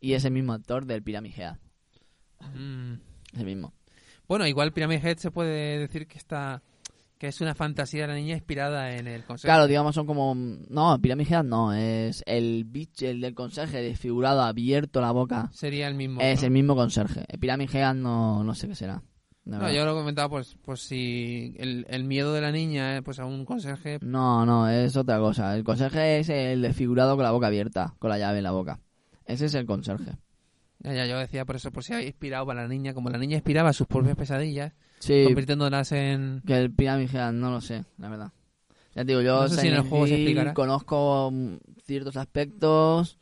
[0.00, 1.56] Y es el mismo actor del Pyramid Head.
[2.54, 2.94] Mm.
[3.32, 3.74] Es el mismo.
[4.28, 6.62] Bueno, igual Pyramid Head se puede decir que está
[7.20, 9.52] que es una fantasía de la niña inspirada en el conserje.
[9.52, 10.34] Claro, digamos, son como.
[10.34, 11.74] No, Pyramid Head no.
[11.74, 15.50] Es el bicho, el del conserje desfigurado, abierto la boca.
[15.52, 16.22] Sería el mismo.
[16.22, 16.46] Es ¿no?
[16.46, 17.26] el mismo conserje.
[17.28, 19.02] El Pyramid Head no, no sé qué será.
[19.44, 23.18] No, yo lo comentaba pues, pues si el, el miedo de la niña eh, pues
[23.18, 25.54] a un conserje no, no, es otra cosa.
[25.54, 28.80] El conserje es el desfigurado con la boca abierta, con la llave en la boca.
[29.26, 30.12] Ese es el conserje.
[30.78, 33.18] Ya, ya, yo decía por eso, por si ha inspirado para la niña, como la
[33.18, 36.42] niña inspiraba sus propias pesadillas, Sí, convirtiéndolas en...
[36.46, 38.32] que el Pyramid Head no lo sé, la verdad.
[38.94, 40.54] Ya te digo, yo No sé si en el se explicará.
[40.54, 43.18] conozco mm, ciertos aspectos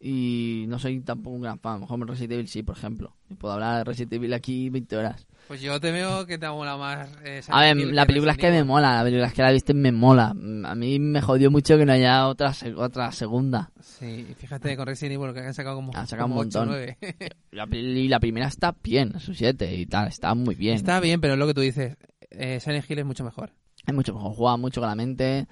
[0.00, 1.72] y no soy tampoco un gran fan.
[1.72, 3.16] A lo mejor Resident Evil sí, por ejemplo.
[3.28, 5.26] Y puedo hablar de Resident Evil aquí 20 horas.
[5.48, 7.08] Pues yo te veo que te mola más...
[7.24, 9.72] eh, A ver, la película es que me mola, la película es que la viste
[9.72, 10.28] me mola.
[10.64, 13.70] A mí me jodió mucho que no haya otra otra segunda.
[13.80, 16.68] Sí, fíjate con Resident Evil que han sacado como, Han sacado como un montón.
[16.68, 16.98] nueve.
[17.50, 20.74] La, peli- y la primera está bien, su 7 y tal, está muy bien.
[20.76, 21.96] Está bien, pero es lo que tú dices,
[22.30, 23.50] eh, Silent Hill es mucho mejor.
[23.86, 25.46] Es mucho mejor, juega mucho con la mente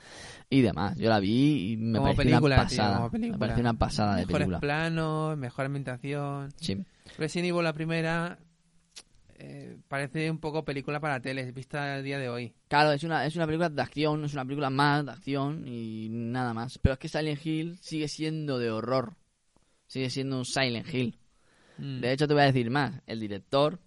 [0.50, 0.98] y demás.
[0.98, 2.96] Yo la vi y me Como pareció película, una tío, pasada.
[2.98, 3.36] como película.
[3.36, 4.60] Me pareció una pasada de Mejores película.
[4.60, 6.52] planos, mejor ambientación.
[6.56, 6.76] Sí.
[7.16, 8.38] Resident Evil la primera
[9.38, 12.54] eh, parece un poco película para tele, vista al día de hoy.
[12.68, 16.08] Claro, es una, es una película de acción, es una película más de acción y
[16.10, 16.78] nada más.
[16.78, 19.14] Pero es que Silent Hill sigue siendo de horror.
[19.86, 21.18] Sigue siendo un Silent Hill.
[21.78, 22.00] Mm.
[22.00, 23.02] De hecho, te voy a decir más.
[23.06, 23.78] El director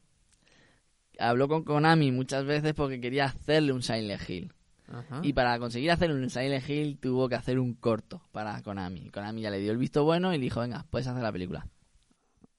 [1.18, 4.54] habló con Konami muchas veces porque quería hacerle un Silent Hill.
[4.88, 5.22] Ajá.
[5.24, 9.10] Y para conseguir hacer un Silent Hill tuvo que hacer un corto para Konami.
[9.10, 11.66] Konami ya le dio el visto bueno y le dijo, venga, puedes hacer la película.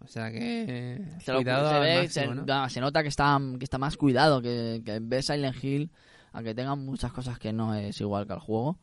[0.02, 0.64] O sea que...
[0.68, 2.44] eh, lo- cuidado se al ve, máximo, se, ¿no?
[2.46, 5.90] no, se nota que está, que está más cuidado, que, que ves Silent Hill,
[6.32, 8.78] aunque tenga muchas cosas que no es igual que el juego,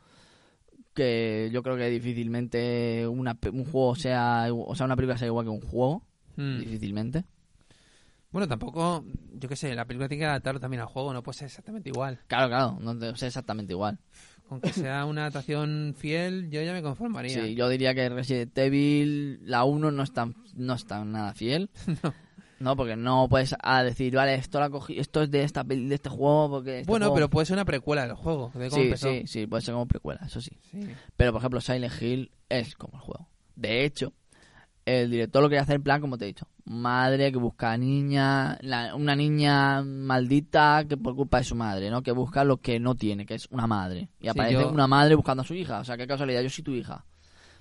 [0.93, 5.45] que yo creo que difícilmente una, un juego sea, o sea, una película sea igual
[5.45, 6.03] que un juego,
[6.35, 6.59] Mm.
[6.59, 7.23] difícilmente.
[8.31, 9.03] Bueno, tampoco,
[9.33, 11.89] yo qué sé, la película tiene que adaptarlo también al juego, no puede ser exactamente
[11.89, 12.19] igual.
[12.27, 13.97] Claro, claro, no te- es exactamente igual.
[14.47, 17.43] Con que sea una adaptación fiel, yo ya me conformaría.
[17.43, 21.33] Sí, yo diría que Resident Evil, la 1 no es tan, no es tan nada
[21.33, 21.69] fiel.
[22.03, 22.71] No.
[22.71, 25.93] No, porque no puedes a decir, vale, esto la cogí, esto es de esta de
[25.93, 28.81] este juego porque este bueno, juego- pero puede ser una precuela del juego, de cómo
[28.81, 29.09] sí, empezó.
[29.11, 30.57] sí, sí, puede ser como precuela, eso sí.
[30.71, 30.87] Sí.
[31.15, 33.27] Pero, por ejemplo, Silent Hill es como el juego.
[33.55, 34.11] De hecho,
[34.89, 37.77] el director lo quería hacer en plan, como te he dicho, madre que busca a
[37.77, 42.01] niña, la- una niña maldita que por culpa de su madre, ¿no?
[42.01, 44.09] Que busca lo que no tiene, que es una madre.
[44.19, 45.79] Y Sí, aparece yo- una madre buscando a su hija.
[45.79, 47.05] O sea, qué casualidad, yo soy tu hija.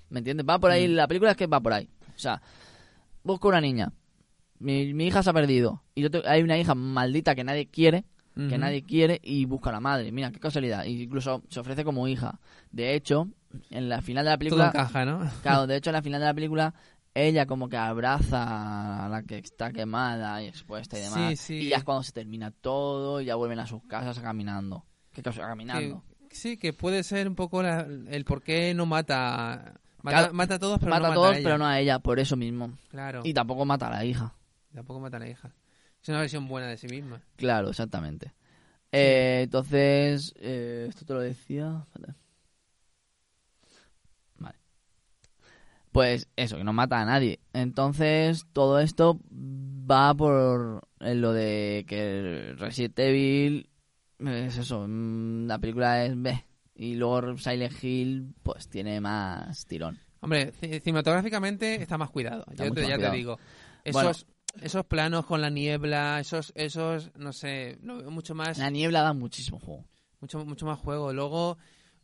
[0.09, 0.45] ¿Me entiendes?
[0.47, 0.91] Va por ahí, Mm.
[0.95, 1.89] la película es que va por ahí.
[2.15, 2.41] O sea,
[3.23, 3.91] busco una niña.
[4.59, 5.83] Mi, mi hija se ha perdido.
[5.95, 8.05] Y yo te- hay una hija maldita que nadie quiere
[8.49, 10.11] que nadie quiere y busca a la madre.
[10.11, 10.85] Mira, qué casualidad.
[10.85, 12.39] E incluso se ofrece como hija.
[12.71, 13.29] De hecho,
[13.71, 15.27] en la final de la Todo película, encaja, ¿no?
[15.41, 16.75] claro, de hecho en la final de la película
[17.25, 21.39] ella como que abraza a la que está quemada y expuesta y demás.
[21.39, 21.55] sí.
[21.55, 24.85] Y ya es cuando se termina todo y ya vuelven a sus casas caminando.
[25.11, 25.41] ¿Qué cosa?
[25.41, 26.03] Caminando.
[26.29, 29.79] Que- sí, que puede ser un poco la- el por qué no mata.
[30.03, 31.43] Mata, Claro, mata a todos, pero mata no a mata todos, a ella.
[31.43, 32.77] pero no a ella, por eso mismo.
[32.89, 33.21] Claro.
[33.23, 34.35] Y tampoco mata a la hija.
[34.73, 35.53] Tampoco mata a la hija.
[36.01, 37.21] Es una versión buena de sí misma.
[37.35, 38.31] Claro, exactamente.
[38.91, 41.85] Eh, entonces, eh, esto te lo decía.
[41.95, 42.13] Vale.
[45.97, 47.39] Pues eso, que no mata a nadie.
[47.53, 53.67] Entonces, todo esto va por en lo de que Resident Evil
[54.19, 56.43] es eso, mm, la película es B.
[56.75, 59.97] Y luego Silent Hill, pues tiene más tirón.
[60.19, 62.45] Hombre, ci- cinematográficamente está más cuidado.
[62.51, 63.11] Está Yo te, más ya cuidado.
[63.13, 63.39] te digo.
[63.91, 64.09] Bueno.
[64.11, 64.27] Esos,
[64.61, 69.13] esos planos con la niebla, esos, esos, no sé, veo mucho más, La niebla da
[69.13, 69.83] muchísimo juego.
[70.21, 71.11] mucho, mucho más juego.
[71.11, 71.57] Luego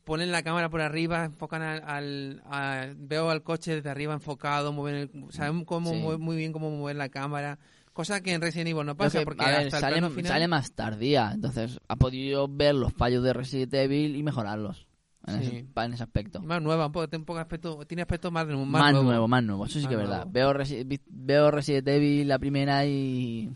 [0.03, 4.71] ponen la cámara por arriba, enfocan al, al- a- veo al coche desde arriba enfocado,
[4.73, 5.97] mueven el- saben cómo Sí.
[6.19, 7.57] muy bien cómo mover la cámara,
[7.93, 10.13] cosa que en Resident Evil no pasa que, porque a ver, hasta sale, el plano
[10.15, 14.88] final sale más tardía, entonces ha podido ver los fallos de Resident Evil y mejorarlos
[15.25, 15.45] en, Sí.
[15.57, 16.41] ese, pa- en ese aspecto.
[16.43, 19.03] y más nueva, un poco, tiene un poco aspecto, tiene aspecto más, más, Más, nuevo.
[19.07, 19.27] nuevo.
[19.30, 20.27] más nuevo, eso sí Más que es verdad.
[20.30, 23.49] Veo, Resi- veo Resident Evil la primera y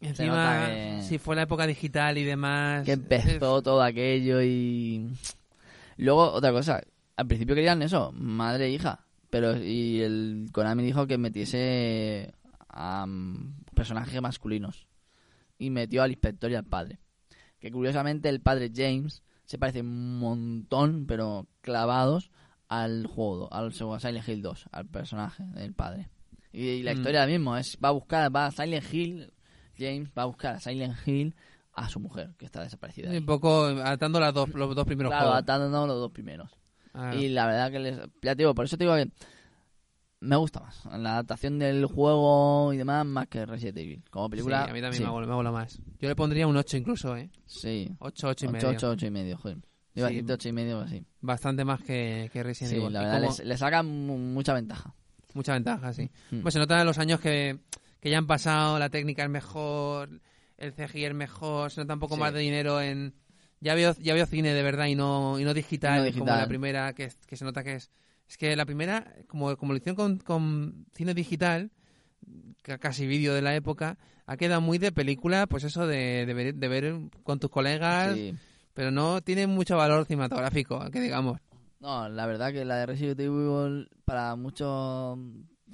[0.00, 2.84] encima, que- si fue la época digital y demás.
[2.84, 5.08] que empezó todo aquello y...
[5.98, 6.80] Luego, otra cosa,
[7.16, 12.32] al principio querían eso, madre e hija, pero y el Konami dijo que metiese
[12.68, 14.86] a mm, personajes masculinos
[15.58, 16.98] y metió al inspector y al padre.
[17.60, 22.30] Que curiosamente el padre James se parece un montón, pero clavados
[22.68, 26.08] al juego, al Silent Hill 2, al personaje del padre.
[26.52, 26.96] Y, y la Mm.
[26.98, 29.32] historia la misma, es va a buscar, va a Silent Hill,
[29.76, 31.34] James va a buscar a Silent Hill
[31.78, 33.10] a su mujer, que está desaparecida.
[33.10, 35.42] Un poco atando las dos, los dos primeros Claro, juegos.
[35.42, 36.50] atándonos los dos primeros.
[36.94, 39.08] Ah, Y la verdad que les, ya te digo, por eso te digo que
[40.20, 44.02] me gusta más la adaptación del juego y demás más que Resident Evil.
[44.10, 45.78] Como película, sí, a mí también sí, me, mola, me mola más.
[46.00, 47.30] Yo le pondría un 8 incluso, ¿eh?
[47.46, 48.68] Sí, 8, 8 y 8, medio.
[48.70, 49.58] 8, 8 y medio, joder.
[49.94, 50.14] Iba a Sí.
[50.16, 51.04] decirte 8 y medio así.
[51.20, 52.92] Bastante más que, que Resident Sí, Evil.
[52.92, 54.92] la Y verdad, como- les- le saca mu- mucha ventaja.
[55.34, 56.10] Mucha ventaja, sí.
[56.32, 56.40] Mm.
[56.40, 57.60] Pues se nota en los años que,
[58.00, 60.20] que ya han pasado, la técnica es mejor,
[60.58, 62.20] el CGI es mejor, se nota un poco Sí.
[62.20, 63.14] más de dinero en...
[63.60, 66.46] Ya veo, ya veo cine de verdad y no, y no digital, No como la
[66.46, 67.90] primera, que, se nota que es...
[68.28, 71.70] Es que la primera, como, como lo hicieron con, con cine digital,
[72.62, 76.34] ca- casi vídeo de la época, ha quedado muy de película, pues eso, de, de,
[76.34, 78.34] ver, de ver con tus colegas, Sí.
[78.74, 81.40] pero no tiene mucho valor cinematográfico, que digamos.
[81.80, 85.18] No, la verdad que la de Resident Evil para muchos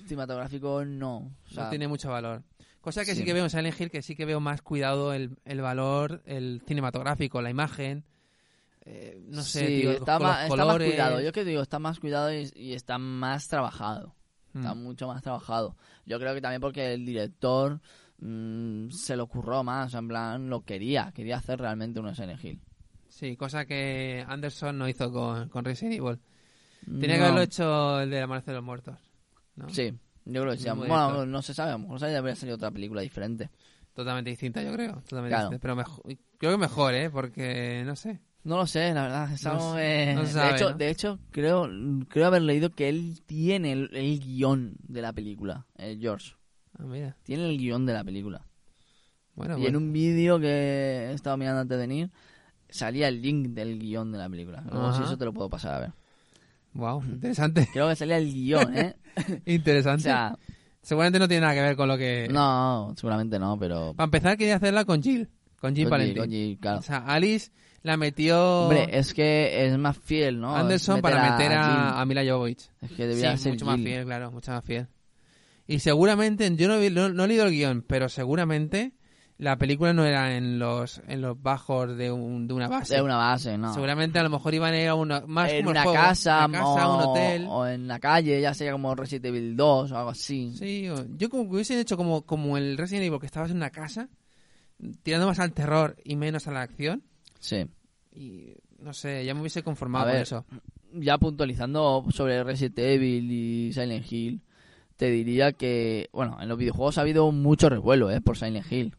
[0.07, 1.17] cinematográficos no.
[1.47, 2.43] O sea, no tiene mucho valor.
[2.85, 3.21] Cosa que sí.
[3.21, 3.25] sí.
[3.25, 6.61] que veo en Silent Hill, que sí que veo más cuidado el, el valor, el
[6.67, 8.05] cinematográfico, la imagen.
[8.83, 11.21] eh, no sé, sí, tío, está, más, los está más cuidado.
[11.23, 14.15] Yo que digo, está más cuidado y, y está más trabajado.
[14.53, 14.59] Mm.
[14.59, 15.77] Está mucho más trabajado.
[16.05, 17.81] Yo creo que también porque el director
[18.19, 22.61] mm, se lo ocurrió más, en plan, lo quería, quería hacer realmente un Silent Hill.
[23.09, 26.21] Sí, cosa que Anderson no hizo con, con Resident Evil.
[26.85, 28.99] Tenía que haberlo hecho el de Amanecer de los Muertos.
[29.57, 29.71] ¿no?
[29.71, 29.95] Sí,
[30.25, 30.59] yo creo que.
[30.59, 33.51] Mismo Bueno, no se sabe, a lo mejor habría salido otra película diferente.
[33.93, 34.95] Totalmente distinta, yo creo.
[35.03, 35.45] Totalmente Claro.
[35.51, 35.63] distinta.
[35.63, 36.03] Pero mejor,
[36.39, 37.11] creo que mejor, ¿eh?
[37.11, 38.21] Porque, no sé.
[38.43, 39.31] No lo sé, la verdad.
[39.45, 40.13] No de,
[40.51, 40.77] hecho, ¿no?
[40.77, 41.69] de hecho, creo,
[42.09, 46.35] creo haber leído que él tiene el, el guion de la película, el George.
[46.79, 47.17] Ah, mira.
[47.23, 48.47] Tiene el guion de la película.
[49.35, 52.11] Bueno, y pues, en un vídeo que he estado mirando antes de venir,
[52.69, 54.63] salía el link del guion de la película.
[54.97, 55.93] Si eso te lo puedo pasar a ver.
[56.75, 57.69] Wow, interesante.
[57.73, 58.95] Creo que salía el guion, ¿eh?
[59.47, 60.03] o interesante.
[60.05, 60.37] sea,
[60.85, 62.29] Seguramente no tiene nada que ver con lo que...
[62.31, 63.95] no, seguramente no, pero...
[63.95, 65.31] Para empezar, quería hacerla con Jill.
[65.59, 66.81] Con Jill oye, claro.
[66.81, 67.51] O sea, Alice
[67.83, 70.55] la metió Hombre, es que es más fiel, ¿no?
[70.55, 72.71] Anderson para meter a, Mila Jovovich.
[72.83, 74.87] Es que debía sí, ser mucho más fiel, claro, mucho más fiel.
[75.67, 78.93] Y seguramente, yo no, vi- no, no he leído el guion, pero seguramente
[79.37, 82.95] la película no era en los en los bajos de, un, de una base.
[82.95, 83.75] De una base, no.
[83.75, 86.47] Seguramente a lo mejor iban a ir a una, más en como una juego, casa,
[86.47, 87.47] una casa, o, un hotel.
[87.49, 90.53] o en la calle, ya sería como Resident Evil 2 o algo así.
[90.57, 93.71] Sí, yo como que hubiesen hecho como, como el Resident Evil, que estabas en una
[93.71, 94.09] casa,
[95.03, 97.03] tirando más al terror y menos a la acción.
[97.41, 97.67] Sí.
[98.15, 100.45] Y no sé, ya me hubiese conformado A con eso.
[100.93, 104.43] Ya puntualizando sobre Resident Evil y Silent Hill,
[104.97, 108.21] te diría que, bueno, en los videojuegos ha habido mucho revuelo, ¿eh?
[108.21, 108.95] Por Silent Hill.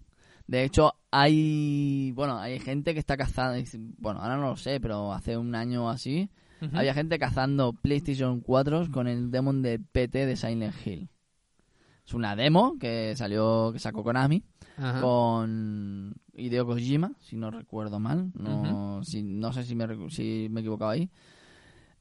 [0.47, 3.63] De hecho, hay, bueno, hay gente que está cazando,
[3.97, 6.29] bueno, ahora no lo sé, pero hace un año o así,
[6.73, 11.09] había gente cazando PlayStation 4 con el demon de PT de Silent Hill.
[12.05, 14.43] Es una demo que salió, que sacó Konami
[14.77, 15.01] Ajá.
[15.01, 18.31] con Hideo Kojima, si no recuerdo mal.
[18.35, 21.09] No, si, no sé si me, si me he equivocado ahí.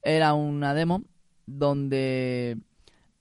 [0.03, 1.03] Era una demo
[1.47, 2.59] donde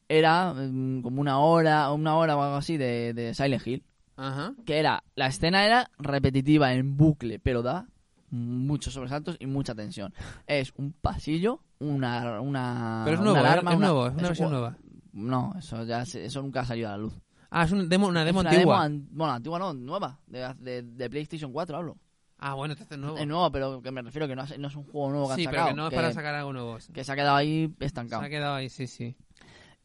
[0.10, 3.84] era mm, como una hora, una hora o algo así de, de Silent Hill.
[4.16, 4.54] Ajá.
[4.66, 7.88] Que era, la escena era repetitiva en bucle, pero da
[8.30, 10.14] muchos sobresaltos y mucha tensión.
[10.48, 14.22] Es un pasillo, una, una, Pero es una nuevo, alarma, es una- nuevo, es una
[14.22, 14.78] un versión nueva.
[15.14, 17.14] No, eso ya se- eso nunca ha salido a la luz.
[17.52, 18.74] Ah, es una demo, una demo es una antigua.
[18.76, 21.98] demo an- bueno, antigua no, nueva, de, de, de PlayStation 4 hablo.
[22.40, 23.18] Ah, bueno, entonces es nuevo.
[23.18, 25.34] Es nuevo, pero que me refiero que no, es- no es un juego nuevo que
[25.34, 25.70] han sí, pero sacado.
[25.70, 26.78] que no es que, para sacar algo nuevo.
[26.92, 28.24] que se ha quedado ahí Se estancado.
[28.24, 29.16] ha quedado ahí, sí, sí.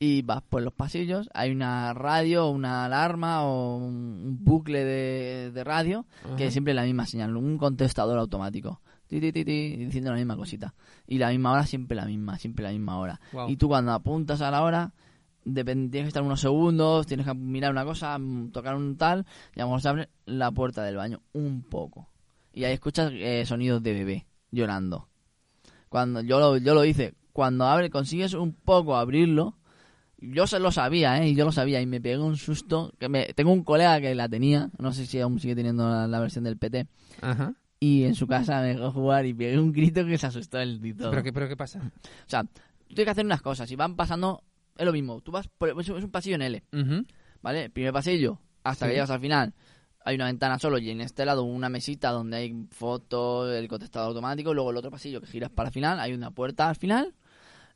[0.00, 5.64] Y vas por los pasillos, hay una radio, una alarma o un, bucle de, de
[5.64, 6.44] radio que Ajá.
[6.44, 8.80] es siempre la misma señal, un contestador automático.
[9.08, 10.74] Ti, ti, ti, ti, diciendo la misma cosita.
[11.06, 13.20] Y la misma hora, siempre la misma, siempre la misma hora.
[13.48, 14.92] Y tú cuando apuntas a la hora,
[15.42, 19.26] tienes que estar unos segundos, tienes que mirar una cosa, mm, tocar un tal,
[19.56, 22.08] y a lo mejor se abre la puerta del baño un poco.
[22.52, 25.08] Y ahí escuchas eh, sonidos de bebé llorando.
[25.88, 29.56] Cuando yo lo, yo lo hice, cuando abre, consigues un poco abrirlo,
[30.20, 31.28] yo se lo sabía, ¿eh?
[31.30, 32.92] Y yo lo sabía y me pegué un susto.
[32.98, 36.06] que me, Tengo un colega que la tenía, no sé si aún sigue teniendo la,
[36.06, 36.86] la versión del PT,
[37.20, 37.54] Ajá.
[37.80, 40.80] y en su casa me dejó jugar y pegué un grito que se asustó el
[40.80, 41.10] dito.
[41.10, 41.80] ¿Pero qué, ¿Pero qué pasa?
[41.80, 42.50] O sea, tú
[42.94, 44.42] tienes que hacer unas cosas y van pasando,
[44.76, 46.64] es lo mismo, tú vas, por, es un pasillo en L.
[47.42, 47.64] ¿vale?
[47.66, 48.90] El primer pasillo, hasta Sí.
[48.90, 49.54] que llegas al final,
[50.04, 54.08] hay una ventana solo y en este lado una mesita donde hay fotos, el contestador
[54.08, 57.14] automático, luego el otro pasillo que giras para el final, hay una puerta al final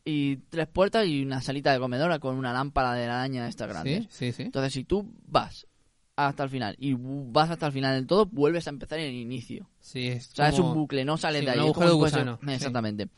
[0.04, 4.02] y tres puertas y una salita de comedor con una lámpara de araña esta grande.
[4.10, 4.42] Sí, sí, sí.
[4.42, 5.66] Entonces, si tú vas
[6.16, 9.14] hasta el final y vas hasta el final del todo, vuelves a empezar en el
[9.14, 9.68] inicio.
[9.80, 11.64] Sí, es O sea, es como- un bucle, no sales sí, de un ahí.
[11.66, 12.38] agujero como de gusano.
[12.52, 13.08] Exactamente.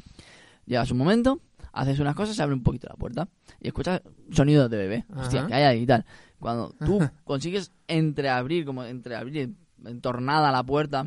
[0.66, 1.40] Llegas un momento,
[1.72, 3.28] haces unas cosas, se abre un poquito la puerta
[3.60, 4.00] y escuchas
[4.30, 5.04] sonidos de bebé.
[5.16, 5.48] Hostia, Ajá.
[5.48, 6.04] que hay ahí y tal.
[6.38, 9.54] Cuando tú consigues entreabrir, como entreabrir,
[9.84, 11.04] entornada la puerta,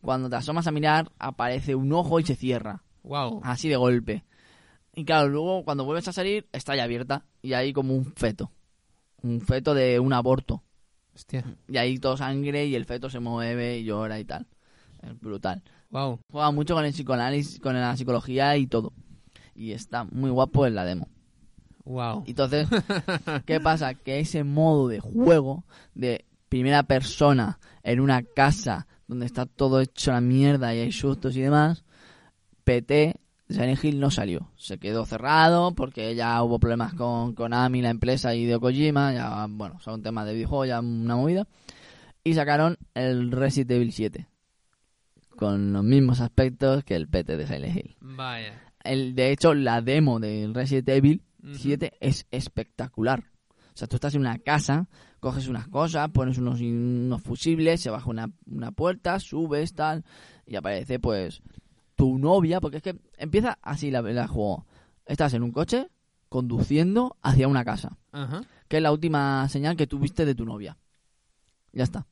[0.00, 2.82] cuando te asomas a mirar, aparece un ojo y se cierra.
[3.02, 3.40] Wow.
[3.44, 4.24] Así de golpe.
[4.98, 8.50] Y claro, luego cuando vuelves a salir, está ya abierta y hay como un feto.
[9.22, 10.62] Un feto de un aborto.
[11.14, 11.44] Hostia.
[11.68, 14.46] Y ahí todo sangre y el feto se mueve y llora y tal.
[15.02, 15.62] Es brutal.
[15.90, 16.20] Wow.
[16.32, 18.94] Juega mucho con el psicoanálisis, con la psicología y todo.
[19.54, 21.08] Y está muy guapo en la demo.
[21.84, 22.24] Wow.
[22.26, 22.66] Entonces,
[23.44, 23.92] ¿qué pasa?
[23.92, 25.64] Que ese modo de juego
[25.94, 31.36] de primera persona en una casa donde está todo hecho la mierda y hay sustos
[31.36, 31.84] y demás,
[32.64, 34.50] PT Silent Hill no salió.
[34.56, 39.12] Se quedó cerrado porque ya hubo problemas con Konami, la empresa y de Kojima.
[39.12, 41.46] Ya, bueno, son temas de videojuegos, ya una movida.
[42.24, 44.26] Y sacaron el Resident Evil 7.
[45.36, 47.96] Con los mismos aspectos que el PT de Silent Hill.
[48.00, 48.62] Vaya.
[48.82, 51.54] El, de hecho, la demo del Resident Evil Ujú.
[51.54, 53.24] 7 es espectacular.
[53.76, 54.88] O sea, tú estás en una casa,
[55.20, 60.02] coges unas cosas, pones unos, unos fusibles, se baja una, una puerta, subes, tal,
[60.46, 61.42] y aparece, pues,
[61.96, 64.64] tu novia, porque es que empieza así la, la juego.
[65.06, 65.88] Estás en un coche,
[66.28, 68.42] conduciendo hacia una casa, Ajá.
[68.68, 70.76] que es la última señal que tuviste de tu novia.
[71.72, 72.06] Ya está.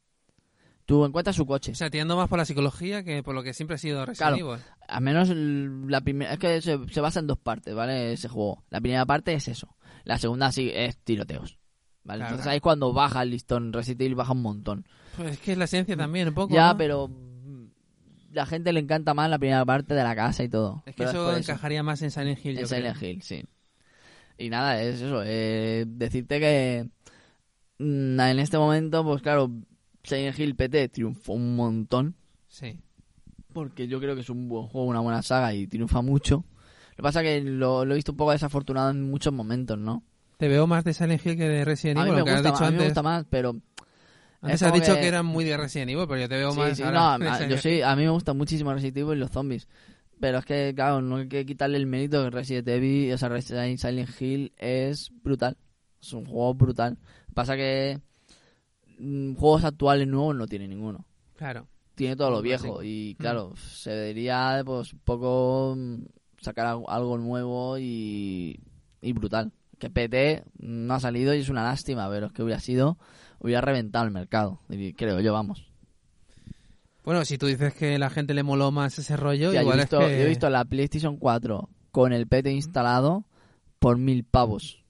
[0.86, 1.72] Tú encuentras su coche.
[1.72, 4.36] O sea, tirando más por la psicología que por lo que siempre ha sido Resident
[4.36, 4.52] Claro.
[4.56, 4.64] Evil.
[4.86, 6.34] Al menos la primera.
[6.34, 8.12] Es que se, se basa en dos partes, ¿vale?
[8.12, 8.62] Ese juego.
[8.68, 9.74] La primera parte es eso.
[10.04, 11.58] La segunda sí es tiroteos.
[12.02, 12.18] ¿Vale?
[12.18, 12.50] Claro, Entonces claro.
[12.50, 13.72] ahí es cuando baja el listón.
[13.72, 14.86] Resident Evil baja un montón.
[15.16, 16.54] Pues es que es la esencia también, un poco.
[16.54, 16.76] ya, ¿no?
[16.76, 17.10] pero.
[18.34, 20.82] La gente le encanta más la primera parte de la casa y todo.
[20.86, 22.78] Es que eso encajaría más en Silent Hill, En yo creo.
[22.94, 23.44] Silent Hill, sí.
[24.38, 25.22] Y nada, es eso.
[25.24, 26.88] eh, decirte que.
[27.78, 29.50] mm, En este momento, pues claro,
[30.02, 32.16] Silent Hill PT triunfó un montón.
[32.48, 32.78] Sí.
[33.52, 36.44] porque yo creo que es un buen juego, una buena saga y triunfa mucho.
[36.90, 39.78] Lo que pasa es que lo, lo he visto un poco desafortunado en muchos momentos,
[39.78, 40.02] ¿no?
[40.38, 42.64] Te veo más de Silent Hill que de Resident A mí, Evil, me has dicho
[42.64, 43.56] a mí me gusta más, pero...
[44.44, 45.06] Antes es has dicho que- que...
[45.08, 47.46] eran muy de Resident Evil, pero yo te veo Sí, más sí, ahora no, a-
[47.48, 49.68] yo sí, a mí me gusta muchísimo Resident Evil y los zombies.
[50.20, 53.28] Pero es que, claro, no hay que quitarle el mérito que Resident Evil, o sea,
[53.28, 55.56] Resident Silent Hill es brutal.
[56.00, 56.98] Es un juego brutal.
[57.34, 58.00] Pasa que
[58.98, 61.04] mm, juegos actuales nuevos no tiene ninguno.
[61.36, 61.66] Claro.
[61.96, 65.96] tiene todo lo viejo y claro, se debería pues un poco mm,
[66.40, 68.60] sacar algo, algo nuevo y,
[69.00, 69.52] y brutal.
[69.78, 72.98] Que PT no ha salido y es una lástima, pero es que hubiera sido,
[73.44, 74.60] hubiera reventado el mercado,
[74.96, 75.70] creo yo, vamos.
[77.04, 79.82] Bueno, si tú dices que la gente le moló más ese rollo, yo, igual he
[79.82, 80.18] visto, es que...
[80.18, 83.26] yo he visto la PlayStation 4 con el PT instalado
[83.78, 84.82] por mil pavos.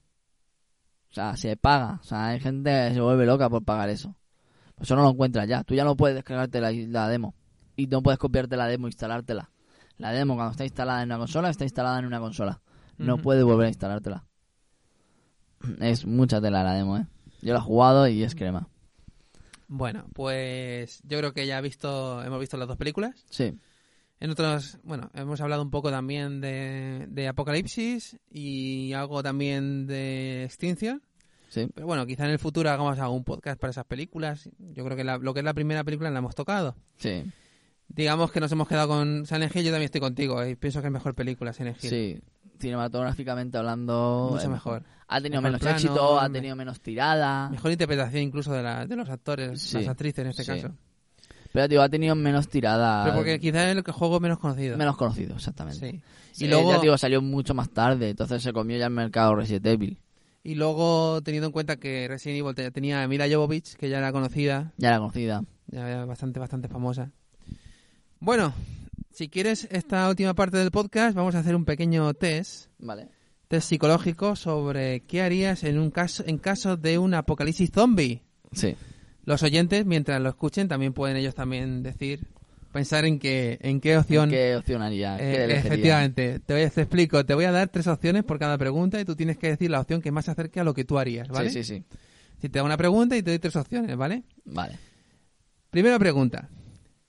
[1.11, 1.99] O sea, se paga.
[2.01, 4.15] O sea, hay gente que se vuelve loca por pagar eso.
[4.79, 5.63] Eso no lo encuentras ya.
[5.65, 7.35] Tú ya no puedes descargarte la, la demo.
[7.75, 9.51] Y no puedes copiarte la demo e instalártela.
[9.97, 12.61] La demo cuando está instalada en una consola, está instalada en una consola.
[12.97, 13.23] No Ujú.
[13.23, 14.25] puedes volver a instalártela.
[15.81, 17.07] Es mucha tela la demo, ¿eh?
[17.45, 18.67] Yo la he jugado y es crema.
[19.67, 23.25] Bueno, pues yo creo que ya visto, hemos visto las dos películas.
[23.29, 23.53] Sí.
[24.19, 30.45] En otros, bueno, hemos hablado un poco también de, de Apocalipsis y algo también de
[30.45, 31.01] Extinction.
[31.49, 31.67] Sí.
[31.73, 34.49] Pero bueno, quizá en el futuro hagamos algún podcast para esas películas.
[34.57, 36.75] Yo creo que la- lo que es la primera película la hemos tocado.
[36.97, 37.23] Sí.
[37.87, 40.45] Digamos que nos hemos quedado con Silent Hill, yo también estoy contigo.
[40.45, 41.89] Y pienso que es mejor película Silent Hill.
[41.89, 42.19] Sí.
[42.59, 44.29] Cinematográficamente hablando.
[44.31, 44.83] Mucho es mejor.
[45.07, 47.49] Ha tenido Mejor menos plano, éxito, ha tenido menos tirada.
[47.49, 50.51] Mejor interpretación incluso de, la, de los actores, Sí, las actrices en este sí.
[50.51, 50.73] caso.
[51.53, 53.03] Pero, tío, ha tenido menos tirada.
[53.03, 54.77] Pero porque quizá es el juego menos conocido.
[54.77, 55.91] Menos conocido, exactamente.
[55.91, 56.01] Sí.
[56.31, 59.35] Sí, Y luego, ya digo, salió mucho más tarde, entonces se comió ya el mercado
[59.35, 59.99] Resident Evil.
[60.43, 63.99] y luego, teniendo en cuenta que Resident Evil te- tenía a Mila Jovovich, que ya
[63.99, 65.43] era conocida, Ya era conocida.
[65.67, 67.11] ya era bastante, bastante famosa.
[68.19, 68.53] Bueno,
[69.11, 73.07] si quieres esta última parte del podcast, vamos a hacer un pequeño test, Vale.
[73.47, 78.23] test psicológico sobre qué harías en un caso, en caso de un apocalipsis zombie.
[78.51, 78.75] Sí.
[79.23, 82.27] Los oyentes, mientras lo escuchen, también pueden ellos también decir,
[82.71, 84.29] pensar en qué, en qué opción.
[84.29, 85.15] ¿Qué opción haría?
[85.17, 87.25] ¿Qué Eh, efectivamente, te, voy, te explico.
[87.25, 89.79] Te voy a dar tres opciones por cada pregunta y tú tienes que decir la
[89.79, 91.49] opción que más se acerque a lo que tú harías, ¿vale?
[91.49, 91.83] Sí, sí, sí.
[92.41, 94.23] Si te hago una pregunta y te doy tres opciones, ¿vale?
[94.43, 94.77] Vale.
[95.69, 96.49] Primera pregunta.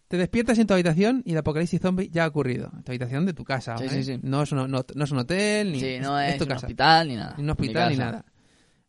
[0.08, 2.70] Te despiertas en tu habitación y el apocalipsis zombie ya ha ocurrido.
[2.76, 4.02] En tu habitación de tu casa, Sí, ¿vale?
[4.04, 4.20] sí, sí.
[4.22, 6.66] No, es un, no, no es un hotel, ni no es, tu un casa.
[6.66, 7.34] hospital ni nada.
[7.36, 8.10] Ni un hospital ni casa.
[8.12, 8.24] nada.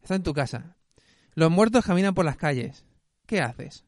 [0.02, 0.76] Estás en tu casa.
[1.34, 2.86] Los muertos caminan por las calles.
[3.26, 3.84] ¿Qué haces?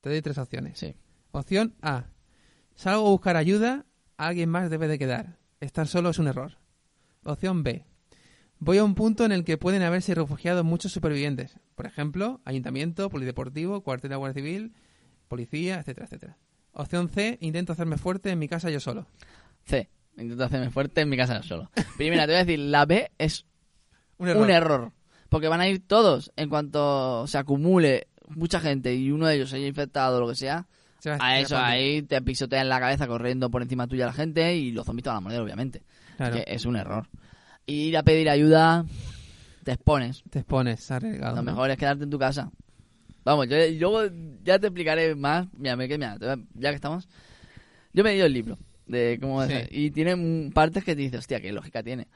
[0.00, 0.78] Te doy tres opciones.
[0.78, 0.94] Sí.
[1.32, 2.06] Opción A.
[2.76, 3.84] Salgo a buscar ayuda,
[4.16, 5.38] alguien más debe de quedar.
[5.60, 6.58] Estar solo es un error.
[7.24, 7.84] Opción B.
[8.60, 11.58] Voy a un punto en el que pueden haberse refugiado muchos supervivientes.
[11.74, 14.72] Por ejemplo, ayuntamiento, polideportivo, cuartel de la Guardia Civil,
[15.28, 16.36] policía, etcétera, etcétera.
[16.72, 17.38] Opción C.
[17.40, 19.06] Intento hacerme fuerte en mi casa yo solo.
[19.64, 19.88] C.
[20.16, 21.70] Intento hacerme fuerte en mi casa solo.
[21.96, 23.44] Primera, te voy a decir, la B es
[24.18, 24.92] Un un error.
[25.28, 29.50] Porque van a ir todos en cuanto se acumule mucha gente y uno de ellos
[29.50, 30.66] se haya infectado o lo que sea.
[31.00, 34.56] Se A va eso, ahí te pisotean la cabeza corriendo por encima tuya la gente
[34.56, 35.82] y los zombies te van a morder, obviamente.
[36.16, 37.08] Claro, Que es un error.
[37.66, 38.84] Ir a pedir ayuda,
[39.64, 40.22] te expones.
[40.30, 41.36] te expones, arriesgado.
[41.36, 41.50] Lo ¿no?
[41.50, 42.50] mejor es quedarte en tu casa.
[43.24, 44.10] Vamos, yo
[44.44, 45.46] ya te explicaré más.
[45.56, 46.16] Mira, me- mira,
[46.54, 47.08] ya que estamos.
[47.92, 49.54] Yo me he leído el libro de cómo Sí.
[49.70, 52.08] y tiene partes que te dices, hostia, qué lógica tiene.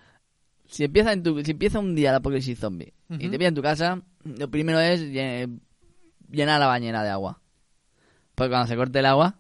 [0.67, 3.55] Si empieza en tu, si empieza un día el apocalipsis zombie y te pilla en
[3.55, 5.59] tu casa, lo primero es lle-
[6.31, 7.41] llenar la bañera de agua.
[8.35, 9.39] Porque cuando se corte el agua,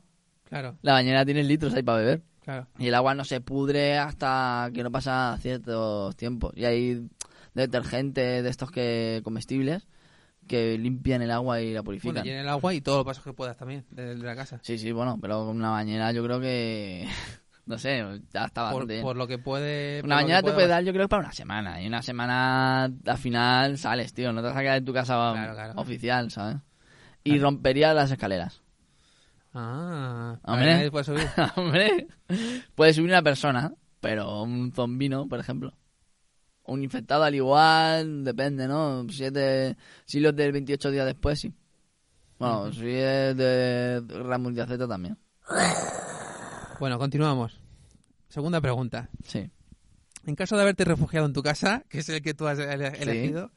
[0.48, 2.22] Claro, la bañera tiene litros ahí para beber.
[2.42, 2.66] claro.
[2.78, 6.52] Y el agua no se pudre hasta que no pasa ciertos tiempos.
[6.56, 7.06] Y hay
[7.52, 9.86] detergentes de estos que comestibles
[10.48, 12.24] que limpian el agua y la Bueno, purifican.
[12.24, 14.58] llena el agua y todos los pasos que puedas también de, la casa.
[14.62, 17.06] Sí, sí, bueno, pero con una bañera yo creo que...
[17.66, 18.02] no sé,
[18.32, 20.00] ya está bastante Por, lo que puede...
[20.02, 21.80] Una bañera te pueda- puede dar yo creo que para una semana.
[21.80, 24.32] Y una semana al final sales, tío.
[24.32, 25.72] No te vas a quedar en tu casa Claro, claro.
[25.76, 26.56] oficial, ¿sabes?
[27.22, 27.44] Y Claro.
[27.44, 28.62] rompería las escaleras.
[29.54, 30.90] Ah, Hombre.
[30.90, 31.26] pueda subir.
[31.56, 32.06] Hombre,
[32.74, 35.72] puede subir una persona, pero un zombino, por ejemplo.
[36.68, 39.06] Un infectado al igual, depende, ¿no?
[39.10, 41.52] Siete siglos del 28 días después, sí.
[42.38, 45.18] Bueno, si es de Ramón Z también.
[46.78, 47.60] Bueno, continuamos.
[48.28, 49.08] Segunda pregunta.
[49.24, 49.50] Sí.
[50.26, 52.92] En caso de haberte refugiado en tu casa, que es el que tú has ele-
[53.00, 53.50] elegido,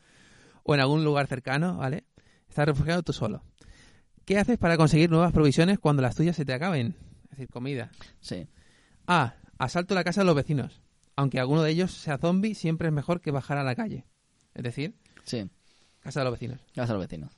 [0.64, 2.06] o en algún lugar cercano, ¿vale?
[2.50, 3.44] Estás refugiado tú solo.
[4.26, 6.96] ¿Qué haces para conseguir nuevas provisiones cuando las tuyas se te acaben?
[7.26, 7.92] Es decir, comida.
[8.20, 8.48] Sí.
[9.08, 9.36] A.
[9.58, 10.82] Asalto la casa de los vecinos.
[11.22, 14.06] Aunque alguno de ellos sea zombie, siempre es mejor que bajar a la calle.
[14.56, 15.48] Es decir, Sí.
[16.00, 16.60] casa de los vecinos.
[16.76, 17.38] Vas a los vecinos.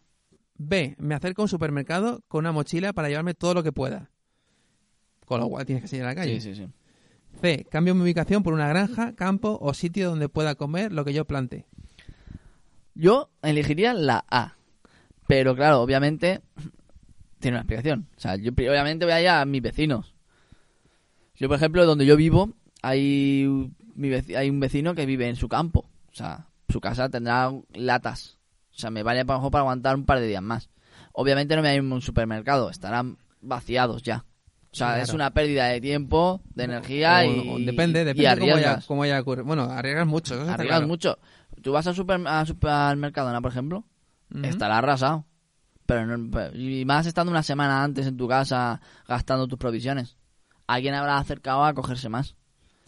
[0.56, 0.96] B.
[1.00, 4.10] Me acerco a un supermercado con una mochila para llevarme todo lo que pueda.
[5.26, 6.40] Con lo cual tienes que salir a la calle.
[6.40, 6.70] Sí, sí, sí.
[7.42, 7.66] C.
[7.70, 11.26] Cambio mi ubicación por una granja, campo o sitio donde pueda comer lo que yo
[11.26, 11.66] plante.
[12.96, 14.56] Yo elegiría la A.
[15.28, 16.40] Pero claro, obviamente
[17.40, 18.08] tiene una explicación.
[18.16, 20.16] O sea, yo obviamente voy a ir a mis vecinos.
[21.36, 22.54] Yo, por ejemplo, donde yo vivo,
[22.84, 25.90] hay, mi hay un vecino que vive en su campo.
[26.12, 28.38] O sea, su casa tendrá latas.
[28.76, 30.70] O sea, me vale para, para aguantar un par de días más.
[31.14, 34.26] Obviamente no me a a un supermercado, estarán vaciados ya.
[34.72, 35.04] O sea, Claro.
[35.04, 37.50] es una pérdida de tiempo, de energía O- y.
[37.50, 38.86] o depende, y depende cómo haya, arriesgas.
[38.86, 39.46] cómo haya ocurrido.
[39.46, 40.34] Bueno, arriesgas mucho.
[40.34, 40.88] eso Arriesgas claro.
[40.88, 41.20] mucho.
[41.62, 43.86] Tú vas al super, al supermercado, por ejemplo,
[44.34, 44.44] Ujú.
[44.46, 45.26] estará arrasado.
[45.86, 50.18] Pero no- y más estando una semana antes en tu casa gastando tus provisiones.
[50.66, 52.36] Alguien habrá acercado a cogerse más.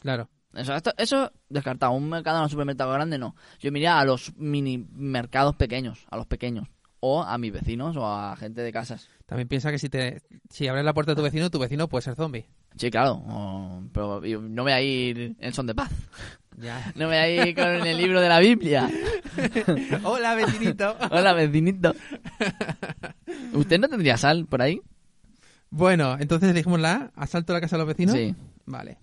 [0.06, 0.30] Claro.
[0.54, 1.92] Eso, esto- eso descartado.
[1.94, 3.36] Un mercado, un supermercado grande, no.
[3.60, 6.68] Yo me iría a los mini mercados pequeños, a los pequeños.
[7.00, 9.10] O a mis vecinos o a gente de casas.
[9.26, 12.04] También piensa que si te si abres la puerta de tu vecino, tu vecino puede
[12.04, 12.46] ser zombie.
[12.78, 13.14] Sí, claro.
[13.28, 15.92] o- pero no voy a ir en son de paz.
[16.58, 16.92] Ya.
[16.96, 18.88] No voy a ir con el libro de la Biblia.
[20.04, 20.96] Hola, vecinito.
[21.12, 21.94] Hola, vecinito.
[23.54, 24.80] ¿Usted no tendría sal por ahí?
[25.70, 28.16] Bueno, entonces dijimos la A, asalto a la casa de los vecinos.
[28.16, 28.34] Sí.
[28.66, 28.98] Vale.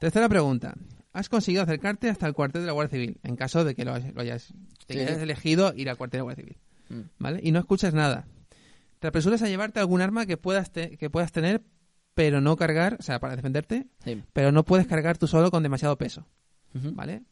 [0.00, 0.74] Tercera pregunta.
[1.12, 3.18] ¿Has conseguido acercarte hasta el cuartel de la Guardia Civil?
[3.22, 4.52] En caso de que lo, hayas- lo hayas,
[4.86, 5.00] te Sí.
[5.00, 6.58] hayas elegido ir al cuartel de la Guardia Civil.
[6.88, 7.08] Mm.
[7.18, 7.40] ¿Vale?
[7.42, 8.26] Y no escuchas nada.
[8.98, 11.62] Te apresuras a llevarte algún arma que puedas, te- que puedas tener,
[12.14, 14.22] pero no cargar, o sea, para defenderte, Sí.
[14.32, 16.26] pero no puedes cargar tú solo con demasiado peso.
[16.72, 17.22] ¿Vale?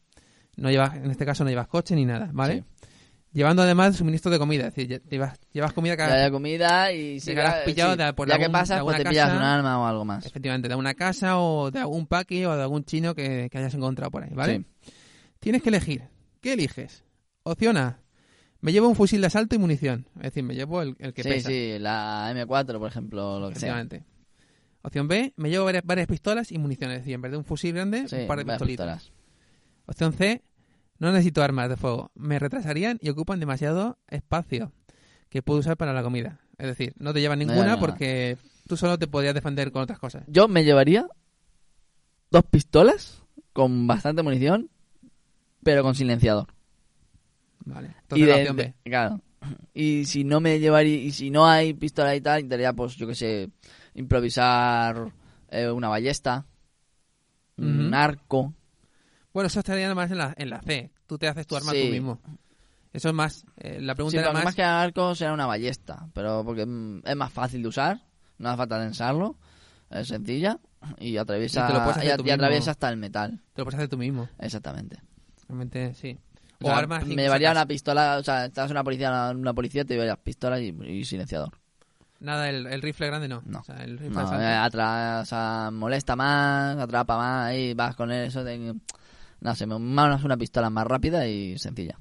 [0.57, 2.65] No llevas, en este caso no llevas coche ni nada, ¿vale?
[2.82, 2.89] Sí.
[3.33, 7.21] Llevando además suministro de comida, es decir, lle- llevas, llevas comida cada, haya comida y
[7.21, 9.27] si Llegarás pillado sí, de- por ya algún- que pasas, de pues te alguna pillas
[9.29, 9.37] casa.
[9.39, 10.25] un arma o algo más.
[10.27, 13.75] efectivamente, de una casa o de algún paqui o de algún chino que, que hayas
[13.75, 14.65] encontrado por ahí, ¿vale?
[14.83, 14.93] Sí.
[15.41, 16.03] Tienes que elegir.
[16.41, 17.05] ¿Qué eliges?
[17.43, 18.01] Opción A.
[18.61, 20.07] Me llevo un fusil de asalto y munición.
[20.17, 21.49] Es decir, me llevo el, el que sí, pesa.
[21.49, 23.69] sí, la M4, por ejemplo, lo que sea.
[23.79, 24.05] efectivamente.
[24.83, 25.35] Opción B.
[25.37, 26.91] Me llevo varias, varias pistolas y munición.
[26.93, 29.03] Es decir, en vez de un fusil grande, Sí, un par de pistolitas.
[29.05, 29.13] pistolas.
[29.87, 30.43] Opción C.
[30.99, 32.11] No necesito armas de fuego.
[32.15, 34.73] Me retrasarían y ocupan demasiado espacio
[35.29, 36.41] que puedo usar para la comida.
[36.59, 39.99] Es decir, no te llevan No ninguna porque tú solo te podrías defender con otras
[39.99, 40.25] cosas.
[40.27, 41.07] Yo me llevaría
[42.31, 43.23] dos pistolas
[43.53, 44.70] con bastante munición,
[45.62, 46.49] pero con silenciador.
[47.65, 47.89] Vale.
[47.89, 48.75] y Entonces la de- B.
[48.85, 49.20] claro.
[49.73, 53.07] Y si no me llevaría, y si no hay pistola y tal, intentaría, pues, yo
[53.07, 53.51] que sé,
[53.95, 55.12] improvisar
[55.51, 56.45] eh, una ballesta,
[57.57, 58.53] un arco.
[59.33, 60.91] Bueno, eso estaría más en la, en la C.
[61.07, 61.85] Tú te haces tu arma Sí.
[61.87, 62.21] tú mismo.
[62.93, 63.45] Eso es más.
[63.59, 64.45] eh, la pregunta Sí, era más.
[64.45, 68.01] más que arco será una ballesta, pero porque mm, es más fácil de usar,
[68.39, 69.37] no hace falta tensarlo,
[69.91, 70.59] es sencilla
[70.99, 71.69] y atraviesa,
[72.03, 73.41] Y y- y atraviesa hasta el metal.
[73.53, 74.29] Te lo puedes hacer tú mismo.
[74.39, 74.99] Exactamente.
[75.49, 76.19] Realmente, sí.
[76.61, 77.07] O, O sea, armas.
[77.07, 80.59] me llevaría una pistola, o sea, estás en una policía, una policía te llevarías pistola
[80.59, 81.51] y, y silenciador.
[82.21, 83.43] Nada, el, el rifle grande no.
[83.47, 83.61] No.
[83.61, 87.95] O sea, el rifle No, eh, atra- o sea, molesta más, atrapa más, ahí vas
[87.95, 88.43] con eso.
[89.40, 91.98] De, no sé, más una pistola más rápida y sencilla.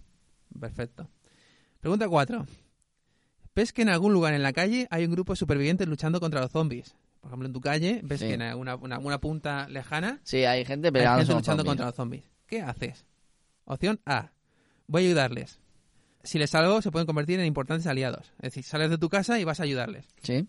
[0.59, 1.09] Perfecto.
[1.79, 2.45] Pregunta 4.
[3.55, 6.41] ¿Ves que en algún lugar en la calle hay un grupo de supervivientes luchando contra
[6.41, 6.95] los zombies?
[7.21, 8.27] Por ejemplo, en tu calle ves Sí.
[8.27, 11.95] que en alguna, alguna punta lejana Sí, hay gente hay peleando gente luchando contra los
[11.95, 12.23] zombies.
[12.45, 13.05] ¿Qué haces?
[13.65, 14.31] Opción A.
[14.87, 15.59] Voy a ayudarles.
[16.23, 18.27] Si les salvo, se pueden convertir en importantes aliados.
[18.37, 20.05] Es decir, sales de tu casa y vas a ayudarles.
[20.21, 20.47] Sí,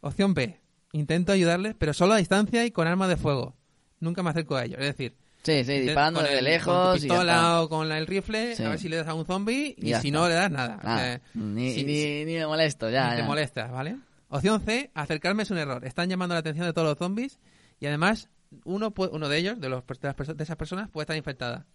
[0.00, 0.60] Opción B.
[0.92, 3.56] Intento ayudarles, pero solo a distancia y con armas de fuego.
[4.00, 4.78] Nunca me acerco a ellos.
[4.80, 6.74] Es decir, sí, sí, disparando desde lejos.
[6.74, 8.64] Con tu y pistola o con el rifle, Sí.
[8.64, 10.10] a ver si le das a un zombie Y y, si está.
[10.10, 10.78] no le das nada.
[10.82, 13.06] Ah, O sea, ni, si- ni, ni me molesto, ya.
[13.10, 13.26] ni te ya.
[13.26, 13.96] molestas, ¿vale?
[14.30, 15.84] Opción C, acercarme es un error.
[15.86, 17.38] Están llamando la atención de todos los zombies
[17.80, 18.28] y además
[18.64, 21.66] uno, pu- uno de ellos, de, los, de, las de esas personas, puede estar infectada.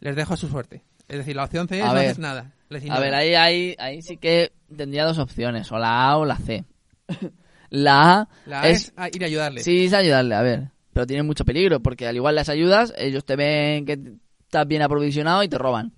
[0.00, 0.82] Les dejo a su suerte.
[1.08, 2.04] Es decir, la opción C es A no ver.
[2.06, 2.52] haces nada.
[2.70, 6.24] Les A ver, ahí, ahí, ahí sí que tendría dos opciones, o la A o
[6.24, 6.64] la C.
[7.70, 9.64] La A La A es, es a ir a ayudarles.
[9.64, 13.24] sí es ayudarle, a ver, pero tiene mucho peligro, porque al igual las ayudas, ellos
[13.24, 13.98] te ven que
[14.42, 15.92] estás bien aprovisionado y te roban.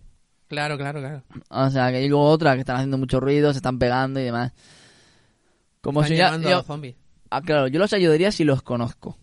[0.49, 1.23] Claro, claro, claro.
[1.49, 4.25] O sea, que hay luego otras que están haciendo mucho ruido, se están pegando y
[4.25, 4.53] demás.
[5.81, 6.97] Como Están si ya, llamando a yo- los zombies.
[7.31, 9.19] ah, claro, yo los ayudaría si los conozco.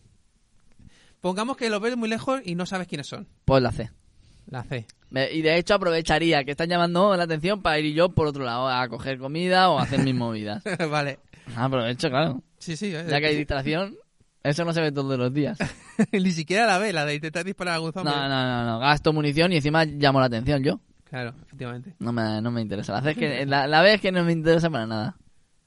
[1.21, 3.27] Pongamos que los ves muy lejos y no sabes quiénes son.
[3.45, 3.91] Pues la C.
[4.47, 4.87] La C.
[5.11, 8.43] Me- Y de hecho aprovecharía que están llamando la atención para ir yo por otro
[8.43, 10.63] lado a coger comida o a hacer mis movidas.
[10.89, 11.19] vale.
[11.55, 12.41] Aprovecho, claro.
[12.57, 12.93] Sí, sí.
[12.93, 13.05] eh.
[13.07, 13.95] Ya que hay distracción,
[14.43, 15.57] eso no se ve todos los días.
[16.11, 18.79] Ni siquiera la B, la de intentar disparar a No, no, no, no.
[18.79, 20.79] Gasto munición y encima llamo la atención yo.
[21.03, 21.93] Claro, efectivamente.
[21.99, 22.93] No me, no me interesa.
[22.93, 25.17] La C es que, la, la B es que no me interesa para nada.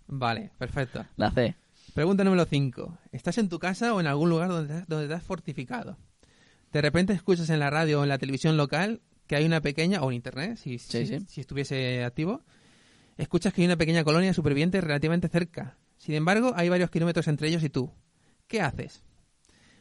[0.06, 1.04] Vale, perfecto.
[1.16, 1.54] La C.
[1.94, 2.98] Pregunta número 5.
[3.12, 5.96] ¿Estás en tu casa o en algún lugar donde donde te has fortificado?
[6.72, 10.02] De repente escuchas en la radio o en la televisión local que hay una pequeña,
[10.02, 11.26] o en internet, si, Sí, si, sí.
[11.28, 12.42] si estuviese activo,
[13.16, 15.76] escuchas que hay una pequeña colonia de supervivientes relativamente cerca.
[15.96, 17.90] Sin embargo, hay varios kilómetros entre ellos y tú.
[18.46, 19.02] ¿Qué haces?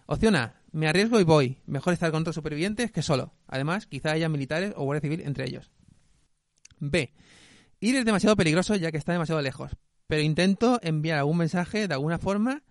[0.06, 0.56] Opción A.
[0.72, 1.58] Me arriesgo y voy.
[1.66, 3.34] Mejor estar con otros supervivientes que solo.
[3.48, 5.72] Además, quizá haya militares o guardia civil entre ellos.
[6.80, 7.14] B.
[7.80, 9.72] Ir es demasiado peligroso ya que está demasiado lejos.
[10.08, 12.64] Pero intento enviar algún mensaje de alguna forma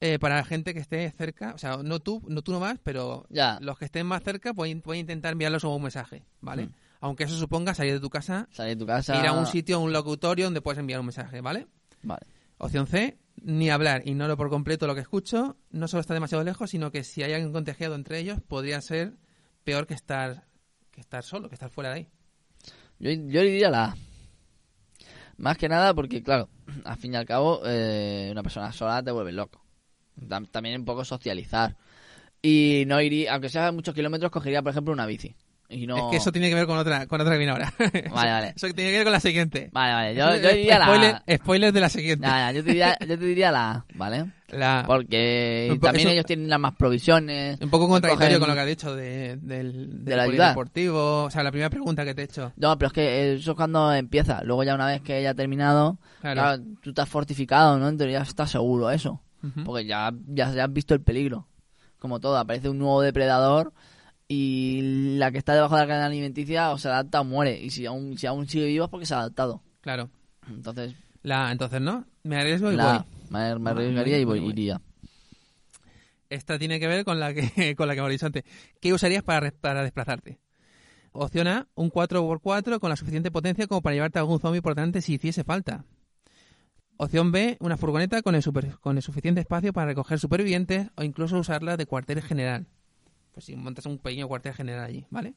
[0.00, 1.54] eh, para la gente que esté cerca.
[1.54, 3.58] O sea, no tú, no tú nomás, pero Ya.
[3.60, 6.66] los que estén más cerca pueden, pueden intentar enviarlos un mensaje, ¿vale?
[6.66, 6.72] Mm.
[7.00, 9.16] Aunque eso suponga salir de tu casa, Salir de tu casa.
[9.20, 11.66] ir a un sitio, a un locutorio donde puedes enviar un mensaje, ¿vale?
[12.02, 12.26] Vale.
[12.58, 16.70] Opción C, ni hablar, ignoro por completo lo que escucho, no solo está demasiado lejos,
[16.70, 19.14] sino que si hay alguien contagiado entre ellos, podría ser
[19.64, 20.44] peor que estar,
[20.90, 22.08] que estar solo, que estar fuera de ahí.
[22.98, 23.96] Yo, yo diría la.
[25.36, 26.48] Más que nada porque, claro,
[26.84, 29.64] al fin y al cabo, eh, una persona sola te vuelve loco.
[30.20, 31.76] Tam- También un poco socializar.
[32.42, 35.34] Y no iría, aunque sea muchos kilómetros, cogería, por ejemplo, una bici.
[35.70, 35.96] Y no...
[35.96, 37.70] Es que eso tiene que ver con otra, con otra que viene ahora.
[37.78, 38.48] Vale, vale.
[38.56, 39.68] Eso tiene que ver con la siguiente.
[39.70, 40.14] Vale, vale.
[40.14, 42.26] Yo, yo diría la Spoiler, spoiler de la siguiente.
[42.26, 44.30] Ya, ya, yo, te diría, yo te diría la ¿vale?
[44.48, 47.60] La- Porque po- también eso- ellos tienen las más provisiones.
[47.60, 50.54] un poco contradictorio cogen- con lo que has dicho de, del, del la ayuda.
[50.54, 51.24] polideportivo.
[51.24, 52.50] O sea, la primera pregunta que te he hecho.
[52.56, 54.42] No, pero es que eso es cuando empieza.
[54.44, 56.40] Luego ya una vez que ya ha terminado, Claro.
[56.40, 57.88] claro, tú te has fortificado, ¿no?
[57.90, 59.20] Entonces ya estás seguro eso.
[59.66, 61.46] Porque ya, ya, ya has visto el peligro.
[61.98, 63.72] Como todo, aparece un nuevo depredador
[64.28, 67.58] y la que está debajo de la cadena alimenticia o se adapta o muere.
[67.60, 69.62] Y si aún, si aún sigue vivo es porque se ha adaptado.
[69.80, 70.10] Claro.
[70.48, 72.04] Entonces, La, entonces, ¿no?
[72.24, 73.30] Me arriesgo y la, voy.
[73.30, 74.80] me, me Ah, arriesgaría y voy, iría.
[76.30, 78.44] Esta tiene que ver con la que, con la que hemos dicho antes.
[78.80, 80.38] ¿Qué usarías para, para desplazarte?
[81.12, 84.74] Opción A, un 4x4 con la suficiente potencia como para llevarte a algún zombie por
[84.74, 85.84] delante si hiciese falta.
[86.98, 91.02] Opción B, una furgoneta con el, super- con el suficiente espacio para recoger supervivientes o
[91.04, 92.66] incluso usarla de cuartel general.
[93.32, 95.34] Pues si montas un pequeño cuartel general allí, ¿vale?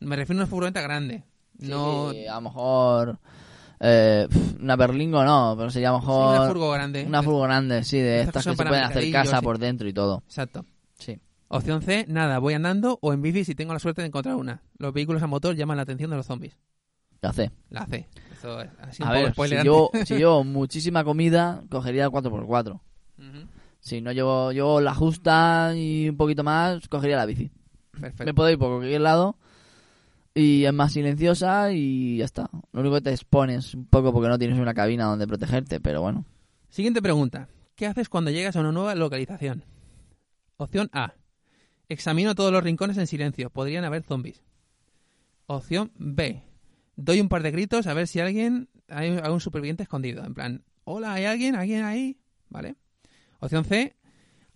[0.00, 1.24] Me refiero a una furgoneta grande.
[1.58, 3.18] No, Sí, a lo mejor...
[3.80, 4.26] Eh,
[4.60, 6.36] una Berlingo no, pero sería a lo sí, mejor...
[6.38, 7.04] una furgo grande.
[7.06, 9.44] Una furgo grande, sí, de Estas estas que se pueden hacer casa sí.
[9.44, 10.22] por dentro y todo.
[10.26, 10.64] Exacto.
[10.98, 11.20] Sí.
[11.48, 14.62] Opción C, nada, voy andando o en bici si tengo la suerte de encontrar una.
[14.78, 16.56] Los vehículos a motor llaman la atención de los zombies.
[17.22, 17.50] Ya sé.
[17.70, 18.08] La C.
[18.32, 20.08] Eso es así un A poco ver, si spoiler llevo, antes.
[20.08, 22.80] si llevo muchísima comida, cogería el 4x4.
[23.18, 23.46] Ujú,
[23.84, 27.50] Si no llevo, llevo la justa y un poquito más, cogería la bici.
[27.90, 28.24] Perfecto.
[28.24, 29.36] Me puedo ir por cualquier lado
[30.32, 32.48] y es más silenciosa y ya está.
[32.72, 36.00] Lo único que te expones un poco porque no tienes una cabina donde protegerte, pero
[36.00, 36.24] bueno.
[36.70, 37.48] Siguiente pregunta.
[37.76, 39.64] ¿Qué haces cuando llegas a una nueva localización?
[40.56, 41.12] Opción A.
[41.90, 43.50] Examino todos los rincones en silencio.
[43.50, 44.42] Podrían haber zombies.
[45.46, 46.42] Opción B.
[46.96, 50.24] Doy un par de gritos a ver si alguien hay algún superviviente escondido.
[50.24, 51.54] En plan, hola, ¿hay alguien?
[51.54, 52.16] ¿Alguien ahí?
[52.48, 52.76] ¿Vale?
[53.40, 53.94] Opción C.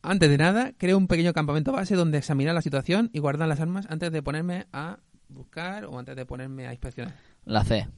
[0.03, 3.61] Antes de nada, creo un pequeño campamento base donde examinar la situación y guardar las
[3.61, 4.99] armas antes de ponerme a
[5.29, 7.15] buscar o antes de ponerme a inspeccionar.
[7.45, 7.89] La C.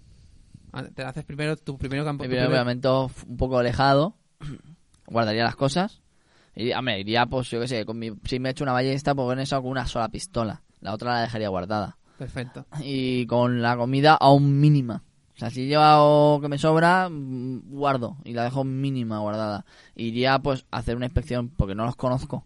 [0.72, 2.22] Ah, Te haces primero tu primero campo.
[2.24, 4.16] Mi tu primer primer- momento un poco alejado,
[5.06, 6.00] guardaría las cosas.
[6.54, 9.14] Y, hombre, iría, pues yo qué sé, con mi, si me he hecho una ballesta,
[9.14, 10.62] pues con eso con una sola pistola.
[10.80, 11.96] La otra la dejaría guardada.
[12.18, 12.66] Perfecto.
[12.82, 15.02] y con la comida aún mínima.
[15.40, 15.98] O sea, si lleva
[16.42, 19.64] que me sobra, mm, guardo y la dejo mínima guardada.
[19.94, 22.44] Iría pues a hacer una inspección porque no los conozco.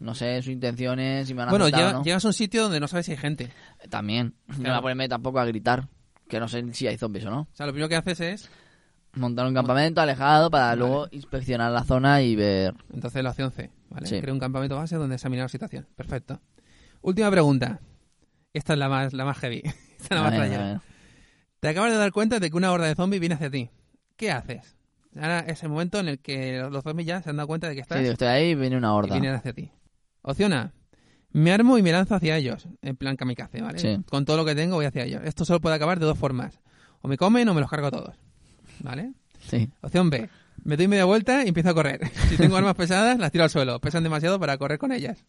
[0.00, 2.04] No sé sus intenciones, si me van a Bueno, aceptar o llega- no.
[2.04, 3.44] llegas a un sitio donde no sabes si hay gente.
[3.80, 4.34] Eh, También.
[4.48, 4.78] No voy Claro.
[4.78, 5.86] a ponerme tampoco a gritar,
[6.28, 7.40] que no sé si hay zombies o no.
[7.42, 8.50] O sea, lo primero que haces es,
[9.14, 12.74] Montar un campamento alejado para luego inspeccionar la zona y ver.
[12.92, 14.06] entonces la opción C, ¿vale?
[14.08, 14.20] Sí.
[14.20, 15.86] Creo un campamento base donde examinar la situación.
[15.96, 16.40] Perfecto.
[17.02, 17.80] Última pregunta.
[18.52, 19.62] Esta es la más, la más heavy.
[19.98, 20.64] Esta es la A más ver, rayada.
[20.64, 20.80] a ver.
[21.60, 23.70] Te acabas de dar cuenta de que una horda de zombies viene hacia ti.
[24.16, 24.76] ¿Qué haces?
[25.16, 27.74] Ahora es el momento en el que los zombies ya se han dado cuenta de
[27.74, 29.14] que estás Sí, estoy ahí y viene una y horda.
[29.14, 29.70] vienen hacia ti.
[30.22, 30.72] Opción A.
[31.32, 33.78] Me armo y me lanzo hacia ellos, en plan kamikaze, ¿vale?
[33.78, 33.98] Sí.
[34.08, 35.22] Con todo lo que tengo voy hacia ellos.
[35.24, 36.60] Esto solo puede acabar de dos formas.
[37.02, 38.16] O me comen o me los cargo a todos.
[38.80, 39.12] ¿Vale?
[39.40, 39.70] Sí.
[39.82, 40.28] Opción B.
[40.64, 42.00] Me doy media vuelta y empiezo a correr.
[42.28, 43.80] Si tengo armas pesadas, las tiro al suelo.
[43.80, 45.24] Pesan demasiado para correr con ellas.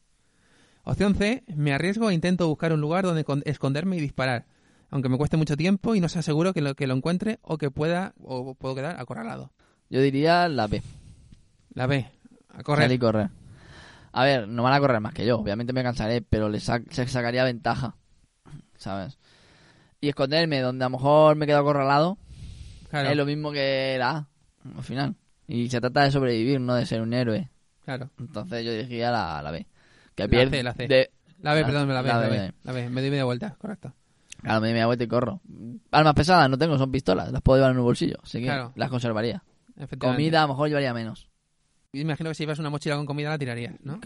[0.83, 1.43] Opción C.
[1.55, 4.45] Me arriesgo e intento buscar un lugar donde con- esconderme y disparar.
[4.89, 7.57] Aunque me cueste mucho tiempo y no sea seguro que lo, que lo encuentre o
[7.57, 9.51] que pueda o puedo quedar acorralado.
[9.89, 10.81] Yo diría la B.
[11.73, 12.05] La B.
[12.49, 12.91] A Salir correr.
[12.91, 13.29] y correr.
[14.13, 15.37] A ver, no van a correr más que yo.
[15.39, 17.95] Obviamente me cansaré, pero les sac- se sacaría ventaja.
[18.77, 19.17] ¿Sabes?
[20.01, 22.17] Y esconderme donde a lo mejor me quedo acorralado
[22.89, 24.27] Claro, es lo mismo que la A,
[24.77, 25.15] al final.
[25.47, 27.49] Y se trata de sobrevivir, no de ser un héroe.
[27.83, 28.09] claro.
[28.19, 29.65] Entonces yo diría la, la B.
[30.15, 30.57] Que La pierde.
[30.57, 30.87] C, la C.
[30.87, 31.11] de-
[31.41, 32.19] La B, perdón, la B, la.
[32.19, 32.89] B, la B.
[32.89, 33.93] Me doy media vuelta, correcto.
[34.41, 35.41] Claro, me media vuelta y corro.
[35.91, 37.31] Armas pesadas no tengo, son pistolas.
[37.31, 38.17] Las puedo llevar en un bolsillo.
[38.23, 38.71] Así que Claro.
[38.75, 39.43] las conservaría.
[39.99, 41.27] Comida a lo mejor llevaría menos.
[41.93, 43.99] Imagino que si llevas una mochila con comida la tirarías, ¿no?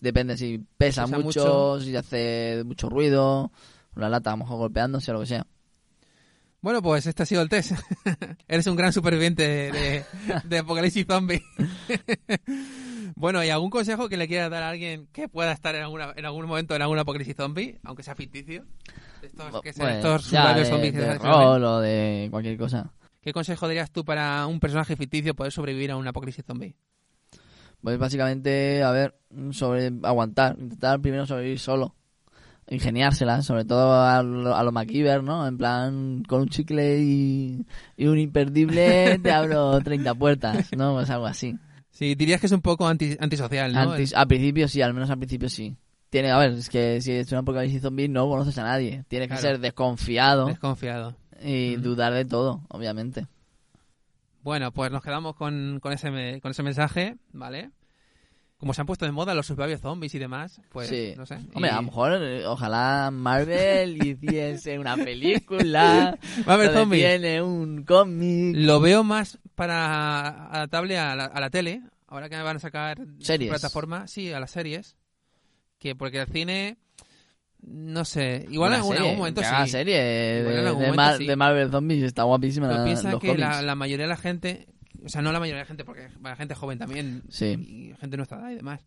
[0.00, 1.40] Depende si pesa, Pesa mucho,
[1.74, 1.80] mucho.
[1.80, 3.52] si hace mucho ruido,
[3.94, 5.46] una lata a lo mejor golpeándose o lo que sea.
[6.60, 7.72] Bueno, pues este ha sido el test.
[8.48, 10.04] Eres un gran superviviente
[10.44, 11.42] de Apocalipsis Zombie.
[13.14, 16.12] bueno, ¿y algún consejo que le quieras dar a alguien que pueda estar en, alguna,
[16.16, 18.64] en algún momento en algún Apocalipsis Zombie, aunque sea ficticio?
[19.22, 21.18] Estos, que sean Pues, estos de, zombies de ven.
[21.20, 22.92] rol o de cualquier cosa.
[23.20, 26.74] ¿Qué consejo dirías tú para un personaje ficticio poder sobrevivir a un Apocalipsis Zombie?
[27.82, 29.14] Pues básicamente, a ver,
[29.50, 31.94] sobre aguantar, intentar primero sobrevivir solo.
[32.68, 35.46] Ingeniárselas, sobre todo a lo, a lo MacGyver, ¿no?
[35.46, 37.66] En plan, con un chicle y,
[37.96, 40.94] y un imperdible te abro 30 puertas, ¿no?
[40.94, 41.56] Pues algo así.
[41.92, 43.80] Sí, dirías que es un poco anti, antisocial, ¿no?
[43.92, 45.76] Antes, al principio sí, al menos al principio sí.
[46.10, 49.04] Tiene, a ver, es que si es un apocalipsis zombie no conoces a nadie.
[49.08, 51.16] Tienes que ser desconfiado Desconfiado.
[51.42, 51.82] y Ujú.
[51.82, 53.26] dudar de todo, obviamente.
[54.42, 57.70] Bueno, pues nos quedamos con, con, ese, con ese mensaje, ¿vale?
[58.58, 61.14] como se han puesto de moda los survival zombies y demás, pues sí.
[61.16, 61.34] no sé.
[61.52, 66.16] Hombre, Y- a lo mejor, eh, ojalá Marvel hiciese una película.
[66.46, 66.98] Marvel donde Zombie.
[67.00, 68.54] Tiene un cómic.
[68.56, 72.98] Lo veo más para adaptable a la, a la tele, ahora que van a sacar
[73.20, 73.50] Series.
[73.50, 74.96] plataforma, sí, a las series,
[75.78, 76.76] que porque el cine,
[77.60, 79.70] no sé, igual en algún, serie, momento sí.
[79.70, 82.66] serie de, Igual en algún de Marvel Zombies está guapísima.
[82.68, 84.66] Pero la- piensa que la, la mayoría de la gente,
[85.04, 87.46] o sea, no la mayoría de la gente, porque hay gente joven también, Sí.
[87.46, 88.84] y gente nuestra edad y demás.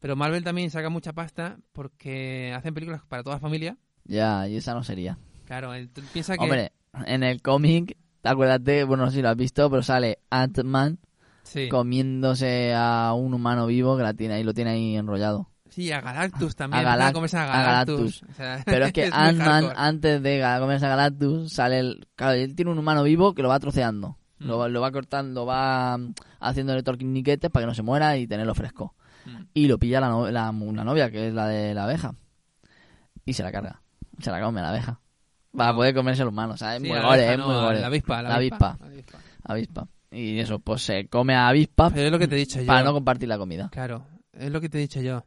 [0.00, 3.76] Pero Marvel también saca mucha pasta porque hacen películas para toda la familia.
[4.04, 5.18] Ya, y esa no sería.
[5.44, 5.72] Claro,
[6.12, 6.44] piensa que...
[6.44, 6.72] Hombre,
[7.06, 10.98] en el cómic, acuérdate, bueno, no sé si lo has visto, pero sale Ant-Man
[11.42, 11.68] sí.
[11.68, 15.48] comiéndose a un humano vivo que la tiene ahí, lo tiene ahí enrollado.
[15.70, 16.80] Sí, a Galactus también.
[16.86, 18.22] A Galactus.
[18.22, 22.08] O sea, Pero es que Ant-Man, antes de comerse a Galactus, sale el...
[22.16, 24.16] Claro, él tiene un humano vivo que lo va troceando.
[24.38, 24.46] Mm.
[24.46, 28.26] Lo, va- lo va cortando, va mm, haciéndole torniquetes para que no se muera y
[28.26, 28.94] tenerlo fresco.
[29.26, 29.42] Mm.
[29.54, 32.14] Y lo pilla la, no- la, la novia, que es la de la abeja.
[33.24, 33.82] Y se la carga.
[34.20, 35.00] Se la come la abeja.
[35.56, 36.54] Para poder comerse el humano.
[36.54, 37.80] O sea, es Sí, muy gore, es no, muy gore.
[37.80, 38.70] La avispa, la La avispa.
[38.70, 38.86] avispa.
[38.86, 39.18] la avispa.
[39.44, 39.88] Avispa.
[40.10, 42.66] Y eso, pues se come a avispas Pero es lo que te he dicho yo.
[42.66, 43.68] para no compartir la comida.
[43.70, 45.24] Claro, es lo que te he dicho yo.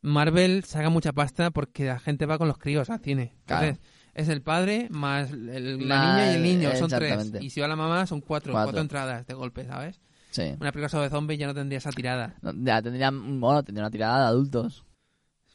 [0.00, 3.34] Marvel saca mucha pasta porque la gente va con los críos al cine.
[3.46, 3.66] Claro.
[3.66, 3.84] Entonces,
[4.14, 7.32] es el padre más el- la niña y el niño, son tres.
[7.40, 8.66] Y si va la mamá, son cuatro, Cuatro.
[8.68, 10.00] cuatro, entradas de golpe, ¿sabes?
[10.30, 10.42] Sí.
[10.60, 12.36] Una película sobre zombies ya no tendría esa tirada.
[12.42, 14.84] No, Ya tendría, bueno, tendría una tirada de adultos.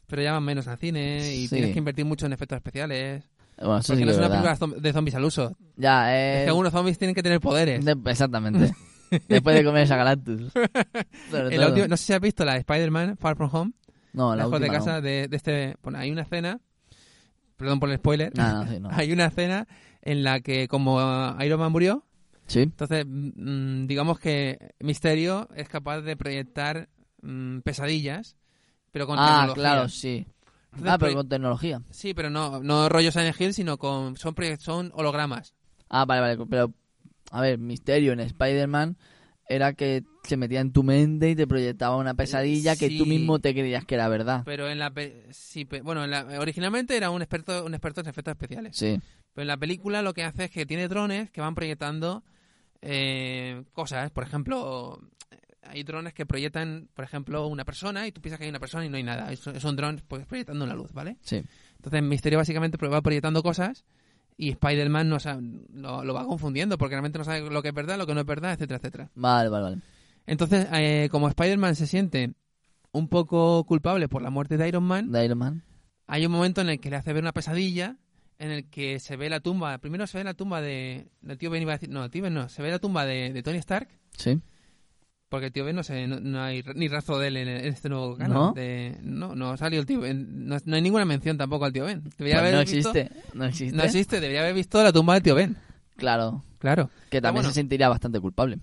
[0.06, 1.54] Pero ya van menos al cine y Sí.
[1.54, 3.24] tienes que invertir mucho en efectos especiales.
[3.58, 4.58] Bueno, eso Porque sí no que es una verdad.
[4.58, 5.56] película de zombies al uso.
[5.76, 7.84] Ya, Es eh, que algunos zombies tienen que tener poderes.
[7.84, 8.74] de- exactamente.
[9.28, 10.52] Después de comerse a Galactus.
[11.30, 11.68] Sobre todo.
[11.68, 13.72] última- no sé si has visto la de Spider-Man Far From Home.
[14.12, 16.60] No, la lejos de última casa de, de este bueno, hay una escena
[17.56, 18.88] perdón por el spoiler No, no, sí, no.
[18.92, 19.66] hay una escena
[20.02, 21.00] en la que como
[21.44, 22.04] Iron Man murió
[22.46, 22.60] Sí.
[22.60, 26.88] entonces mm, digamos que Misterio es capaz de proyectar
[27.22, 28.36] mm, pesadillas
[28.92, 30.26] pero con Ah, tecnología claro, sí.
[30.76, 31.82] Entonces, Ah, pero con tecnología.
[31.90, 35.54] sí pero no no rollo Silent Hill sino con son son hologramas
[35.88, 36.46] Ah, vale, vale.
[36.50, 36.72] Pero,
[37.30, 38.96] a ver, Misterio en Spider-Man
[39.48, 43.38] era que se metía en tu mente y te proyectaba una pesadilla que tú mismo
[43.38, 44.42] te creías que era verdad.
[44.44, 48.00] pero en la pe- sí, pe- bueno en la- originalmente era un experto un experto
[48.00, 48.98] en efectos especiales Sí.
[49.34, 52.22] Pero en la película lo que hace es que tiene drones que van proyectando
[52.82, 54.10] eh, cosas.
[54.10, 55.00] Por ejemplo,
[55.66, 58.84] hay drones que proyectan, por ejemplo, una persona y tú piensas que hay una persona
[58.84, 59.32] y no hay nada.
[59.32, 61.16] Es- Son drones pues, proyectando una luz, ¿vale?
[61.22, 61.42] Sí.
[61.76, 63.84] Entonces Misterio básicamente va proyectando cosas
[64.36, 65.42] y Spider-Man no sabe-
[65.72, 68.20] lo, lo va confundiendo porque realmente no sabe lo que es verdad, lo que no
[68.20, 69.10] es verdad, etcétera, etcétera.
[69.14, 69.78] Vale, vale, vale.
[70.26, 72.32] Entonces, eh, como Spider-Man se siente
[72.92, 75.62] un poco culpable por la muerte de Iron Man, De Iron Man.
[76.06, 77.96] hay un momento en el que le hace ver una pesadilla
[78.38, 81.50] en el que se ve la tumba primero se ve la tumba de el tío
[81.50, 83.42] Ben iba a decir no el tío Ben no se ve la tumba de, de
[83.44, 84.40] Tony Stark Sí.
[85.34, 87.88] Porque el tío Ben no sé no, no hay ni rastro de él en, este
[87.88, 88.52] nuevo canon ¿No?
[88.52, 91.84] de, no no salió el tío Ben no, no hay ninguna mención tampoco al tío
[91.84, 93.10] Ben Pues haber no visto- existe.
[93.34, 93.76] No existe.
[93.76, 95.56] no existe debería haber visto la tumba del tío Ben
[95.96, 96.42] Claro.
[96.58, 97.48] claro Que también bueno.
[97.50, 98.58] se sentiría bastante culpable.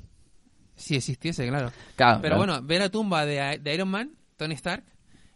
[0.76, 2.20] si existiese claro Claro.
[2.22, 2.54] pero claro.
[2.54, 4.84] bueno ve la tumba de, de Iron Man Tony Stark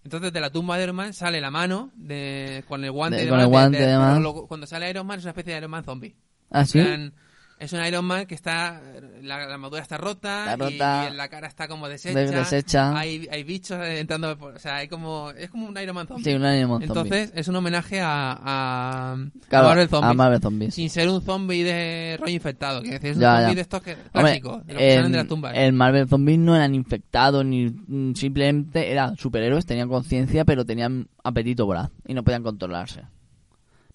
[0.03, 3.23] entonces de la tumba de Iron Man sale la mano de, con el guante De-
[3.25, 5.83] de, con el guante de- cuando sale Iron Man es una especie de Iron Man
[5.83, 6.15] zombie
[6.51, 6.79] Ah, sí.
[6.79, 7.11] Plan,
[7.59, 8.81] es un Iron Man que está.
[9.21, 11.09] La, la armadura está rota, Está y- rota.
[11.11, 12.17] Y, la cara está como deshecha.
[12.19, 12.97] De- deshecha.
[12.97, 14.37] Hay, hay bichos entrando.
[14.37, 15.31] por- o sea, hay como.
[15.31, 16.23] Es como un Iron Man zombie.
[16.23, 16.85] Sí, un Iron Man zombie.
[16.85, 19.17] Entonces, es un homenaje a, a, a
[19.49, 20.11] Claro, Marvel Zombies.
[20.11, 20.73] a Marvel Zombies.
[20.75, 22.81] Sin ser un zombie de rollo infectado.
[22.81, 23.55] Que es decir, es un Ya, zombie ya.
[23.55, 25.53] de estos que, Hombre, clásicos, de los que salen de las tumbas.
[25.55, 31.07] el Marvel Zombies no eran infectados ni mm, simplemente eran superhéroes, tenían conciencia, pero tenían
[31.23, 33.01] apetito voraz y no podían controlarse.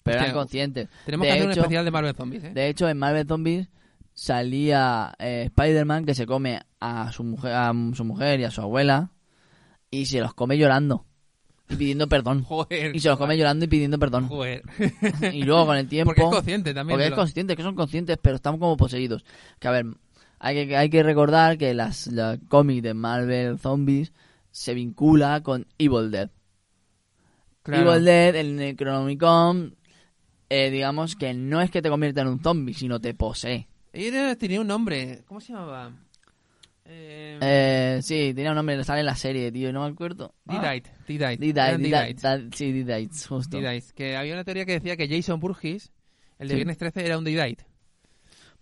[0.03, 0.89] Pero eran conscientes.
[1.05, 2.51] Tenemos de que hacer un hecho- especial de Marvel Zombies, ¿eh?
[2.53, 3.67] De hecho, en Marvel Zombies
[4.13, 8.61] salía eh, Spider-Man que se come a su mujer, a su mujer y a su
[8.61, 9.11] abuela
[9.89, 11.05] y se los come llorando
[11.69, 12.43] y pidiendo perdón.
[12.47, 12.95] Joder.
[12.95, 14.27] Y se los come llorando y pidiendo perdón.
[14.27, 14.63] Joder.
[15.33, 16.95] Y luego con el tiempo Porque es consciente también.
[16.95, 19.23] porque es lo- consciente, que son conscientes, pero están como poseídos.
[19.59, 19.85] Que a ver,
[20.39, 24.11] hay que, hay que recordar que las, la cómic de Marvel Zombies
[24.51, 26.29] se vincula con Evil Dead.
[27.63, 27.91] Claro.
[27.93, 29.75] Evil Dead, el Necronomicon,
[30.53, 33.67] eh, digamos que no es que te convierta en un zombie, sino te posee.
[33.93, 35.23] Ella tenía un nombre.
[35.27, 35.91] ¿Cómo se llamaba?
[36.85, 40.33] Eh, Eh, sí, tenía un nombre, le sale en la serie, tío, no me acuerdo.
[40.47, 40.61] Ah,
[41.07, 41.37] D-Dite.
[41.37, 42.21] D-Dites.
[42.21, 43.57] da- sí, D-Dites, justo.
[43.61, 45.91] D-Dites, Que había una teoría que decía que Jason Burgess,
[46.39, 46.55] el de Sí.
[46.55, 47.65] Viernes 13, era un D-Dite.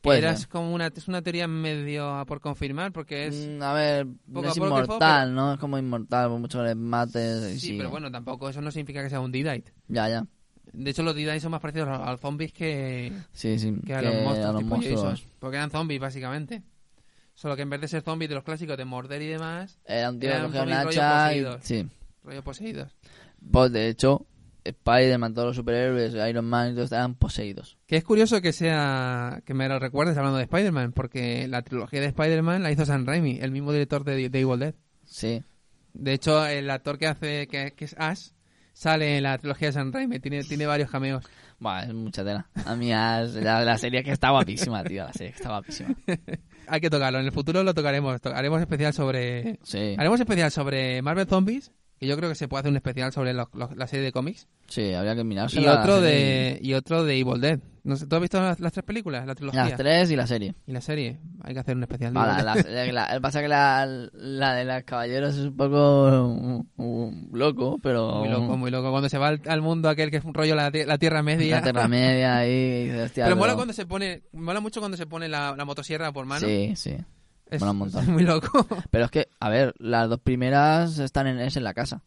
[0.02, 0.48] Puede Era ser.
[0.48, 3.48] como una, es una teoría medio a por confirmar porque es...
[3.49, 5.53] Mm, a ver, poco es a poco inmortal, ¿no?
[5.53, 9.03] Es como inmortal, por mucho que le mates sí, pero bueno, tampoco eso no significa
[9.03, 9.74] que sea un D-Dite.
[9.90, 10.26] Ya, ya.
[10.74, 13.76] De hecho, los D-Dites son más parecidos a, los zombies que, Sí, sí.
[13.86, 15.02] que a los monstruos a los tipo monstruos.
[15.04, 15.30] Jason.
[15.40, 16.64] Porque eran zombies, básicamente.
[17.34, 20.16] Solo que en vez de ser zombies de los clásicos de morder y demás, Eran
[20.16, 21.44] cogía un zombies rollo hacha y...
[21.44, 21.62] poseídos.
[21.64, 21.88] Sí.
[22.24, 22.96] rollo poseídos.
[23.52, 24.26] Pues de hecho,
[24.64, 27.78] Spider-Man, todos los superhéroes, Iron Man y todos estaban poseídos.
[27.88, 32.02] Que es curioso que sea que me lo recuerdes hablando de Spider-Man, porque la trilogía
[32.02, 34.76] de Spider-Man la hizo Sam Raimi, el mismo director de, de Evil Dead.
[35.06, 35.41] Sí.
[35.94, 38.30] De hecho, el actor que hace que, que es Ash
[38.80, 41.26] sale en la trilogía de Sam Raimi, tiene, tiene varios cameos.
[41.60, 42.47] Buah, es mucha tela.
[42.65, 45.03] A mí la, la serie que está guapísima, tío.
[45.03, 45.93] La serie que está guapísima.
[46.68, 49.95] Hay que tocarlo, en el futuro lo tocaremos, to- haremos especial sobre Sí.
[49.97, 53.34] haremos especial sobre Marvel Zombies, que yo creo que se puede hacer un especial sobre
[53.34, 57.04] los- los- la serie de cómics Sí, habría que mirarse y otro de y otro
[57.04, 57.60] de Evil Dead.
[57.84, 60.28] No sé, ¿tú has visto las, las tres películas, la trilogía Las tres y la
[60.28, 60.54] serie.
[60.68, 61.18] y la serie?
[61.44, 62.14] Hay que hacer un especial.
[62.14, 66.64] de Evil la, la- la- pasa que la, la de las caballeros es un poco
[66.78, 68.20] um, loco, pero...
[68.20, 68.92] Muy loco, muy loco.
[68.92, 71.24] Cuando se va al, al mundo aquel que es un rollo la, tie- la Tierra
[71.24, 71.58] Media.
[71.58, 72.90] La Tierra Media ahí.
[73.04, 76.26] hostia, Pero mola cuando se pone, mola mucho cuando se pone la, la motosierra por
[76.26, 76.46] mano.
[76.46, 76.96] Sí, sí.
[77.50, 78.02] Es, mola un montón.
[78.04, 78.66] es muy loco.
[78.92, 82.04] Pero es que, a ver, las dos primeras están en, es en la casa.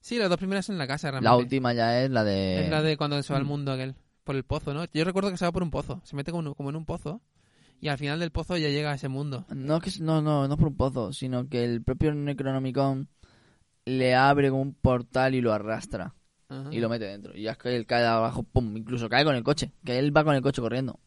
[0.00, 1.30] Sí, las dos primeras en la casa, realmente.
[1.30, 2.64] La última ya es la de...
[2.64, 3.48] Es la de cuando se va al Mm.
[3.48, 3.94] mundo aquel,
[4.24, 4.84] por el pozo, ¿no?
[4.92, 7.20] Yo recuerdo que se va por un pozo, se mete como, como en un pozo
[7.80, 9.44] y al final del pozo ya llega a ese mundo.
[9.54, 13.08] No, es que, no, no, no es por un pozo, sino que el propio Necronomicon
[13.84, 16.14] le abre como un portal y lo arrastra.
[16.48, 16.68] Ajá.
[16.72, 17.32] y lo mete dentro.
[17.36, 19.70] Y ya es que él cae de abajo, pum, incluso cae con el coche.
[19.84, 20.98] Que él va con el coche corriendo.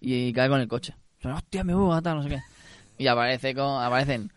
[0.00, 0.96] Y cae con el coche.
[1.20, 2.40] Suena, hostia, me voy a matar, no sé qué.
[2.98, 4.30] Y aparece con, aparecen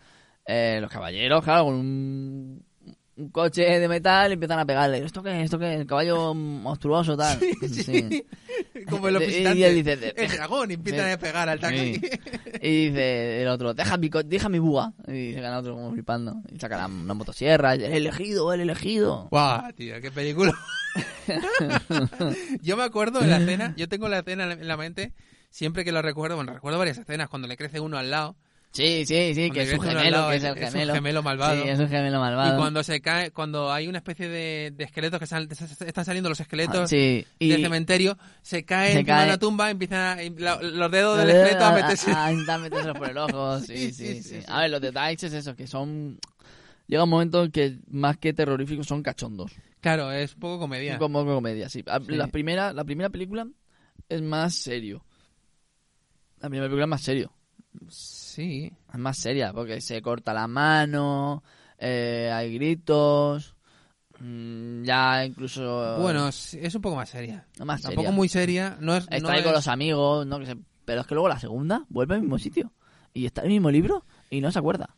[0.46, 2.66] eh, los caballeros, claro, con un,
[3.18, 5.00] un coche de metal y empiezan a pegarle.
[5.00, 5.42] ¿Esto qué?
[5.42, 5.74] ¿Esto qué?
[5.76, 7.40] El caballo monstruoso, tal.
[7.70, 8.26] Sí.
[8.90, 11.60] Como los Y- él dice, el dragón y empiezan a pegar al.
[11.60, 12.00] Sí.
[12.62, 14.94] Y dice el otro, deja mi, deja mi búa.
[15.08, 16.36] Y se gana otro como flipando.
[16.54, 17.74] Y saca la, una motosierra.
[17.74, 19.28] El elegido, el elegido.
[19.32, 20.54] Guau, tío, qué película.
[22.62, 25.14] yo me acuerdo de la escena, yo tengo la escena en la mente,
[25.50, 28.36] siempre que lo recuerdo, bueno, recuerdo varias escenas, cuando le crece uno al lado,
[28.76, 31.24] Sí, sí, sí, que es un gemelo, lado, que es el es un gemelo.
[31.24, 31.64] malvado.
[31.64, 32.54] Sí, es un gemelo malvado.
[32.56, 36.28] y cuando se cae, cuando hay una especie de, de esqueletos que sal- están saliendo
[36.28, 40.20] los esqueletos Ah, sí, y del cementerio, se cae Se cae- de la tumba, empiezan
[40.20, 42.12] a- la- los dedos del esqueleto a meterse.
[42.12, 44.40] A, a intentar metérselos por el ojo, sí, Sí, sí.
[44.48, 46.20] A ver, los detalles es eso, que son...
[46.88, 49.52] Llega un momento en que más que terroríficos son cachondos.
[49.80, 50.98] Claro, es un poco comedia.
[50.98, 51.82] Como comedia, sí.
[51.88, 52.12] A- Sí.
[52.12, 53.48] La, primera, la primera película
[54.10, 55.06] es más serio.
[56.42, 57.32] La primera película es más serio.
[58.36, 58.72] Sí.
[58.94, 61.44] Es más seria, porque se corta la mano,
[61.78, 63.56] eh, hay gritos,
[64.20, 65.98] mm, ya incluso...
[66.02, 67.48] Bueno, es, es un poco más seria.
[67.64, 68.16] más Tampoco seria.
[68.16, 68.78] muy seria.
[68.82, 70.40] No es, Está no ahí con los amigos, ¿no?
[70.40, 72.74] Que se- Pero es que luego la segunda vuelve al mismo sitio.
[73.14, 74.96] Y está en el mismo libro y no se acuerda.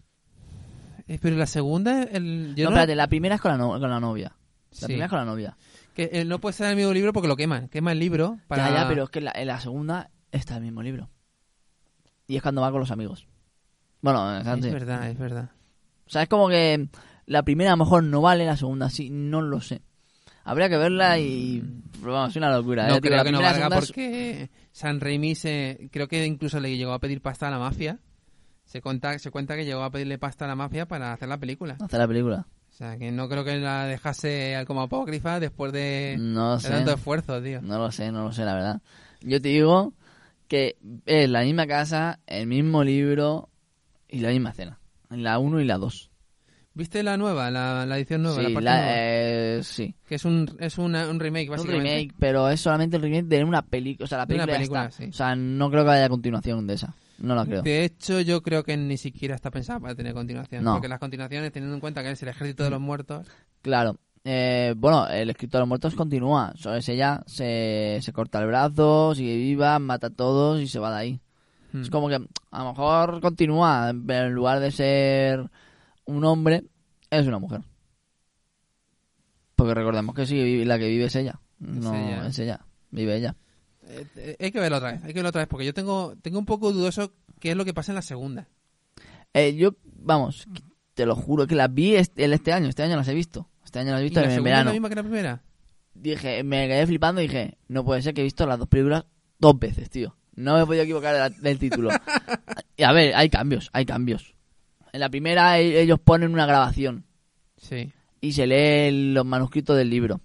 [1.07, 3.79] Eh, Pero la segunda, el, yo no, no- espérate, la primera es con la, no-
[3.79, 4.35] con la novia.
[4.71, 4.85] La Sí.
[4.85, 5.57] primera es con la novia.
[5.93, 7.69] que eh, no puede estar en el mismo libro porque lo queman.
[7.69, 8.69] Quema el libro para...
[8.69, 11.09] Ya, ya, pero es que en la, en la segunda está el mismo libro.
[12.27, 13.27] Y es cuando va con los amigos.
[14.01, 14.71] Bueno, Es antes.
[14.71, 15.51] verdad, es verdad.
[16.05, 16.87] O sea, es como que
[17.25, 19.81] la primera a lo mejor no vale, la segunda sí, no lo sé.
[20.43, 21.61] Habría que verla y...
[21.99, 22.87] Pero vamos, es una locura.
[22.87, 23.01] No ¿eh?
[23.01, 26.77] Creo la que no primera valga segunda porque San Raimi se, creo que incluso le
[26.77, 27.99] llegó a pedir pasta a la mafia.
[28.63, 31.37] Se cuenta, se cuenta que llegó a pedirle pasta a la mafia para hacer la
[31.37, 31.75] película.
[31.81, 32.45] Hace la película.
[32.69, 36.93] O sea, que no creo que la dejase como apócrifa después de, No de tanto
[36.93, 37.61] esfuerzo, tío.
[37.61, 38.81] No lo sé, no lo sé, la verdad.
[39.21, 39.93] Yo te digo
[40.47, 43.49] que es la misma casa, el mismo libro
[44.07, 44.79] y la misma escena.
[45.09, 46.11] En la 1 y la 2.
[46.73, 48.39] ¿Viste la nueva, la, la edición nueva?
[48.41, 48.91] la Sí, parte la- nueva?
[48.97, 49.95] eh, sí.
[50.07, 51.95] Que es un, es una- un remake, Es un básicamente.
[51.95, 54.03] remake, pero es solamente el remake de una película.
[54.05, 55.03] O sea, la De una película, ya película, está.
[55.03, 55.09] sí.
[55.09, 56.93] O sea, no creo que haya continuación de esa.
[57.17, 57.63] No la creo.
[57.63, 60.63] De hecho, yo creo que ni siquiera está pensada para tener continuación.
[60.63, 60.73] No.
[60.73, 63.25] Porque las continuaciones, teniendo en cuenta que es el ejército de los muertos,
[63.63, 63.97] Claro.
[64.29, 66.51] Eh, bueno, el escritor de los muertos continúa.
[66.57, 70.79] Solo es ella, se, se corta el brazo, sigue viva, mata a todos y se
[70.79, 71.21] va de ahí.
[71.71, 75.49] hmm, Es como que a lo mejor continúa, pero en lugar de ser
[76.05, 76.65] un hombre,
[77.09, 77.61] es una mujer.
[79.55, 81.39] Porque recordemos que sí, la que vive es ella.
[81.59, 82.27] No, ella.
[82.27, 82.59] es ella.
[82.91, 83.35] Vive ella.
[83.87, 86.13] eh, eh, hay que verlo otra vez, hay que verlo otra vez, porque yo tengo,
[86.21, 88.47] tengo un poco dudoso qué es lo que pasa en la segunda.
[89.33, 90.47] Eh, yo, vamos,
[90.93, 92.67] te lo juro que las vi este, el- este año.
[92.67, 93.47] Este año las he visto.
[93.67, 94.69] Este año las he ¿Y visto la en segunda es verano.
[94.69, 95.41] la misma que la primera?
[95.93, 99.03] Dije, me quedé flipando y dije, no puede ser que he visto las dos películas
[99.39, 100.15] dos veces, tío.
[100.35, 101.89] No me he podido equivocar de la- del título.
[102.77, 104.33] y a ver, hay cambios, hay cambios.
[104.93, 107.05] En la primera e- ellos ponen una grabación
[107.57, 107.91] Sí.
[108.21, 110.21] y se lee los manuscritos del libro.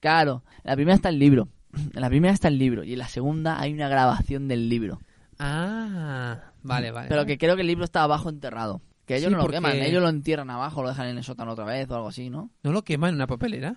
[0.00, 1.48] Claro, en la primera está el libro.
[1.94, 5.00] En la primera está el libro y en la segunda hay una grabación del libro.
[5.38, 7.08] Ah, vale, vale.
[7.08, 8.82] Pero que creo que el libro está abajo enterrado.
[9.12, 11.24] Que ellos Sí, no lo porque- queman, ellos lo entierran abajo, lo dejan en el
[11.24, 12.50] sótano otra vez o algo así, ¿no?
[12.62, 13.76] ¿No lo queman en una papelera?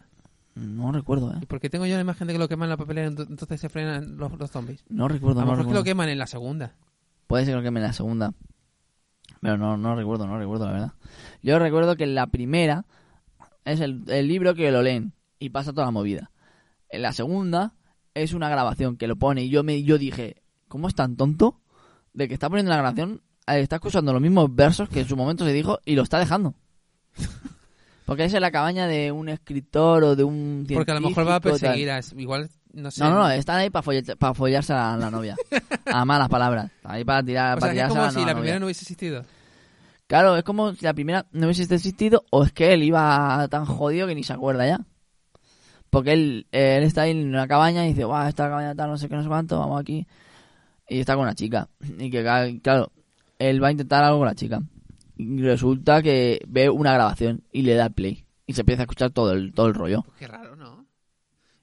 [0.55, 1.47] No recuerdo, ¿Y ¿eh?
[1.47, 3.59] por qué tengo yo la imagen de que lo queman en la papelera ent- entonces
[3.59, 4.83] se frenan los, los zombies?
[4.89, 5.79] No recuerdo, A lo no mejor es que recuerdo.
[5.79, 6.75] lo queman en la segunda.
[7.27, 8.33] Puede ser que lo quemen en la segunda.
[9.41, 10.93] Pero no, no recuerdo, no recuerdo, la verdad.
[11.43, 12.85] Yo recuerdo que en la primera
[13.65, 16.31] es el, el libro que lo leen y pasa toda la movida.
[16.89, 17.73] En la segunda
[18.13, 21.59] es una grabación que lo pone y yo me yo dije, ¿cómo es tan tonto
[22.13, 25.45] de que está poniendo la grabación, está escuchando los mismos versos que en su momento
[25.45, 26.55] se dijo y lo está dejando?
[28.05, 31.27] Porque es en la cabaña de un escritor o de un Porque a lo mejor
[31.27, 32.01] va a perseguir a...
[32.15, 33.03] Igual, no sé.
[33.03, 35.35] No, no, no, están ahí para follarse a la novia.
[35.85, 36.71] A malas palabras.
[36.83, 38.35] Ahí para tirar, O para sea, es tirarse a como la si la novia.
[38.35, 39.25] primera no hubiese existido.
[40.07, 43.65] Claro, es como si la primera no hubiese existido o es que él iba tan
[43.65, 44.81] jodido que ni se acuerda ya.
[45.89, 48.97] Porque él, él está ahí en una cabaña y dice, guau, esta cabaña tal, no
[48.97, 50.05] sé qué, no sé cuánto, vamos aquí.
[50.87, 51.69] Y está con una chica.
[51.97, 52.21] Y que,
[52.61, 52.91] claro,
[53.39, 54.61] él va a intentar algo con la chica.
[55.17, 58.25] Y resulta que ve una grabación y le da el play.
[58.47, 60.01] Y se empieza a escuchar todo el, todo el rollo.
[60.03, 60.85] Pues qué raro, ¿no?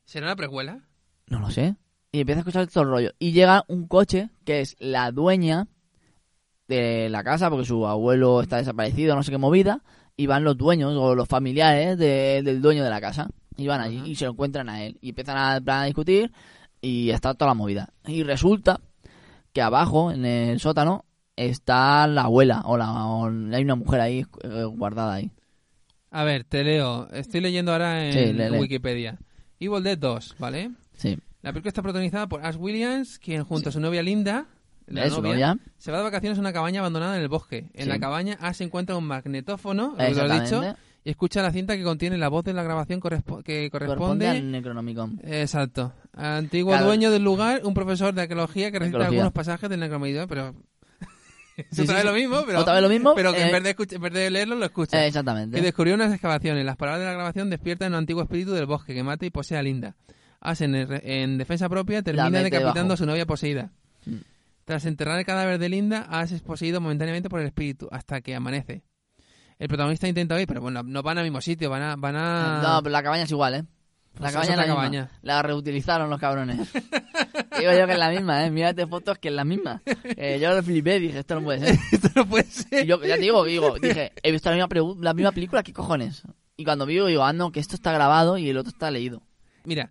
[0.05, 0.81] ¿Será una precuela?
[1.29, 1.77] No lo sé.
[2.11, 3.11] Y empieza a escuchar todo el rollo.
[3.19, 5.69] Y llega un coche que es la dueña
[6.69, 9.83] de la casa, porque su abuelo está desaparecido, no sé qué movida.
[10.17, 13.29] Y van los dueños o los familiares de- del dueño de la casa.
[13.57, 14.99] Y van allí y se lo encuentran a él.
[15.01, 16.33] Y empiezan a, a discutir
[16.81, 17.91] y está toda la movida.
[18.07, 18.81] Y resulta
[19.53, 21.05] que abajo, en el sótano,
[21.37, 22.63] está la abuela.
[22.67, 25.31] O, la, o hay una mujer ahí eh, guardada ahí.
[26.11, 27.09] A ver, te leo.
[27.13, 28.59] Estoy leyendo ahora en Sí.
[28.59, 29.19] Wikipedia.
[29.59, 30.71] Evil Dead 2, ¿vale?
[30.95, 31.19] Sí.
[31.43, 34.47] La película está protagonizada por Ash Williams, quien junto a su novia Linda,
[34.87, 35.59] la ¿Ves, novia, novia?
[35.79, 37.71] se va de vacaciones a una cabaña abandonada en el bosque.
[37.75, 37.89] En Sí.
[37.89, 40.63] la cabaña Ash encuentra un magnetófono, lo que dicho,
[41.05, 43.97] y escucha la cinta que contiene la voz de la grabación correspo- que Corresponde
[44.27, 44.29] corresponde...
[44.29, 45.21] al Necronomicon.
[45.25, 45.93] Exacto.
[46.13, 46.87] Antiguo Claro.
[46.87, 50.55] dueño del lugar, un profesor de arqueología que recita algunos pasajes del Necronomicon, pero...
[51.71, 52.61] Sí, otra sí, vez lo mismo, pero...
[52.61, 54.57] Otra vez lo mismo, Pero que en, eh, vez de escuch- en vez de leerlo,
[54.57, 55.03] lo escucha.
[55.03, 55.59] Eh, exactamente.
[55.59, 56.65] Y descubrió unas excavaciones.
[56.65, 59.59] Las palabras de la grabación despiertan un antiguo espíritu del bosque que mata y posee
[59.59, 59.95] a Linda.
[60.41, 63.71] Ash, en, en defensa propia, termina decapitando a su novia poseída.
[64.07, 64.17] Mm.
[64.65, 68.35] Tras enterrar el cadáver de Linda, Ash es poseído momentáneamente por el espíritu hasta que
[68.35, 68.83] amanece.
[69.59, 71.97] El protagonista intenta huir, pero bueno, no van al mismo sitio, van a...
[71.97, 72.61] Van a...
[72.63, 73.65] No, pero la cabaña es igual, ¿eh?
[74.15, 74.77] La Pues cabaña es la misma.
[74.77, 75.11] cabaña.
[75.23, 76.59] La reutilizaron los cabrones.
[77.59, 78.51] Digo yo que es la misma, ¿eh?
[78.51, 79.83] Mírate fotos que es la misma.
[80.17, 81.79] Eh, yo lo flipé dije, esto no puede ser.
[81.93, 82.85] Esto no puede ser.
[82.85, 85.73] Y yo ya te digo, digo, dije, he visto la misma, la misma película, ¿qué
[85.73, 86.23] cojones?
[86.57, 89.23] Y cuando vi, digo, ah, no, que esto está grabado y el otro está leído.
[89.65, 89.91] Mira,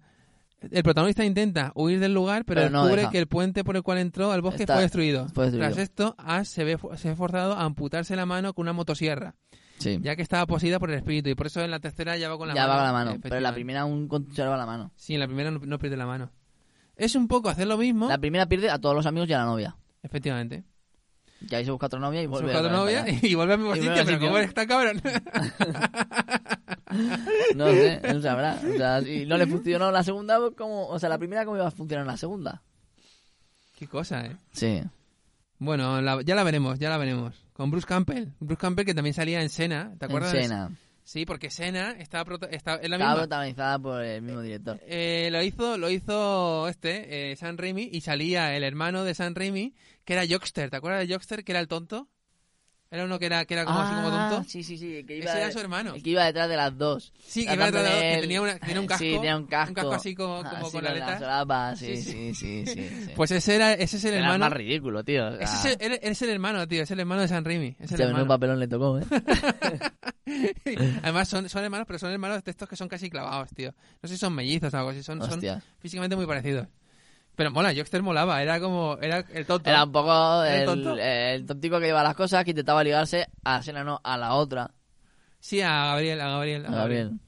[0.69, 3.11] el protagonista intenta huir del lugar, pero, Pero no descubre deja.
[3.11, 5.27] que el puente por el cual entró al bosque Está- fue destruido.
[5.33, 5.71] fue destruido.
[5.71, 8.73] Tras esto, Ash se ve, fu- se ve forzado a amputarse la mano con una
[8.73, 9.33] motosierra.
[9.81, 9.99] Sí.
[10.01, 12.37] ya que estaba poseída por el espíritu y por eso en la tercera ya va
[12.37, 12.73] con la ya mano.
[12.73, 13.19] va con la mano.
[13.21, 14.91] Pero en la primera aún conserva la mano.
[14.95, 16.29] Sí, en la primera no, no pierde la mano.
[16.95, 19.39] Es un poco hacer lo mismo, La primera pierde a todos los amigos y a
[19.39, 19.75] la novia.
[20.03, 20.63] efectivamente.
[21.49, 23.59] Y ahí se busca otra novia y Se vuelve busca otra novia y vuelve al
[23.59, 24.19] mismo sitio, pero.
[24.19, 25.01] ¿cómo está cabrón?
[27.55, 28.59] No sé, él sabrá.
[28.61, 30.87] O sea, si no le funcionó la segunda, pues, ¿cómo?
[30.87, 32.61] O sea, la primera, ¿cómo iba a funcionar la segunda?
[33.77, 34.35] Qué cosa, ¿eh?
[34.51, 34.81] Sí.
[35.57, 37.33] Bueno, la- ya la veremos, ya la veremos.
[37.61, 38.29] Con Bruce Campbell.
[38.39, 40.33] Bruce Campbell que también salía en Sena, ¿te acuerdas?
[40.33, 40.71] En Sena.
[41.03, 43.15] Sí, porque Sena estaba prota- está, es la Estaba misma.
[43.17, 44.79] protagonizada por el mismo director.
[44.87, 49.35] Eh, lo hizo, lo hizo este, eh, San Raimi, y salía el hermano de San
[49.35, 49.75] Raimi,
[50.05, 50.71] que era Jockster.
[50.71, 52.07] ¿Te acuerdas de Jockster, que era el tonto?
[52.93, 54.37] Era uno que era, que era como así como tonto.
[54.39, 55.05] Ah, Sí, sí, sí.
[55.07, 55.95] Que iba Ese era su hermano.
[55.95, 57.13] el que iba detrás de las dos.
[57.25, 59.03] Sí, que, iba detrás de- Tratando de que tenía, una, que tenía un casco.
[59.05, 59.91] Sí, tenía un casco.
[59.93, 61.19] así como, como Así con las aletas.
[61.19, 62.89] solapas, Sí, Sí, sí, sí, sí.
[63.05, 63.11] sí.
[63.15, 64.43] Pues ese, era, ese es el Era hermano.
[64.45, 65.25] más ridículo, tío.
[65.25, 66.83] o sea, Ese es el, es hermano, tío.
[66.83, 67.77] Es el hermano de San Raimi.
[67.79, 68.27] Es el hermano.
[68.27, 69.03] papelón le tocó, ¿eh?
[71.03, 73.73] Además, son, son hermanos, pero son hermanos de estos que son casi clavados, tío.
[74.01, 75.01] No sé si son mellizos o algo así.
[75.01, 75.21] Son,
[75.79, 76.67] físicamente muy parecidos.
[77.41, 78.39] Pero mola, Jockster molaba.
[78.43, 78.99] Era como.
[79.01, 79.67] Era el tonto.
[79.67, 80.95] Era un poco ¿Era el el, tonto?
[80.95, 84.69] el tontico que lleva las cosas, que intentaba ligarse a Sena, no, a la otra.
[85.39, 86.65] Sí, a Gabriel, a Gabriel.
[86.67, 87.07] a Gabriel.
[87.07, 87.19] Gabriel.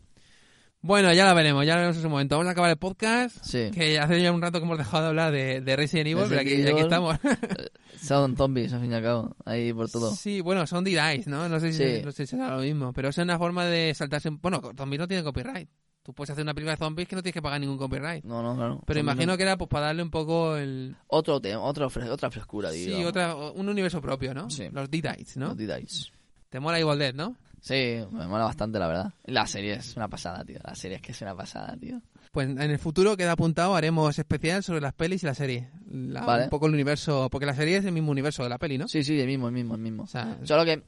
[0.82, 2.36] Bueno, ya la veremos, ya la veremos en su momento.
[2.36, 3.38] Vamos a acabar el podcast.
[3.44, 3.72] Sí.
[3.74, 6.42] Que hace ya un rato que hemos dejado de hablar de, de Resident Evil, pero
[6.42, 6.84] aquí, Resident aquí Evil.
[6.84, 7.18] estamos.
[8.00, 9.36] Son zombies, al fin y al cabo.
[9.46, 10.14] Ahí por todo.
[10.14, 11.48] Sí, bueno, son D-Dice, ¿no?
[11.50, 12.02] No sé si, Sí.
[12.06, 14.30] no sé si será lo mismo, pero es una forma de saltarse...
[14.30, 15.70] Bueno, zombies no tienen copyright.
[16.04, 18.26] Tú puedes hacer una película de zombies que no tienes que pagar ningún copyright.
[18.26, 18.82] No, no, claro.
[18.86, 20.96] Pero imagino no- que era pues para darle un poco el...
[21.08, 23.08] Otro tema, fres- otra frescura, Sí, digamos.
[23.08, 24.50] otra, un universo propio, ¿no?
[24.50, 24.68] Sí.
[24.72, 25.48] Los D-Dice, ¿no?
[25.48, 26.12] Los D-Dice.
[26.50, 27.36] Te mola Evil Dead, ¿no?
[27.62, 29.14] Sí, me mola bastante, la verdad.
[29.24, 30.60] La serie es una pasada, tío.
[30.64, 32.02] La serie es que es una pasada, tío.
[32.34, 35.70] Pues en el futuro queda apuntado, haremos especial sobre las pelis y la serie.
[35.90, 36.44] La- Vale.
[36.44, 37.30] Un poco el universo...
[37.32, 38.88] Porque la serie es el mismo universo de la peli, ¿no?
[38.90, 40.04] Sí, sí, el mismo, el mismo, el mismo.
[40.04, 40.84] O sea, Solo que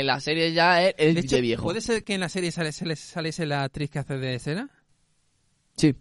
[0.00, 1.62] en la serie ya es, es de hecho, de viejo.
[1.62, 4.70] ¿puede ser que en la serie sale, sale- saliese la actriz que hace de escena?
[5.76, 5.94] Sí.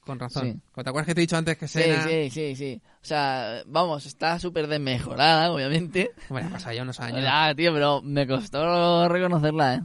[0.00, 0.44] Con razón.
[0.52, 0.60] Sí.
[0.74, 2.06] ¿Te acuerdas que te he dicho antes que Sí, Sena...
[2.06, 2.80] sí, sí, sí.
[3.02, 6.10] O sea, vamos, está súper desmejorada, obviamente.
[6.28, 7.22] Bueno, ha pasado ya unos años.
[7.22, 9.82] Ya, tío, pero me costó reconocerla, ¿eh?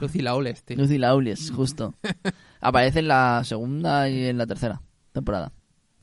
[0.00, 0.76] Lucy Lawless, tío.
[0.76, 1.94] Lucy Lawless, justo.
[2.60, 4.80] Aparece en la segunda y en la tercera
[5.12, 5.52] temporada.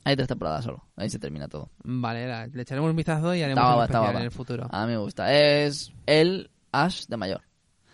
[0.04, 0.86] Hay tres temporadas solo.
[0.96, 1.70] Ahí se termina todo.
[1.84, 4.66] Vale, le echaremos un vistazo y haremos un especial en el futuro.
[4.70, 5.30] A mí me gusta.
[5.34, 7.42] Es el Ash de mayor.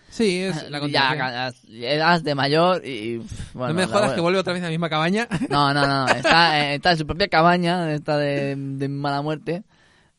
[0.09, 1.83] Sí, es la ya, continuación.
[1.83, 3.17] es Ash de mayor y...
[3.53, 5.27] bueno, no me jodas que vuelve otra vez a la misma cabaña.
[5.49, 6.07] No, no, no.
[6.07, 9.63] Está, eh, está en su propia cabaña, está de, de mala muerte.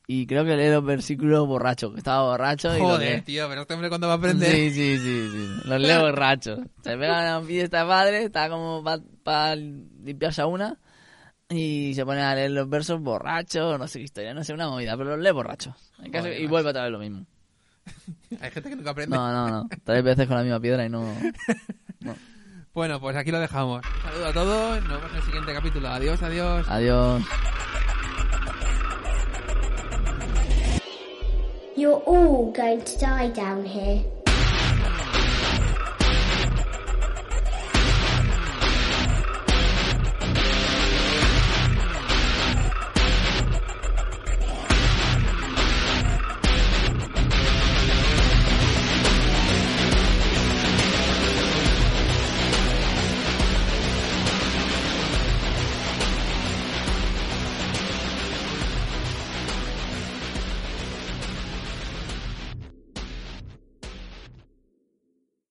[0.08, 3.22] Y creo que lee los versículos borracho, que estaba borracho y lo Joder, lee.
[3.22, 4.48] tío, pero este hombre cuando va a aprender.
[4.52, 5.48] Sí, sí, sí, sí.
[5.64, 6.58] Los lee borracho.
[6.84, 8.84] Se pega una fiesta padre, está como
[9.24, 10.78] para limpiarse a una.
[11.48, 14.68] Y se pone a leer los versos borracho, no sé qué historia, no sé, una
[14.68, 15.74] movida, pero los lee borracho.
[16.00, 17.26] En caso- Joder, y vuelve otra vez lo mismo.
[18.40, 19.16] Hay gente que nunca aprende.
[19.16, 19.68] No, no, no.
[19.84, 21.04] Tres veces con la misma piedra y no.
[22.74, 23.80] Bueno, pues aquí lo dejamos.
[23.86, 24.82] Un saludo a todos.
[24.82, 25.88] Nos vemos en el siguiente capítulo.
[25.88, 26.66] Adiós, adiós.
[26.68, 27.22] Adiós.
[31.74, 34.04] You're all going to die down here.